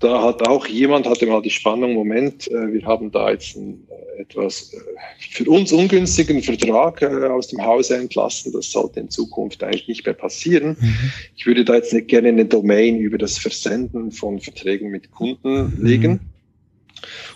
Da 0.01 0.23
hat 0.23 0.47
auch 0.47 0.67
jemand, 0.67 1.07
hatte 1.07 1.27
mal 1.27 1.43
die 1.43 1.51
Spannung, 1.51 1.95
Moment, 1.95 2.49
äh, 2.49 2.73
wir 2.73 2.85
haben 2.87 3.11
da 3.11 3.33
jetzt 3.33 3.57
einen 3.57 3.85
äh, 3.91 4.23
etwas 4.23 4.73
äh, 4.73 4.79
für 5.19 5.51
uns 5.51 5.73
ungünstigen 5.73 6.41
Vertrag 6.41 7.03
aus 7.03 7.49
dem 7.49 7.65
Hause 7.65 7.97
entlassen. 7.97 8.53
Das 8.53 8.71
sollte 8.71 9.01
in 9.01 9.11
Zukunft 9.11 9.63
eigentlich 9.65 9.89
nicht 9.89 10.07
mehr 10.07 10.15
passieren. 10.15 10.77
Mhm. 10.81 11.13
Ich 11.37 11.47
würde 11.47 11.65
da 11.65 11.75
jetzt 11.75 11.93
nicht 11.93 12.09
gerne 12.09 12.29
eine 12.29 12.45
Domain 12.45 12.99
über 12.99 13.19
das 13.19 13.39
Versenden 13.39 14.13
von 14.13 14.39
Verträgen 14.39 14.91
mit 14.91 15.11
Kunden 15.11 15.77
mhm. 15.79 16.23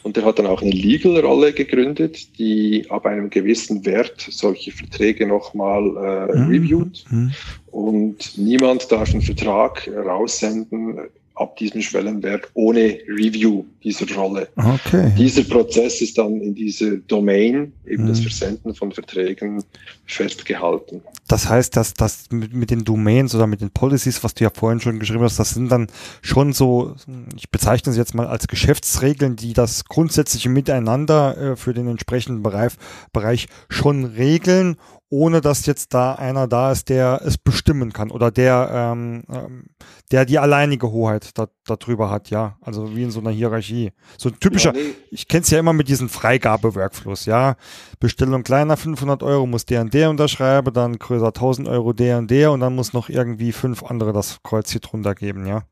Und 0.02 0.16
der 0.16 0.24
hat 0.24 0.38
dann 0.38 0.46
auch 0.46 0.62
eine 0.62 0.70
Legal-Rolle 0.70 1.52
gegründet, 1.52 2.38
die 2.38 2.86
ab 2.88 3.06
einem 3.06 3.30
gewissen 3.30 3.84
Wert 3.84 4.26
solche 4.30 4.72
Verträge 4.72 5.26
nochmal 5.26 5.82
äh, 6.30 6.36
mhm. 6.36 6.48
reviewt. 6.48 7.04
Mhm. 7.10 7.32
Und 7.70 8.36
niemand 8.36 8.90
darf 8.90 9.12
einen 9.12 9.22
Vertrag 9.22 9.88
raussenden, 9.88 11.08
ab 11.34 11.56
diesem 11.56 11.82
Schwellenwert 11.82 12.48
ohne 12.54 12.98
Review 13.08 13.64
dieser 13.82 14.12
Rolle. 14.14 14.48
Okay. 14.56 15.12
Dieser 15.16 15.42
Prozess 15.44 16.00
ist 16.00 16.18
dann 16.18 16.40
in 16.40 16.54
dieser 16.54 16.96
Domain, 16.96 17.72
eben 17.86 18.04
mhm. 18.04 18.08
das 18.08 18.20
Versenden 18.20 18.74
von 18.74 18.92
Verträgen, 18.92 19.62
festgehalten. 20.06 21.00
Das 21.28 21.48
heißt, 21.48 21.76
dass 21.76 21.94
das 21.94 22.26
mit, 22.30 22.52
mit, 22.52 22.70
den 22.70 22.84
Domains 22.84 23.34
oder 23.34 23.46
mit 23.46 23.60
den 23.60 23.70
Policies, 23.70 24.22
was 24.22 24.34
du 24.34 24.44
ja 24.44 24.50
vorhin 24.52 24.80
schon 24.80 24.98
geschrieben 24.98 25.22
hast, 25.22 25.38
das 25.38 25.50
sind 25.50 25.70
dann 25.70 25.86
schon 26.20 26.52
so, 26.52 26.94
ich 27.36 27.50
bezeichne 27.50 27.92
sie 27.92 27.98
jetzt 27.98 28.14
mal 28.14 28.26
als 28.26 28.48
Geschäftsregeln, 28.48 29.36
die 29.36 29.52
das 29.52 29.84
grundsätzliche 29.86 30.48
Miteinander 30.48 31.36
äh, 31.38 31.56
für 31.56 31.72
den 31.72 31.88
entsprechenden 31.88 32.42
Bereich, 32.42 32.72
Bereich 33.12 33.46
schon 33.68 34.04
regeln 34.04 34.76
ohne 35.12 35.42
dass 35.42 35.66
jetzt 35.66 35.92
da 35.92 36.14
einer 36.14 36.48
da 36.48 36.72
ist, 36.72 36.88
der 36.88 37.20
es 37.22 37.36
bestimmen 37.36 37.92
kann 37.92 38.10
oder 38.10 38.30
der, 38.30 38.70
ähm, 38.72 39.24
ähm, 39.30 39.64
der 40.10 40.24
die 40.24 40.38
alleinige 40.38 40.90
Hoheit 40.90 41.36
da, 41.36 41.48
darüber 41.66 42.08
hat, 42.08 42.30
ja. 42.30 42.56
Also 42.62 42.96
wie 42.96 43.02
in 43.02 43.10
so 43.10 43.20
einer 43.20 43.30
Hierarchie. 43.30 43.92
So 44.16 44.30
ein 44.30 44.40
typischer, 44.40 44.74
ja, 44.74 44.80
nee. 44.80 44.94
ich 45.10 45.28
kenne 45.28 45.42
es 45.42 45.50
ja 45.50 45.58
immer 45.58 45.74
mit 45.74 45.88
diesen 45.88 46.08
Freigabe-Workflows, 46.08 47.26
ja. 47.26 47.56
Bestellung 48.00 48.42
kleiner 48.42 48.78
500 48.78 49.22
Euro 49.22 49.46
muss 49.46 49.66
der 49.66 49.82
und 49.82 49.92
der 49.92 50.08
unterschreiben, 50.08 50.72
dann 50.72 50.98
größer 50.98 51.26
1000 51.26 51.68
Euro 51.68 51.92
der 51.92 52.16
und 52.16 52.30
der 52.30 52.50
und 52.50 52.60
dann 52.60 52.74
muss 52.74 52.94
noch 52.94 53.10
irgendwie 53.10 53.52
fünf 53.52 53.82
andere 53.82 54.14
das 54.14 54.42
Kreuz 54.42 54.70
hier 54.70 54.80
drunter 54.80 55.14
geben, 55.14 55.44
ja. 55.44 55.64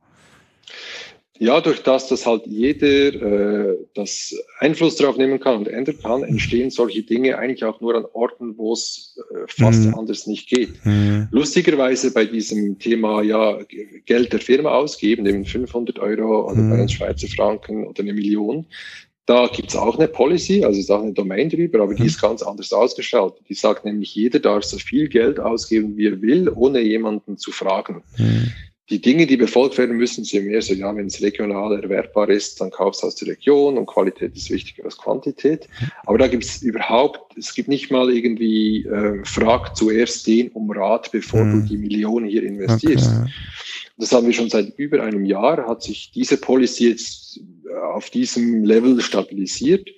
Ja, 1.43 1.63
durch 1.63 1.83
das, 1.83 2.07
dass 2.07 2.27
halt 2.27 2.47
jeder 2.47 2.87
äh, 2.87 3.79
das 3.95 4.35
Einfluss 4.59 4.97
darauf 4.97 5.17
nehmen 5.17 5.41
kann 5.41 5.57
und 5.57 5.69
ändern 5.69 5.97
kann, 6.03 6.23
entstehen 6.23 6.69
solche 6.69 7.03
Dinge 7.03 7.39
eigentlich 7.39 7.65
auch 7.65 7.81
nur 7.81 7.95
an 7.95 8.05
Orten, 8.13 8.59
wo 8.59 8.75
es 8.75 9.19
äh, 9.33 9.47
fast 9.49 9.87
mhm. 9.87 9.95
anders 9.95 10.27
nicht 10.27 10.51
geht. 10.51 10.85
Mhm. 10.85 11.29
Lustigerweise 11.31 12.13
bei 12.13 12.27
diesem 12.27 12.79
Thema, 12.79 13.23
ja, 13.23 13.59
Geld 14.05 14.35
der 14.35 14.41
Firma 14.41 14.73
ausgeben, 14.73 15.25
eben 15.25 15.47
500 15.47 15.99
Euro 15.99 16.45
oder 16.47 16.61
mhm. 16.61 16.71
bei 16.73 16.77
den 16.77 16.89
Schweizer 16.91 17.29
Franken 17.29 17.87
oder 17.87 18.03
eine 18.03 18.13
Million, 18.13 18.67
da 19.25 19.47
gibt's 19.47 19.77
auch 19.77 19.97
eine 19.97 20.09
Policy, 20.09 20.65
also 20.65 20.79
ist 20.79 20.91
auch 20.91 21.03
eine 21.03 21.15
Domain 21.15 21.49
drüber, 21.49 21.81
aber 21.81 21.95
die 21.95 22.03
mhm. 22.03 22.09
ist 22.09 22.21
ganz 22.21 22.43
anders 22.43 22.71
ausgestaltet. 22.71 23.41
Die 23.49 23.55
sagt 23.55 23.87
nämlich, 23.87 24.15
jeder 24.15 24.41
darf 24.41 24.65
so 24.65 24.77
viel 24.77 25.09
Geld 25.09 25.41
ausgeben, 25.41 25.97
wie 25.97 26.09
er 26.09 26.21
will, 26.21 26.51
ohne 26.51 26.81
jemanden 26.81 27.39
zu 27.39 27.51
fragen. 27.51 28.03
Die 28.91 29.01
Dinge, 29.01 29.27
die 29.27 29.37
befolgt 29.37 29.79
werden 29.79 29.97
müssen, 29.97 30.25
sind 30.25 30.47
mehr 30.47 30.61
so, 30.61 30.75
ja, 30.75 30.95
wenn 30.97 31.07
es 31.07 31.23
regional 31.23 31.81
erwerbbar 31.81 32.29
ist, 32.29 32.61
dann 32.61 32.71
kaufst 32.71 33.03
du 33.03 33.07
aus 33.07 33.15
der 33.15 33.29
Region 33.29 33.79
und 33.79 33.87
Qualität 33.87 34.35
ist 34.35 34.51
wichtiger 34.51 34.85
als 34.85 34.99
Quantität. 34.99 35.69
Aber 36.07 36.19
da 36.19 36.27
gibt 36.27 36.45
es 36.45 36.61
überhaupt, 36.61 37.37
es 37.39 37.55
gibt 37.55 37.69
nicht 37.69 37.93
mal 37.93 38.11
irgendwie, 38.11 38.85
äh, 38.87 39.25
frag 39.25 39.77
zuerst 39.77 40.27
den 40.27 40.49
um 40.49 40.71
Rat, 40.73 41.13
bevor 41.13 41.45
mhm. 41.45 41.63
du 41.63 41.69
die 41.69 41.79
Millionen 41.79 42.27
hier 42.27 42.43
investierst. 42.43 43.11
Okay. 43.11 43.31
Das 43.97 44.13
haben 44.13 44.27
wir 44.27 44.33
schon 44.33 44.51
seit 44.51 44.77
über 44.77 45.03
einem 45.03 45.25
Jahr, 45.25 45.69
hat 45.69 45.83
sich 45.83 46.11
diese 46.13 46.37
Policy 46.37 46.89
jetzt 46.89 47.41
äh, 47.69 47.75
auf 47.75 48.11
diesem 48.11 48.65
Level 48.65 49.01
stabilisiert. 49.01 49.89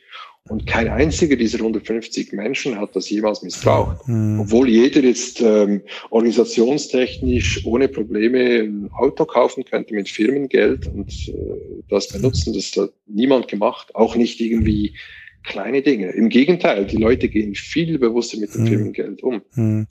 Und 0.48 0.66
kein 0.66 0.88
einziger 0.88 1.36
dieser 1.36 1.58
150 1.58 2.32
Menschen 2.32 2.78
hat 2.78 2.96
das 2.96 3.08
jemals 3.08 3.42
missbraucht. 3.42 4.08
Mhm. 4.08 4.40
Obwohl 4.40 4.68
jeder 4.68 5.00
jetzt 5.00 5.40
ähm, 5.40 5.82
organisationstechnisch 6.10 7.64
ohne 7.64 7.88
Probleme 7.88 8.62
ein 8.62 8.90
Auto 8.92 9.24
kaufen 9.24 9.64
könnte 9.64 9.94
mit 9.94 10.08
Firmengeld 10.08 10.88
und 10.88 11.10
äh, 11.28 11.82
das 11.88 12.08
benutzen, 12.08 12.54
das 12.54 12.72
hat 12.76 12.92
niemand 13.06 13.46
gemacht. 13.46 13.94
Auch 13.94 14.16
nicht 14.16 14.40
irgendwie 14.40 14.96
kleine 15.44 15.80
Dinge. 15.80 16.10
Im 16.10 16.28
Gegenteil, 16.28 16.86
die 16.86 16.96
Leute 16.96 17.28
gehen 17.28 17.54
viel 17.54 17.98
bewusster 17.98 18.38
mit 18.38 18.52
dem 18.52 18.62
mhm. 18.62 18.66
Firmengeld 18.66 19.22
um. 19.22 19.42
Mhm. 19.54 19.86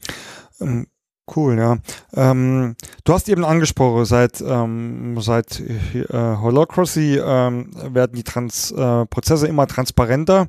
Cool, 1.33 1.57
ja. 1.57 1.77
Ähm, 2.13 2.75
du 3.05 3.13
hast 3.13 3.29
eben 3.29 3.45
angesprochen, 3.45 4.03
seit, 4.05 4.41
ähm, 4.41 5.15
seit 5.21 5.61
äh, 5.61 6.05
Holacracy 6.13 7.21
ähm, 7.23 7.71
werden 7.93 8.13
die 8.15 8.23
Trans, 8.23 8.71
äh, 8.71 9.05
Prozesse 9.05 9.47
immer 9.47 9.65
transparenter. 9.67 10.47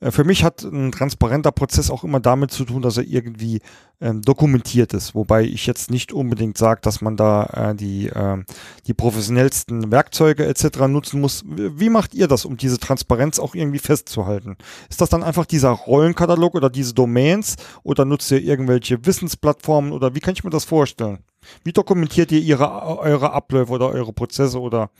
Äh, 0.00 0.10
für 0.10 0.24
mich 0.24 0.44
hat 0.44 0.62
ein 0.62 0.92
transparenter 0.92 1.52
Prozess 1.52 1.90
auch 1.90 2.04
immer 2.04 2.20
damit 2.20 2.50
zu 2.50 2.64
tun, 2.64 2.82
dass 2.82 2.96
er 2.96 3.04
irgendwie 3.04 3.60
ähm, 4.00 4.22
dokumentiert 4.22 4.92
ist. 4.94 5.14
Wobei 5.14 5.42
ich 5.42 5.66
jetzt 5.66 5.90
nicht 5.90 6.12
unbedingt 6.12 6.58
sage, 6.58 6.80
dass 6.82 7.00
man 7.00 7.16
da 7.16 7.44
äh, 7.70 7.74
die, 7.74 8.08
äh, 8.08 8.42
die 8.86 8.94
professionellsten 8.94 9.90
Werkzeuge 9.90 10.46
etc. 10.46 10.80
nutzen 10.88 11.20
muss. 11.20 11.44
Wie 11.46 11.88
macht 11.88 12.14
ihr 12.14 12.28
das, 12.28 12.44
um 12.44 12.56
diese 12.56 12.78
Transparenz 12.78 13.38
auch 13.38 13.54
irgendwie 13.54 13.78
festzuhalten? 13.78 14.56
Ist 14.90 15.00
das 15.00 15.08
dann 15.08 15.22
einfach 15.22 15.46
dieser 15.46 15.70
Rollenkatalog 15.70 16.54
oder 16.54 16.70
diese 16.70 16.94
Domains 16.94 17.56
oder 17.82 18.04
nutzt 18.04 18.30
ihr 18.30 18.42
irgendwelche 18.42 19.04
Wissensplattformen 19.06 19.92
oder 19.92 20.14
wie 20.14 20.20
kann 20.20 20.34
ich 20.34 20.44
mir 20.44 20.50
das 20.50 20.64
vorstellen? 20.64 21.18
Wie 21.62 21.72
dokumentiert 21.72 22.32
ihr 22.32 22.40
ihre, 22.40 22.98
eure 22.98 23.32
Abläufe 23.32 23.72
oder 23.72 23.90
eure 23.90 24.12
Prozesse 24.12 24.60
oder 24.60 24.90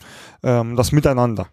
ähm, 0.42 0.76
das 0.76 0.92
Miteinander? 0.92 1.48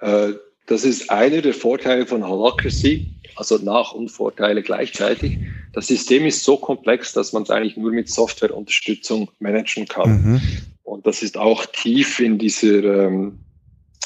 Äh, 0.00 0.32
das 0.66 0.84
ist 0.84 1.10
einer 1.10 1.42
der 1.42 1.54
Vorteile 1.54 2.06
von 2.06 2.26
Holacracy, 2.26 3.06
also 3.36 3.58
Nach- 3.58 3.92
und 3.92 4.08
Vorteile 4.08 4.62
gleichzeitig. 4.62 5.38
Das 5.72 5.88
System 5.88 6.24
ist 6.24 6.44
so 6.44 6.56
komplex, 6.56 7.12
dass 7.12 7.32
man 7.32 7.42
es 7.42 7.50
eigentlich 7.50 7.76
nur 7.76 7.90
mit 7.90 8.08
Softwareunterstützung 8.08 9.30
managen 9.40 9.86
kann. 9.86 10.10
Mhm. 10.10 10.42
Und 10.84 11.06
das 11.06 11.22
ist 11.22 11.36
auch 11.36 11.66
tief 11.66 12.20
in 12.20 12.38
dieser 12.38 13.06
ähm, 13.06 13.40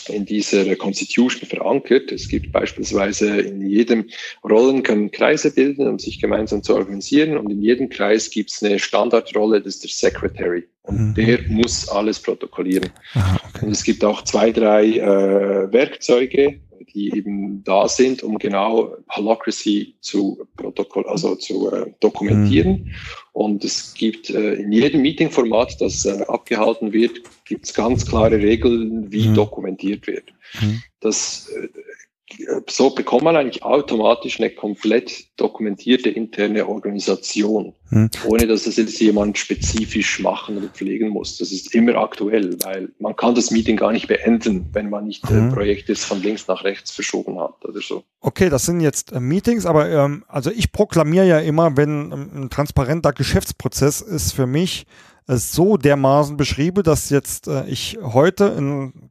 in 0.09 0.25
dieser 0.25 0.77
Constitution 0.77 1.47
verankert. 1.47 2.13
Es 2.13 2.29
gibt 2.29 2.53
beispielsweise 2.53 3.41
in 3.41 3.67
jedem 3.69 4.07
Rollen 4.45 4.83
können 4.83 5.11
Kreise 5.11 5.53
bilden, 5.53 5.87
um 5.87 5.99
sich 5.99 6.21
gemeinsam 6.21 6.63
zu 6.63 6.75
organisieren. 6.75 7.37
Und 7.37 7.51
in 7.51 7.63
jedem 7.63 7.89
Kreis 7.89 8.31
gibt 8.31 8.51
es 8.51 8.63
eine 8.63 8.79
Standardrolle, 8.79 9.61
das 9.61 9.77
ist 9.77 9.85
der 9.85 10.11
Secretary. 10.11 10.65
Und 10.83 11.09
mhm. 11.09 11.15
der 11.15 11.41
muss 11.49 11.89
alles 11.89 12.19
protokollieren. 12.21 12.91
Aha, 13.15 13.39
okay. 13.49 13.67
Und 13.67 13.73
es 13.73 13.85
gibt 13.85 14.05
auch 14.05 14.23
zwei, 14.23 14.51
drei 14.53 14.87
äh, 14.87 15.73
Werkzeuge, 15.73 16.61
die 16.99 17.17
eben 17.17 17.63
da 17.63 17.89
sind, 17.89 18.23
um 18.25 18.39
genau 18.39 18.97
Holacracy 19.11 19.95
zu 20.01 20.47
Protokoll, 20.57 21.07
also 21.07 21.37
zu 21.37 21.71
äh, 21.71 21.93
dokumentieren. 22.01 22.71
Mhm. 22.71 22.95
Und 23.33 23.65
es 23.65 23.95
gibt 23.95 24.31
äh, 24.31 24.55
in 24.55 24.73
jedem 24.73 25.03
Meeting-Format, 25.03 25.81
das 25.81 26.05
äh, 26.05 26.25
abgehalten 26.27 26.93
wird, 26.93 27.21
gibt 27.45 27.67
es 27.67 27.75
ganz 27.75 28.05
klare 28.05 28.39
Regeln, 28.39 29.13
wie 29.13 29.29
mhm. 29.29 29.35
dokumentiert 29.35 30.09
wird. 30.09 30.25
Mhm. 30.61 30.83
Das 30.99 31.49
äh, 31.51 31.69
so 32.69 32.91
bekommt 32.91 33.23
man 33.23 33.37
eigentlich 33.37 33.63
automatisch 33.63 34.39
eine 34.39 34.51
komplett 34.51 35.27
dokumentierte 35.37 36.11
interne 36.11 36.67
Organisation, 36.67 37.75
hm. 37.89 38.11
ohne 38.27 38.47
dass 38.47 38.67
es 38.67 38.77
jetzt 38.77 39.01
jemand 39.01 39.39
spezifisch 39.39 40.21
machen 40.21 40.59
oder 40.59 40.69
pflegen 40.69 41.09
muss. 41.09 41.39
Das 41.39 41.53
ist 41.53 41.75
immer 41.75 41.97
aktuell, 41.97 42.57
weil 42.65 42.91
man 42.99 43.17
kann 43.17 43.35
das 43.35 43.51
Meeting 43.51 43.77
gar 43.77 43.93
nicht 43.93 44.09
beenden, 44.09 44.69
wenn 44.73 44.91
man 44.91 45.07
nicht 45.07 45.29
hm. 45.29 45.49
äh, 45.49 45.53
Projekte 45.53 45.95
von 45.95 46.23
links 46.23 46.47
nach 46.49 46.65
rechts 46.65 46.91
verschoben 46.91 47.41
hat 47.41 47.65
oder 47.65 47.81
so. 47.81 48.05
Okay, 48.21 48.51
das 48.51 48.67
sind 48.67 48.81
jetzt 48.81 49.13
äh, 49.13 49.21
Meetings, 49.21 49.65
aber 49.65 49.89
ähm, 49.89 50.25
also 50.29 50.51
ich 50.51 50.73
proklamiere 50.73 51.27
ja 51.27 51.39
immer, 51.39 51.77
wenn 51.77 52.13
ähm, 52.13 52.31
ein 52.35 52.51
transparenter 52.51 53.13
Geschäftsprozess 53.13 54.01
ist 54.01 54.33
für 54.33 54.47
mich 54.47 54.87
äh, 55.29 55.37
so 55.37 55.77
dermaßen 55.77 56.37
beschrieben, 56.37 56.83
dass 56.83 57.11
jetzt 57.11 57.49
äh, 57.49 57.67
ich 57.67 57.99
heute 58.03 58.55
in 58.57 59.11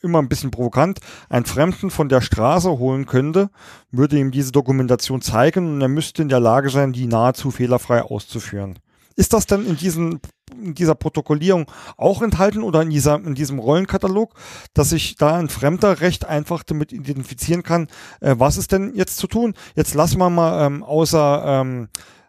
immer 0.00 0.18
ein 0.18 0.28
bisschen 0.28 0.50
provokant, 0.50 1.00
einen 1.28 1.44
Fremden 1.44 1.90
von 1.90 2.08
der 2.08 2.20
Straße 2.20 2.70
holen 2.70 3.06
könnte, 3.06 3.50
würde 3.90 4.18
ihm 4.18 4.30
diese 4.30 4.52
Dokumentation 4.52 5.22
zeigen 5.22 5.74
und 5.74 5.80
er 5.80 5.88
müsste 5.88 6.22
in 6.22 6.28
der 6.28 6.40
Lage 6.40 6.70
sein, 6.70 6.92
die 6.92 7.06
nahezu 7.06 7.50
fehlerfrei 7.50 8.02
auszuführen. 8.02 8.78
Ist 9.14 9.32
das 9.32 9.46
denn 9.46 9.66
in, 9.66 9.76
diesen, 9.76 10.20
in 10.58 10.74
dieser 10.74 10.94
Protokollierung 10.94 11.70
auch 11.96 12.22
enthalten 12.22 12.62
oder 12.62 12.82
in, 12.82 12.90
dieser, 12.90 13.16
in 13.16 13.34
diesem 13.34 13.58
Rollenkatalog, 13.58 14.34
dass 14.74 14.92
ich 14.92 15.16
da 15.16 15.36
ein 15.36 15.48
Fremder 15.48 16.00
recht 16.00 16.24
einfach 16.24 16.62
damit 16.62 16.92
identifizieren 16.92 17.62
kann, 17.62 17.88
äh, 18.20 18.34
was 18.38 18.56
ist 18.56 18.72
denn 18.72 18.92
jetzt 18.94 19.18
zu 19.18 19.26
tun? 19.26 19.54
Jetzt 19.74 19.94
lassen 19.94 20.18
wir 20.18 20.30
mal 20.30 20.66
ähm, 20.66 20.82
außer 20.82 21.44
ähm, 21.46 21.88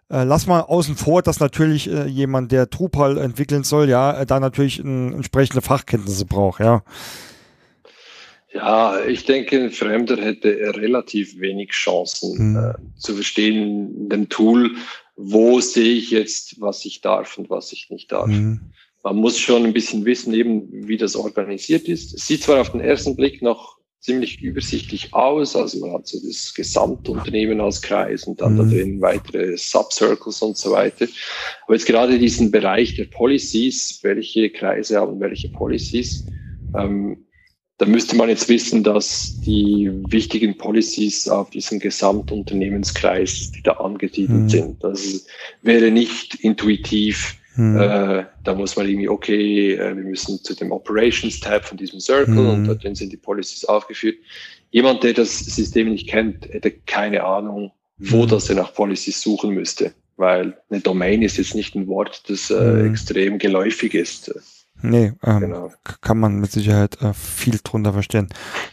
äh, 0.09 0.23
lass 0.23 0.47
mal 0.47 0.61
außen 0.61 0.95
vor, 0.95 1.21
dass 1.21 1.39
natürlich 1.39 1.89
äh, 1.89 2.05
jemand, 2.07 2.51
der 2.51 2.65
Drupal 2.65 3.17
entwickeln 3.17 3.63
soll, 3.63 3.89
ja, 3.89 4.21
äh, 4.21 4.25
da 4.25 4.39
natürlich 4.39 4.79
entsprechende 4.79 5.61
Fachkenntnisse 5.61 6.25
braucht, 6.25 6.59
ja. 6.59 6.83
Ja, 8.53 9.03
ich 9.05 9.25
denke, 9.25 9.59
ein 9.59 9.71
Fremder 9.71 10.17
hätte 10.17 10.49
relativ 10.75 11.39
wenig 11.39 11.71
Chancen 11.71 12.51
mhm. 12.51 12.57
äh, 12.57 12.99
zu 12.99 13.15
verstehen, 13.15 14.09
dem 14.09 14.29
Tool, 14.29 14.75
wo 15.15 15.59
sehe 15.59 15.93
ich 15.93 16.11
jetzt, 16.11 16.61
was 16.61 16.85
ich 16.85 17.01
darf 17.01 17.37
und 17.37 17.49
was 17.49 17.71
ich 17.71 17.89
nicht 17.89 18.11
darf. 18.11 18.27
Mhm. 18.27 18.61
Man 19.03 19.15
muss 19.17 19.37
schon 19.39 19.65
ein 19.65 19.73
bisschen 19.73 20.05
wissen, 20.05 20.33
eben 20.33 20.67
wie 20.71 20.97
das 20.97 21.15
organisiert 21.15 21.87
ist. 21.87 22.13
Es 22.13 22.27
sieht 22.27 22.43
zwar 22.43 22.61
auf 22.61 22.71
den 22.71 22.79
ersten 22.79 23.15
Blick 23.15 23.41
noch 23.41 23.77
ziemlich 24.03 24.41
übersichtlich 24.41 25.13
aus. 25.13 25.55
Also 25.55 25.79
man 25.79 25.93
hat 25.93 26.07
so 26.07 26.19
das 26.25 26.53
Gesamtunternehmen 26.53 27.61
als 27.61 27.81
Kreis 27.81 28.25
und 28.25 28.41
dann 28.41 28.55
mhm. 28.55 28.57
da 28.57 28.63
drin 28.65 29.01
weitere 29.01 29.57
Subcircles 29.57 30.41
und 30.41 30.57
so 30.57 30.71
weiter. 30.71 31.07
Aber 31.65 31.73
jetzt 31.73 31.85
gerade 31.85 32.19
diesen 32.19 32.51
Bereich 32.51 32.95
der 32.95 33.05
Policies, 33.05 33.99
welche 34.03 34.49
Kreise 34.49 34.99
haben 34.99 35.21
welche 35.21 35.49
Policies, 35.49 36.25
ähm, 36.77 37.25
da 37.77 37.85
müsste 37.85 38.15
man 38.15 38.29
jetzt 38.29 38.49
wissen, 38.49 38.83
dass 38.83 39.39
die 39.41 39.89
wichtigen 40.07 40.57
Policies 40.57 41.27
auf 41.27 41.49
diesem 41.49 41.79
Gesamtunternehmenskreis, 41.79 43.51
die 43.51 43.63
da 43.63 43.73
angesiedelt 43.73 44.43
mhm. 44.43 44.49
sind, 44.49 44.83
das 44.83 45.25
wäre 45.61 45.91
nicht 45.91 46.35
intuitiv. 46.35 47.37
Mhm. 47.55 47.79
Äh, 47.79 48.25
da 48.43 48.55
muss 48.55 48.75
man 48.75 48.87
irgendwie, 48.87 49.09
okay, 49.09 49.73
äh, 49.73 49.95
wir 49.95 50.03
müssen 50.03 50.43
zu 50.43 50.55
dem 50.55 50.71
Operations-Tab 50.71 51.65
von 51.65 51.77
diesem 51.77 51.99
Circle 51.99 52.33
mhm. 52.33 52.49
und 52.49 52.65
dort 52.65 52.97
sind 52.97 53.11
die 53.11 53.17
Policies 53.17 53.65
aufgeführt. 53.65 54.17
Jemand, 54.71 55.03
der 55.03 55.13
das 55.13 55.37
System 55.39 55.91
nicht 55.91 56.09
kennt, 56.09 56.47
hätte 56.49 56.71
keine 56.71 57.23
Ahnung, 57.23 57.71
wo 57.97 58.23
mhm. 58.23 58.27
das 58.27 58.49
er 58.49 58.55
nach 58.55 58.73
Policies 58.73 59.21
suchen 59.21 59.53
müsste, 59.53 59.93
weil 60.17 60.57
eine 60.69 60.81
Domain 60.81 61.21
ist 61.21 61.37
jetzt 61.37 61.53
nicht 61.53 61.75
ein 61.75 61.87
Wort, 61.87 62.23
das 62.27 62.49
äh, 62.49 62.55
mhm. 62.55 62.91
extrem 62.91 63.37
geläufig 63.37 63.93
ist. 63.93 64.33
Nee, 64.81 65.13
ähm, 65.23 65.39
genau. 65.39 65.71
kann 66.01 66.19
man 66.19 66.39
mit 66.39 66.51
Sicherheit 66.51 67.01
äh, 67.01 67.13
viel 67.13 67.59
drunter 67.63 67.93
verstehen. 67.93 68.27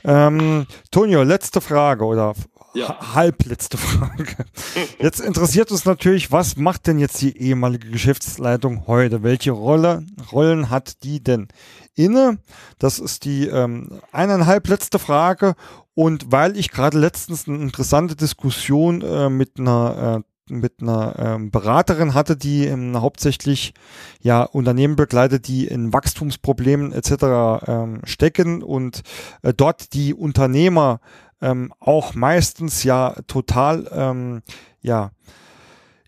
Ähm, 0.05 0.67
Tonio, 0.91 1.23
letzte 1.23 1.61
Frage 1.61 2.05
oder 2.05 2.35
ja. 2.75 3.15
halbletzte 3.15 3.77
Frage. 3.77 4.27
Jetzt 4.99 5.21
interessiert 5.21 5.71
uns 5.71 5.85
natürlich, 5.85 6.33
was 6.33 6.57
macht 6.57 6.87
denn 6.87 6.99
jetzt 6.99 7.21
die 7.21 7.37
ehemalige 7.37 7.91
Geschäftsleitung 7.91 8.87
heute? 8.87 9.23
Welche 9.23 9.53
Rolle, 9.53 10.05
Rollen 10.33 10.71
hat 10.71 11.03
die 11.03 11.23
denn 11.23 11.49
inne? 11.95 12.39
Das 12.79 12.99
ist 12.99 13.25
die 13.25 13.47
ähm, 13.47 14.01
eineinhalb 14.13 14.69
letzte 14.69 14.99
Frage. 14.99 15.55
Und 15.95 16.33
weil 16.33 16.57
ich 16.57 16.71
gerade 16.71 16.99
letztens 16.99 17.47
eine 17.47 17.59
interessante 17.59 18.17
Diskussion 18.17 19.03
äh, 19.03 19.29
mit 19.29 19.59
einer 19.59 20.23
äh, 20.25 20.31
mit 20.51 20.83
einer 20.83 21.15
ähm, 21.19 21.51
Beraterin 21.51 22.15
hatte, 22.15 22.37
die 22.37 22.67
ähm, 22.67 23.01
hauptsächlich 23.01 23.73
ja 24.21 24.43
Unternehmen 24.43 24.97
begleitet, 24.97 25.47
die 25.47 25.67
in 25.67 25.93
Wachstumsproblemen 25.93 26.93
etc. 26.93 27.67
Ähm, 27.67 28.01
stecken 28.05 28.63
und 28.63 29.03
äh, 29.43 29.55
dort 29.55 29.95
die 29.95 30.13
Unternehmer 30.13 31.01
ähm, 31.41 31.73
auch 31.81 32.15
meistens 32.15 32.85
ja 32.85 33.15
total 33.27 33.89
ähm, 33.93 34.43
ja 34.81 35.11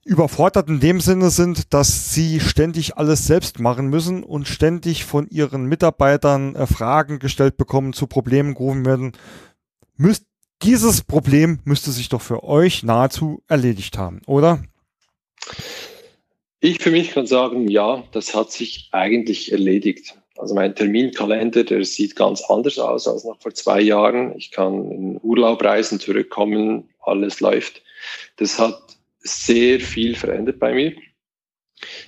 überfordert 0.04 0.68
in 0.68 0.80
dem 0.80 1.00
Sinne 1.00 1.30
sind, 1.30 1.72
dass 1.72 2.12
sie 2.12 2.40
ständig 2.40 2.96
alles 2.96 3.26
selbst 3.26 3.60
machen 3.60 3.88
müssen 3.88 4.24
und 4.24 4.48
ständig 4.48 5.04
von 5.04 5.28
ihren 5.28 5.66
Mitarbeitern 5.66 6.56
äh, 6.56 6.66
Fragen 6.66 7.18
gestellt 7.18 7.56
bekommen, 7.56 7.92
zu 7.92 8.06
Problemen 8.06 8.54
gerufen 8.54 8.84
werden. 8.84 9.12
Müsst, 9.96 10.26
dieses 10.62 11.02
Problem 11.02 11.60
müsste 11.64 11.92
sich 11.92 12.08
doch 12.08 12.22
für 12.22 12.42
euch 12.42 12.82
nahezu 12.82 13.42
erledigt 13.48 13.96
haben, 13.98 14.22
oder? 14.26 14.62
Ich 16.60 16.80
für 16.80 16.90
mich 16.90 17.10
kann 17.12 17.26
sagen, 17.26 17.68
ja, 17.68 18.04
das 18.12 18.34
hat 18.34 18.52
sich 18.52 18.88
eigentlich 18.92 19.52
erledigt. 19.52 20.16
Also 20.36 20.54
mein 20.54 20.74
Terminkalender, 20.74 21.64
der 21.64 21.84
sieht 21.84 22.16
ganz 22.16 22.42
anders 22.48 22.78
aus 22.78 23.06
als 23.06 23.24
noch 23.24 23.40
vor 23.40 23.54
zwei 23.54 23.80
Jahren. 23.80 24.36
Ich 24.36 24.50
kann 24.50 24.90
in 24.90 25.20
Urlaub 25.22 25.62
reisen, 25.62 26.00
zurückkommen, 26.00 26.88
alles 27.00 27.40
läuft. 27.40 27.82
Das 28.36 28.58
hat 28.58 28.80
sehr 29.20 29.80
viel 29.80 30.14
verändert 30.14 30.58
bei 30.58 30.72
mir. 30.72 30.94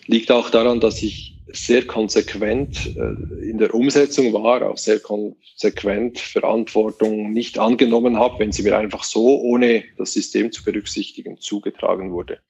Liegt 0.06 0.30
auch 0.30 0.50
daran, 0.50 0.80
dass 0.80 1.02
ich 1.02 1.34
sehr 1.54 1.86
konsequent 1.86 2.96
äh, 2.96 3.48
in 3.48 3.58
der 3.58 3.74
Umsetzung 3.74 4.32
war, 4.32 4.62
auch 4.62 4.78
sehr 4.78 4.98
konsequent 4.98 6.18
Verantwortung 6.18 7.32
nicht 7.32 7.58
angenommen 7.58 8.18
habe, 8.18 8.40
wenn 8.40 8.52
sie 8.52 8.62
mir 8.62 8.76
einfach 8.76 9.04
so, 9.04 9.40
ohne 9.40 9.84
das 9.96 10.12
System 10.12 10.50
zu 10.50 10.64
berücksichtigen, 10.64 11.38
zugetragen 11.38 12.12
wurde. 12.12 12.40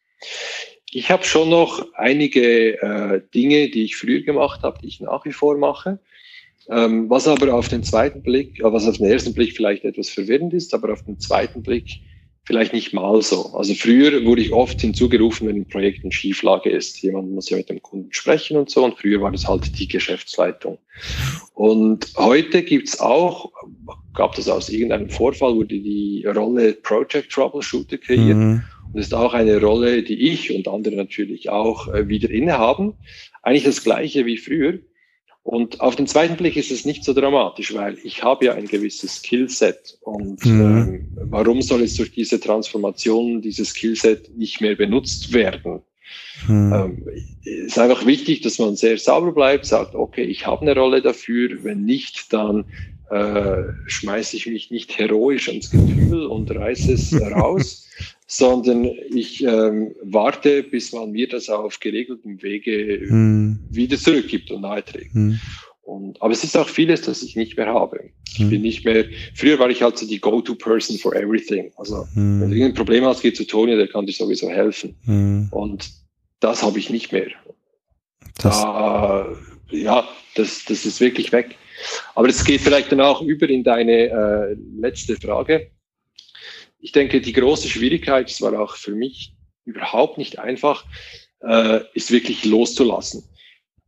Ich 0.94 1.10
habe 1.10 1.24
schon 1.24 1.50
noch 1.50 1.84
einige 1.94 2.80
äh, 2.80 3.20
Dinge, 3.34 3.68
die 3.68 3.82
ich 3.82 3.96
früher 3.96 4.20
gemacht 4.20 4.62
habe, 4.62 4.78
die 4.80 4.86
ich 4.86 5.00
nach 5.00 5.24
wie 5.24 5.32
vor 5.32 5.58
mache. 5.58 5.98
Ähm, 6.68 7.10
was 7.10 7.26
aber 7.26 7.52
auf 7.52 7.68
den 7.68 7.82
zweiten 7.82 8.22
Blick, 8.22 8.60
äh, 8.60 8.72
was 8.72 8.86
auf 8.86 8.98
den 8.98 9.06
ersten 9.06 9.34
Blick 9.34 9.56
vielleicht 9.56 9.84
etwas 9.84 10.08
verwirrend 10.08 10.54
ist, 10.54 10.72
aber 10.72 10.92
auf 10.92 11.02
den 11.02 11.18
zweiten 11.18 11.62
Blick 11.62 12.00
vielleicht 12.44 12.72
nicht 12.72 12.92
mal 12.92 13.22
so. 13.22 13.54
Also 13.54 13.74
früher 13.74 14.24
wurde 14.24 14.42
ich 14.42 14.52
oft 14.52 14.80
hinzugerufen, 14.80 15.48
wenn 15.48 15.56
ein 15.56 15.68
Projekt 15.68 16.04
in 16.04 16.12
Schieflage 16.12 16.70
ist. 16.70 17.02
Jemand 17.02 17.32
muss 17.32 17.50
ja 17.50 17.56
mit 17.56 17.70
dem 17.70 17.82
Kunden 17.82 18.12
sprechen 18.12 18.56
und 18.56 18.70
so. 18.70 18.84
Und 18.84 18.96
früher 18.96 19.20
war 19.20 19.32
das 19.32 19.48
halt 19.48 19.76
die 19.78 19.88
Geschäftsleitung. 19.88 20.78
Und 21.54 22.12
heute 22.16 22.62
gibt's 22.62 23.00
auch, 23.00 23.50
gab 24.14 24.36
das 24.36 24.48
aus 24.48 24.68
irgendeinem 24.68 25.10
Vorfall, 25.10 25.56
wurde 25.56 25.80
die 25.80 26.24
Rolle 26.24 26.74
Project 26.74 27.32
Troubleshooter 27.32 27.98
kreiert. 27.98 28.36
Mhm. 28.36 28.62
Und 28.94 29.00
das 29.00 29.08
ist 29.08 29.14
auch 29.14 29.34
eine 29.34 29.60
Rolle, 29.60 30.04
die 30.04 30.30
ich 30.30 30.54
und 30.54 30.68
andere 30.68 30.94
natürlich 30.94 31.50
auch 31.50 31.92
äh, 31.92 32.06
wieder 32.06 32.30
innehaben. 32.30 32.94
Eigentlich 33.42 33.64
das 33.64 33.82
gleiche 33.82 34.24
wie 34.24 34.36
früher. 34.36 34.78
Und 35.42 35.80
auf 35.80 35.96
den 35.96 36.06
zweiten 36.06 36.36
Blick 36.36 36.56
ist 36.56 36.70
es 36.70 36.84
nicht 36.84 37.02
so 37.02 37.12
dramatisch, 37.12 37.74
weil 37.74 37.98
ich 38.04 38.22
habe 38.22 38.44
ja 38.44 38.54
ein 38.54 38.66
gewisses 38.66 39.16
Skillset. 39.16 39.98
Und 40.00 40.46
mhm. 40.46 40.60
ähm, 40.60 41.08
warum 41.28 41.60
soll 41.60 41.82
es 41.82 41.96
durch 41.96 42.12
diese 42.12 42.38
Transformation 42.38 43.42
dieses 43.42 43.70
Skillset 43.70 44.30
nicht 44.38 44.60
mehr 44.60 44.76
benutzt 44.76 45.32
werden? 45.32 45.82
Mhm. 46.46 46.72
Ähm, 46.72 47.08
ist 47.42 47.78
einfach 47.80 48.06
wichtig, 48.06 48.42
dass 48.42 48.60
man 48.60 48.76
sehr 48.76 48.96
sauber 48.96 49.32
bleibt, 49.32 49.66
sagt, 49.66 49.96
okay, 49.96 50.22
ich 50.22 50.46
habe 50.46 50.62
eine 50.62 50.76
Rolle 50.76 51.02
dafür. 51.02 51.64
Wenn 51.64 51.84
nicht, 51.84 52.32
dann 52.32 52.66
äh, 53.10 53.64
schmeiße 53.86 54.36
ich 54.36 54.46
mich 54.46 54.70
nicht 54.70 54.96
heroisch 54.98 55.48
ans 55.48 55.68
Getümmel 55.68 56.26
und 56.26 56.48
reiße 56.54 56.92
es 56.92 57.12
raus 57.20 57.88
sondern 58.26 58.84
ich 58.84 59.44
ähm, 59.44 59.94
warte, 60.02 60.62
bis 60.62 60.92
man 60.92 61.10
mir 61.10 61.28
das 61.28 61.48
auf 61.48 61.80
geregeltem 61.80 62.42
Wege 62.42 63.06
hm. 63.06 63.58
wieder 63.70 63.98
zurückgibt 63.98 64.50
und 64.50 64.62
naheträgt. 64.62 65.12
Hm. 65.12 65.38
Und, 65.82 66.22
aber 66.22 66.32
es 66.32 66.42
ist 66.42 66.56
auch 66.56 66.68
vieles, 66.68 67.02
das 67.02 67.22
ich 67.22 67.36
nicht 67.36 67.58
mehr 67.58 67.66
habe. 67.66 68.10
Ich 68.26 68.38
hm. 68.38 68.50
bin 68.50 68.62
nicht 68.62 68.86
mehr, 68.86 69.04
früher 69.34 69.58
war 69.58 69.68
ich 69.68 69.82
halt 69.82 69.98
so 69.98 70.06
die 70.06 70.18
Go-To-Person 70.18 70.96
for 70.96 71.14
everything. 71.14 71.70
Also, 71.76 72.06
hm. 72.14 72.40
wenn 72.40 72.50
du 72.50 72.56
irgendein 72.56 72.74
Problem 72.74 73.04
hast, 73.04 73.20
geh 73.20 73.32
zu 73.32 73.46
Toni, 73.46 73.76
der 73.76 73.88
kann 73.88 74.06
dir 74.06 74.12
sowieso 74.12 74.48
helfen. 74.48 74.96
Hm. 75.04 75.48
Und 75.50 75.90
das 76.40 76.62
habe 76.62 76.78
ich 76.78 76.88
nicht 76.88 77.12
mehr. 77.12 77.28
Das 78.38 78.62
da, 78.62 79.36
ja, 79.70 80.08
das, 80.34 80.64
das 80.64 80.86
ist 80.86 81.00
wirklich 81.00 81.32
weg. 81.32 81.56
Aber 82.14 82.28
es 82.28 82.44
geht 82.44 82.62
vielleicht 82.62 82.90
dann 82.90 83.00
auch 83.00 83.20
über 83.20 83.48
in 83.48 83.64
deine 83.64 84.08
äh, 84.08 84.56
letzte 84.80 85.16
Frage 85.16 85.70
ich 86.84 86.92
denke, 86.92 87.22
die 87.22 87.32
große 87.32 87.66
Schwierigkeit, 87.66 88.28
das 88.28 88.42
war 88.42 88.60
auch 88.60 88.76
für 88.76 88.94
mich 88.94 89.32
überhaupt 89.64 90.18
nicht 90.18 90.38
einfach, 90.38 90.84
äh, 91.40 91.80
ist 91.94 92.10
wirklich 92.10 92.44
loszulassen. 92.44 93.24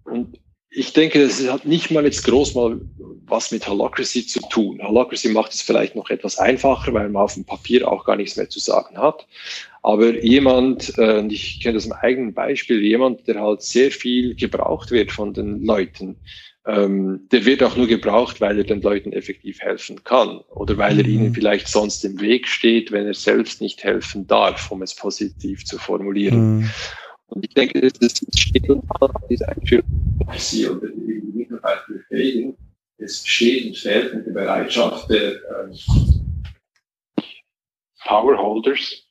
Und 0.04 0.40
ich 0.70 0.94
denke, 0.94 1.22
das 1.22 1.46
hat 1.46 1.66
nicht 1.66 1.90
mal 1.90 2.06
jetzt 2.06 2.24
groß 2.24 2.54
mal 2.54 2.80
was 3.26 3.52
mit 3.52 3.68
Holacracy 3.68 4.26
zu 4.26 4.40
tun. 4.48 4.80
Holacracy 4.82 5.28
macht 5.28 5.52
es 5.52 5.60
vielleicht 5.60 5.94
noch 5.94 6.08
etwas 6.08 6.38
einfacher, 6.38 6.94
weil 6.94 7.10
man 7.10 7.24
auf 7.24 7.34
dem 7.34 7.44
Papier 7.44 7.86
auch 7.86 8.06
gar 8.06 8.16
nichts 8.16 8.36
mehr 8.36 8.48
zu 8.48 8.60
sagen 8.60 8.96
hat. 8.96 9.26
Aber 9.82 10.14
jemand, 10.24 10.96
äh, 10.96 11.18
und 11.18 11.30
ich 11.30 11.60
kenne 11.60 11.74
das 11.74 11.84
im 11.84 11.92
eigenen 11.92 12.32
Beispiel, 12.32 12.82
jemand, 12.82 13.28
der 13.28 13.42
halt 13.42 13.60
sehr 13.60 13.90
viel 13.90 14.34
gebraucht 14.34 14.90
wird 14.90 15.12
von 15.12 15.34
den 15.34 15.62
Leuten, 15.62 16.16
ähm, 16.66 17.28
der 17.30 17.44
wird 17.44 17.62
auch 17.62 17.76
nur 17.76 17.86
gebraucht, 17.86 18.40
weil 18.40 18.58
er 18.58 18.64
den 18.64 18.82
Leuten 18.82 19.12
effektiv 19.12 19.60
helfen 19.60 20.02
kann 20.02 20.38
oder 20.50 20.76
weil 20.76 20.98
er 20.98 21.06
mhm. 21.06 21.12
ihnen 21.12 21.34
vielleicht 21.34 21.68
sonst 21.68 22.04
im 22.04 22.20
Weg 22.20 22.48
steht, 22.48 22.90
wenn 22.90 23.06
er 23.06 23.14
selbst 23.14 23.60
nicht 23.60 23.84
helfen 23.84 24.26
darf, 24.26 24.70
um 24.72 24.82
es 24.82 24.94
positiv 24.94 25.64
zu 25.64 25.78
formulieren. 25.78 26.58
Mhm. 26.58 26.70
Und 27.28 27.44
ich 27.44 27.54
denke, 27.54 27.80
das 27.80 28.20
steht 28.36 28.68
und 28.68 28.84
fällt 28.86 29.14
auf 29.14 29.28
diese 29.28 29.48
Einführung, 29.48 29.84
Sie 30.36 30.68
oder 30.68 30.88
die 30.88 31.22
Mitarbeiter 31.34 31.84
befähigen. 31.88 32.56
Es 32.98 33.26
steht 33.26 33.66
und 33.66 33.76
fällt 33.76 34.14
mit 34.14 34.26
der 34.26 34.32
Bereitschaft 34.32 35.10
der 35.10 35.34
ähm, 35.34 35.72
Powerholders, 38.04 39.05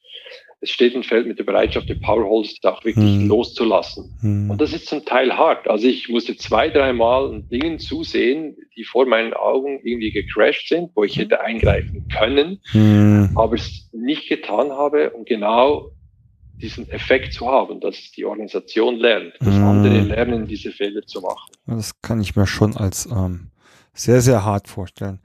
es 0.65 0.71
steht 0.71 0.95
und 0.95 1.05
fällt 1.05 1.27
mit 1.27 1.37
der 1.37 1.43
Bereitschaft 1.43 1.87
der 1.87 1.95
Powerholders, 1.95 2.55
auch 2.63 2.83
wirklich 2.83 3.05
hm. 3.05 3.27
loszulassen. 3.27 4.17
Hm. 4.21 4.49
Und 4.49 4.59
das 4.59 4.73
ist 4.73 4.87
zum 4.87 5.05
Teil 5.05 5.31
hart. 5.31 5.67
Also 5.67 5.87
ich 5.87 6.09
musste 6.09 6.35
zwei, 6.35 6.69
dreimal 6.69 7.43
Dingen 7.51 7.77
zusehen, 7.77 8.57
die 8.75 8.83
vor 8.83 9.05
meinen 9.05 9.33
Augen 9.33 9.79
irgendwie 9.83 10.11
gecrashed 10.11 10.67
sind, 10.67 10.89
wo 10.95 11.03
ich 11.03 11.17
hätte 11.17 11.39
eingreifen 11.39 12.07
können, 12.11 12.59
hm. 12.71 13.29
aber 13.35 13.55
es 13.55 13.89
nicht 13.93 14.27
getan 14.27 14.71
habe, 14.71 15.11
um 15.11 15.23
genau 15.23 15.91
diesen 16.59 16.89
Effekt 16.89 17.33
zu 17.33 17.47
haben, 17.47 17.79
dass 17.79 18.11
die 18.11 18.25
Organisation 18.25 18.95
lernt, 18.95 19.33
dass 19.39 19.55
hm. 19.55 19.63
andere 19.63 19.99
lernen, 19.99 20.47
diese 20.47 20.71
Fehler 20.71 21.03
zu 21.05 21.21
machen. 21.21 21.51
Das 21.67 22.01
kann 22.01 22.19
ich 22.21 22.35
mir 22.35 22.47
schon 22.47 22.75
als 22.75 23.05
ähm, 23.05 23.51
sehr, 23.93 24.21
sehr 24.21 24.43
hart 24.43 24.67
vorstellen. 24.67 25.19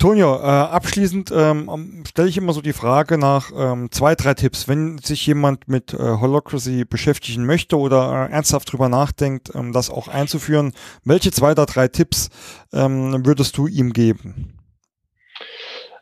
Tonio, 0.00 0.36
äh, 0.36 0.46
abschließend 0.46 1.30
ähm, 1.30 2.04
stelle 2.08 2.28
ich 2.28 2.38
immer 2.38 2.54
so 2.54 2.62
die 2.62 2.72
Frage 2.72 3.18
nach 3.18 3.52
ähm, 3.54 3.92
zwei, 3.92 4.14
drei 4.14 4.32
Tipps. 4.32 4.66
Wenn 4.66 4.96
sich 4.96 5.26
jemand 5.26 5.68
mit 5.68 5.92
äh, 5.92 5.98
Holocracy 5.98 6.86
beschäftigen 6.86 7.44
möchte 7.44 7.76
oder 7.76 8.28
äh, 8.30 8.32
ernsthaft 8.32 8.72
drüber 8.72 8.88
nachdenkt, 8.88 9.50
ähm, 9.54 9.74
das 9.74 9.90
auch 9.90 10.08
einzuführen, 10.08 10.72
welche 11.04 11.30
zwei 11.32 11.52
oder 11.52 11.66
drei 11.66 11.86
Tipps 11.88 12.30
ähm, 12.72 13.26
würdest 13.26 13.58
du 13.58 13.66
ihm 13.66 13.92
geben? 13.92 14.58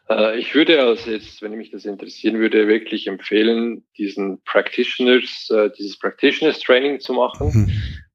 Äh, 0.09 0.39
ich 0.39 0.55
würde 0.55 0.81
also 0.81 1.11
jetzt, 1.11 1.43
wenn 1.43 1.57
mich 1.57 1.73
das 1.73 1.85
interessieren 1.85 2.39
würde, 2.39 2.69
wirklich 2.69 3.09
empfehlen, 3.09 3.85
diesen 3.99 4.41
Practitioners, 4.45 5.51
äh, 5.51 5.71
dieses 5.77 5.99
Practitioners 5.99 6.61
Training 6.61 7.01
zu 7.01 7.15
machen. 7.15 7.53
Hm 7.53 7.69
äh, 7.69 8.08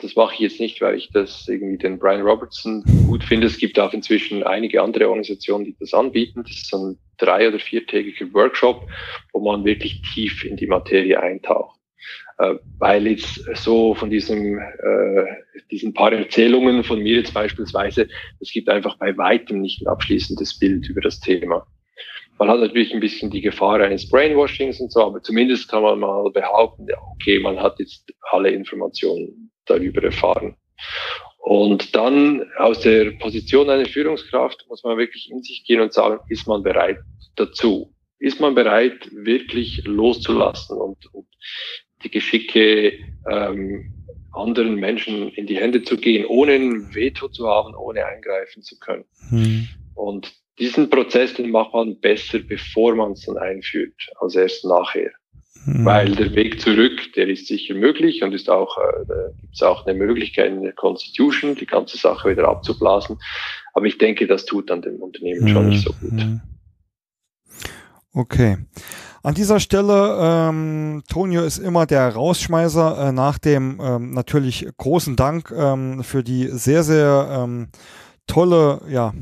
das 0.00 0.16
mache 0.16 0.34
ich 0.34 0.40
jetzt 0.40 0.60
nicht, 0.60 0.80
weil 0.80 0.96
ich 0.96 1.10
das 1.10 1.46
irgendwie 1.48 1.78
den 1.78 1.98
Brian 1.98 2.22
Robertson 2.22 2.82
gut 3.06 3.24
finde. 3.24 3.46
Es 3.46 3.58
gibt 3.58 3.78
auch 3.78 3.92
inzwischen 3.92 4.42
einige 4.42 4.82
andere 4.82 5.08
Organisationen, 5.08 5.64
die 5.64 5.76
das 5.78 5.94
anbieten. 5.94 6.42
Das 6.42 6.52
ist 6.52 6.68
so 6.68 6.78
ein 6.78 6.98
drei- 7.18 7.48
oder 7.48 7.58
viertägiger 7.58 8.32
Workshop, 8.32 8.88
wo 9.32 9.40
man 9.40 9.64
wirklich 9.64 10.02
tief 10.14 10.44
in 10.44 10.56
die 10.56 10.66
Materie 10.66 11.20
eintaucht. 11.20 11.78
Äh, 12.38 12.54
weil 12.78 13.06
jetzt 13.06 13.44
so 13.54 13.94
von 13.94 14.08
diesem, 14.08 14.58
äh, 14.58 15.24
diesen 15.70 15.92
paar 15.92 16.12
Erzählungen 16.12 16.84
von 16.84 17.00
mir 17.00 17.16
jetzt 17.16 17.34
beispielsweise, 17.34 18.08
es 18.40 18.50
gibt 18.50 18.70
einfach 18.70 18.96
bei 18.96 19.16
weitem 19.18 19.60
nicht 19.60 19.82
ein 19.82 19.88
abschließendes 19.88 20.58
Bild 20.58 20.88
über 20.88 21.02
das 21.02 21.20
Thema. 21.20 21.66
Man 22.40 22.48
hat 22.48 22.60
natürlich 22.60 22.94
ein 22.94 23.00
bisschen 23.00 23.30
die 23.30 23.42
Gefahr 23.42 23.80
eines 23.80 24.08
Brainwashings 24.08 24.80
und 24.80 24.90
so, 24.90 25.04
aber 25.04 25.22
zumindest 25.22 25.68
kann 25.68 25.82
man 25.82 26.00
mal 26.00 26.30
behaupten, 26.30 26.86
ja, 26.88 26.96
okay, 27.12 27.38
man 27.38 27.60
hat 27.60 27.78
jetzt 27.78 28.10
alle 28.32 28.48
Informationen 28.48 29.52
darüber 29.66 30.02
erfahren. 30.02 30.56
Und 31.36 31.94
dann 31.94 32.46
aus 32.56 32.80
der 32.80 33.10
Position 33.18 33.68
einer 33.68 33.84
Führungskraft 33.84 34.64
muss 34.70 34.82
man 34.84 34.96
wirklich 34.96 35.30
in 35.30 35.42
sich 35.42 35.64
gehen 35.66 35.82
und 35.82 35.92
sagen, 35.92 36.18
ist 36.30 36.46
man 36.46 36.62
bereit 36.62 36.96
dazu? 37.36 37.94
Ist 38.18 38.40
man 38.40 38.54
bereit, 38.54 39.10
wirklich 39.12 39.82
loszulassen 39.84 40.78
und, 40.78 41.12
und 41.12 41.26
die 42.04 42.10
Geschicke 42.10 42.94
ähm, 43.30 43.92
anderen 44.32 44.76
Menschen 44.76 45.28
in 45.34 45.46
die 45.46 45.58
Hände 45.58 45.82
zu 45.82 45.98
gehen, 45.98 46.24
ohne 46.24 46.54
ein 46.54 46.94
Veto 46.94 47.28
zu 47.28 47.46
haben, 47.46 47.74
ohne 47.74 48.06
eingreifen 48.06 48.62
zu 48.62 48.78
können? 48.78 49.04
Hm. 49.28 49.68
Und 49.94 50.39
diesen 50.60 50.90
Prozess, 50.90 51.34
den 51.34 51.50
macht 51.50 51.72
man 51.72 51.98
besser, 51.98 52.38
bevor 52.38 52.94
man 52.94 53.12
es 53.12 53.22
dann 53.26 53.38
einführt, 53.38 53.94
als 54.20 54.36
erst 54.36 54.64
nachher. 54.64 55.10
Mhm. 55.64 55.84
Weil 55.84 56.14
der 56.14 56.34
Weg 56.34 56.60
zurück, 56.60 57.12
der 57.16 57.28
ist 57.28 57.46
sicher 57.46 57.74
möglich 57.74 58.22
und 58.22 58.32
ist 58.32 58.48
auch, 58.48 58.78
äh, 58.78 59.04
gibt 59.40 59.54
es 59.54 59.62
auch 59.62 59.86
eine 59.86 59.98
Möglichkeit 59.98 60.52
in 60.52 60.62
der 60.62 60.72
Constitution, 60.72 61.54
die 61.54 61.66
ganze 61.66 61.98
Sache 61.98 62.30
wieder 62.30 62.48
abzublasen. 62.48 63.18
Aber 63.74 63.86
ich 63.86 63.98
denke, 63.98 64.26
das 64.26 64.46
tut 64.46 64.70
dann 64.70 64.82
dem 64.82 64.96
Unternehmen 64.96 65.44
mhm. 65.44 65.48
schon 65.48 65.68
nicht 65.68 65.84
so 65.84 65.92
gut. 65.92 66.12
Mhm. 66.12 66.40
Okay. 68.12 68.58
An 69.22 69.34
dieser 69.34 69.60
Stelle, 69.60 70.18
ähm, 70.20 71.02
Tonio 71.08 71.42
ist 71.42 71.58
immer 71.58 71.84
der 71.84 72.08
Rausschmeißer 72.08 73.08
äh, 73.08 73.12
nach 73.12 73.38
dem 73.38 73.78
ähm, 73.82 74.12
natürlich 74.12 74.66
großen 74.78 75.14
Dank 75.14 75.52
ähm, 75.54 76.02
für 76.02 76.22
die 76.22 76.46
sehr, 76.46 76.82
sehr 76.82 77.28
ähm, 77.30 77.68
tolle, 78.26 78.80
ja, 78.88 79.12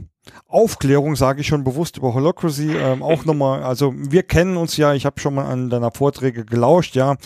Aufklärung, 0.48 1.16
sage 1.16 1.40
ich 1.40 1.46
schon 1.46 1.64
bewusst 1.64 1.96
über 1.96 2.14
Holocracy, 2.14 2.74
ähm, 2.74 3.02
auch 3.02 3.24
nochmal, 3.26 3.62
also 3.62 3.94
wir 3.96 4.22
kennen 4.22 4.56
uns 4.56 4.76
ja, 4.76 4.94
ich 4.94 5.06
habe 5.06 5.20
schon 5.20 5.34
mal 5.34 5.46
an 5.46 5.70
deiner 5.70 5.90
Vorträge 5.90 6.44
gelauscht, 6.44 6.94
ja, 6.94 7.16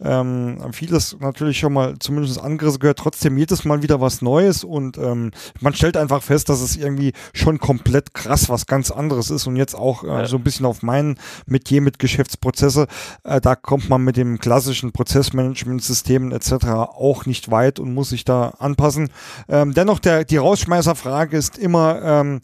ähm, 0.00 0.58
vieles 0.72 1.16
natürlich 1.20 1.58
schon 1.58 1.72
mal 1.72 1.94
zumindest 1.98 2.40
angerissen 2.40 2.80
gehört, 2.80 2.98
trotzdem 2.98 3.38
jedes 3.38 3.64
Mal 3.64 3.82
wieder 3.82 4.00
was 4.00 4.22
Neues 4.22 4.64
und 4.64 4.98
ähm, 4.98 5.30
man 5.60 5.74
stellt 5.74 5.96
einfach 5.96 6.22
fest, 6.22 6.48
dass 6.48 6.60
es 6.60 6.76
irgendwie 6.76 7.12
schon 7.32 7.58
komplett 7.58 8.14
krass 8.14 8.48
was 8.48 8.66
ganz 8.66 8.90
anderes 8.90 9.30
ist 9.30 9.46
und 9.46 9.56
jetzt 9.56 9.74
auch 9.74 10.04
äh, 10.04 10.26
so 10.26 10.36
ein 10.36 10.44
bisschen 10.44 10.66
auf 10.66 10.82
mein 10.82 11.16
Metier 11.46 11.80
mit 11.80 11.98
Geschäftsprozesse, 11.98 12.86
äh, 13.24 13.40
da 13.40 13.54
kommt 13.54 13.88
man 13.88 14.02
mit 14.02 14.16
dem 14.16 14.38
klassischen 14.38 14.92
Prozessmanagementsystemen 14.92 16.32
etc. 16.32 16.66
auch 16.66 17.26
nicht 17.26 17.50
weit 17.50 17.78
und 17.78 17.94
muss 17.94 18.10
sich 18.10 18.24
da 18.24 18.54
anpassen. 18.58 19.10
Ähm, 19.48 19.74
dennoch, 19.74 19.98
der, 19.98 20.24
die 20.24 20.36
Rausschmeißerfrage 20.36 21.36
ist 21.36 21.58
immer, 21.58 22.02
ähm, 22.02 22.40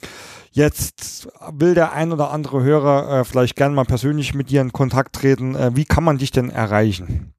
Jetzt 0.53 1.29
will 1.53 1.75
der 1.75 1.93
ein 1.93 2.13
oder 2.13 2.31
andere 2.31 2.63
Hörer 2.63 3.21
äh, 3.21 3.25
vielleicht 3.25 3.57
gerne 3.57 3.75
mal 3.75 3.85
persönlich 3.85 4.35
mit 4.35 4.51
dir 4.51 4.61
in 4.61 4.73
Kontakt 4.73 5.15
treten. 5.15 5.55
Äh, 5.55 5.77
wie 5.77 5.85
kann 5.85 6.05
man 6.05 6.19
dich 6.19 6.31
denn 6.31 6.51
erreichen? 6.51 7.35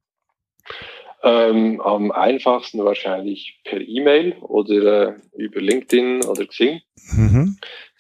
Ähm, 1.22 1.82
am 1.82 2.12
einfachsten 2.12 2.84
wahrscheinlich 2.86 3.60
per 3.66 3.82
E-Mail 3.82 4.38
oder 4.42 5.10
äh, 5.10 5.14
über 5.36 5.60
LinkedIn 5.60 6.24
oder 6.24 6.46
Xing. 6.46 6.80
Mhm. 7.12 7.58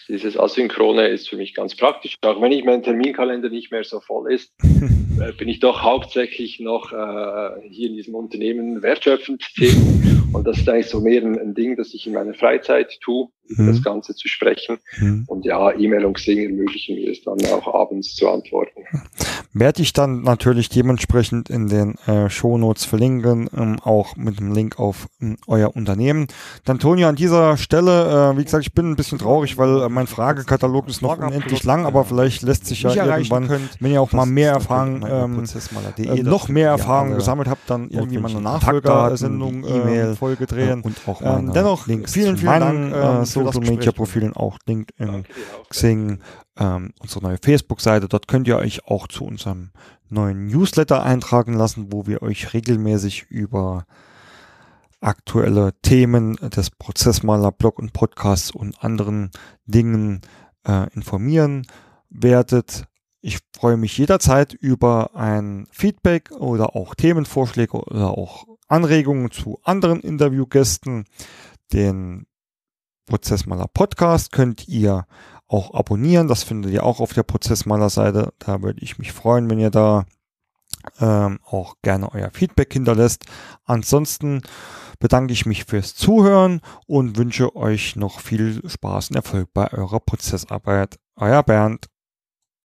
Dieses 0.08 0.40
Asynchrone 0.40 1.08
ist 1.10 1.30
für 1.30 1.36
mich 1.36 1.54
ganz 1.54 1.76
praktisch. 1.76 2.16
Auch 2.22 2.42
wenn 2.42 2.52
ich 2.52 2.64
mein 2.64 2.82
Terminkalender 2.82 3.50
nicht 3.50 3.72
mehr 3.72 3.84
so 3.84 4.00
voll 4.00 4.32
ist, 4.32 4.54
äh, 4.64 5.34
bin 5.34 5.50
ich 5.50 5.60
doch 5.60 5.84
hauptsächlich 5.84 6.62
noch 6.62 6.94
äh, 6.94 7.68
hier 7.70 7.90
in 7.90 7.96
diesem 7.96 8.16
Unternehmen 8.16 8.82
wertschöpfend 8.82 9.44
tätig. 9.54 9.78
Und 10.32 10.48
das 10.48 10.60
ist 10.60 10.70
eigentlich 10.70 10.88
so 10.88 11.02
mehr 11.02 11.22
ein, 11.22 11.38
ein 11.38 11.54
Ding, 11.54 11.76
das 11.76 11.94
ich 11.94 12.08
in 12.08 12.14
meiner 12.14 12.34
Freizeit 12.34 13.00
tue, 13.02 13.28
über 13.50 13.64
mhm. 13.64 13.68
das 13.74 13.84
Ganze 13.84 14.16
zu 14.16 14.28
sprechen. 14.28 14.78
Mhm. 15.00 15.24
Und 15.28 15.46
ja, 15.46 15.72
E-Mail 15.72 16.06
und 16.06 16.14
Xing 16.14 16.40
ermöglichen 16.40 16.96
mir 16.96 17.12
es 17.12 17.22
dann 17.24 17.38
auch 17.46 17.74
abends 17.74 18.16
zu 18.16 18.30
antworten. 18.30 18.84
Werde 19.54 19.82
ich 19.82 19.94
dann 19.94 20.22
natürlich 20.22 20.70
dementsprechend 20.70 21.50
in 21.50 21.68
den 21.68 21.96
äh, 22.06 22.30
Shownotes 22.30 22.86
verlinken, 22.86 23.50
ähm, 23.58 23.80
auch 23.84 24.16
mit 24.16 24.40
dem 24.40 24.54
Link 24.54 24.80
auf 24.80 25.08
ähm, 25.20 25.38
euer 25.48 25.76
Unternehmen. 25.76 26.28
Dann 26.66 26.78
Toni, 26.78 27.04
an 27.06 27.16
dieser 27.16 27.58
Stelle, 27.58 28.34
äh, 28.34 28.38
wie 28.38 28.44
gesagt, 28.44 28.66
ich 28.66 28.74
bin 28.74 28.92
ein 28.92 28.96
bisschen 28.96 29.18
traurig, 29.18 29.58
weil 29.58 29.82
äh, 29.82 29.90
mein 29.90 30.06
Fragekatalog 30.06 30.88
ist 30.88 31.02
noch 31.02 31.18
unendlich 31.18 31.64
lang, 31.64 31.86
aber 31.86 32.06
vielleicht 32.06 32.44
lässt 32.44 32.68
sich 32.68 32.84
ja 32.84 32.94
irgendwann, 32.94 33.48
könnt, 33.48 33.70
wenn 33.80 33.92
ihr 33.92 34.02
auch 34.02 34.12
mal 34.12 34.28
mehr 34.28 34.52
Erfahrung, 34.52 35.04
ähm, 35.10 35.44
äh, 35.98 36.24
noch 36.24 36.48
mehr 36.48 36.70
Erfahrung 36.70 37.16
gesammelt 37.16 37.50
habt, 37.50 37.68
dann 37.70 37.90
irgendwie 37.90 38.20
mal 38.20 38.30
eine 38.30 38.42
Nachfolgersendung, 38.42 39.64
E-Mail, 39.64 40.16
Folge 40.16 40.46
drehen. 40.46 40.82
und 40.82 40.96
auch 41.08 41.22
ähm, 41.24 41.52
dennoch 41.54 41.88
Links 41.88 42.14
vielen, 42.14 42.38
vielen 42.38 42.60
Dank 42.60 42.94
äh, 42.94 43.26
Social 43.46 43.62
Media 43.62 43.92
Profilen, 43.92 44.34
auch 44.34 44.58
LinkedIn, 44.66 45.26
Xing, 45.70 46.20
ähm, 46.58 46.94
unsere 47.00 47.24
neue 47.24 47.38
Facebook-Seite. 47.42 48.08
Dort 48.08 48.28
könnt 48.28 48.48
ihr 48.48 48.58
euch 48.58 48.86
auch 48.86 49.08
zu 49.08 49.26
unserem 49.26 49.72
neuen 50.10 50.48
Newsletter 50.48 51.04
eintragen 51.04 51.54
lassen, 51.54 51.92
wo 51.92 52.08
wir 52.08 52.22
euch 52.22 52.54
regelmäßig 52.54 53.28
über 53.30 53.86
aktuelle 55.02 55.74
Themen 55.82 56.36
des 56.36 56.72
Prozessmaler 56.72 57.52
Blog 57.52 57.80
und 57.80 57.94
Podcasts 57.94 58.52
und 58.52 58.84
anderen 58.84 59.32
Dingen 59.66 60.22
äh, 60.68 60.92
informieren 60.94 61.66
werdet. 62.10 62.86
Ich 63.22 63.40
freue 63.56 63.78
mich 63.78 63.98
jederzeit 63.98 64.54
über 64.54 65.16
ein 65.16 65.68
Feedback 65.72 66.32
oder 66.32 66.76
auch 66.76 66.96
Themenvorschläge 66.96 67.78
oder 67.78 68.18
auch 68.18 68.46
Anregungen 68.68 69.32
zu 69.32 69.60
anderen 69.64 70.00
Interviewgästen. 70.00 71.06
Den 71.74 72.26
Prozessmaler 73.10 73.68
Podcast 73.68 74.32
könnt 74.32 74.68
ihr 74.68 75.06
auch 75.48 75.74
abonnieren. 75.74 76.28
Das 76.28 76.44
findet 76.44 76.72
ihr 76.72 76.84
auch 76.84 77.00
auf 77.00 77.14
der 77.14 77.24
Prozessmaler 77.24 77.90
Seite. 77.90 78.34
Da 78.38 78.62
würde 78.62 78.82
ich 78.82 79.00
mich 79.00 79.12
freuen, 79.12 79.50
wenn 79.50 79.60
ihr 79.60 79.72
da 79.72 80.06
ähm, 81.00 81.40
auch 81.44 81.76
gerne 81.82 82.14
euer 82.14 82.30
Feedback 82.32 82.72
hinterlässt. 82.72 83.26
Ansonsten 83.66 84.44
bedanke 85.00 85.34
ich 85.34 85.48
mich 85.48 85.66
fürs 85.66 85.96
Zuhören 85.96 86.62
und 86.86 87.18
wünsche 87.18 87.56
euch 87.56 87.96
noch 87.96 88.20
viel 88.20 88.62
Spaß 88.70 89.10
und 89.10 89.16
Erfolg 89.16 89.50
bei 89.54 89.74
eurer 89.74 90.00
Prozessarbeit. 90.00 91.00
Euer 91.16 91.42
Bernd. 91.42 91.88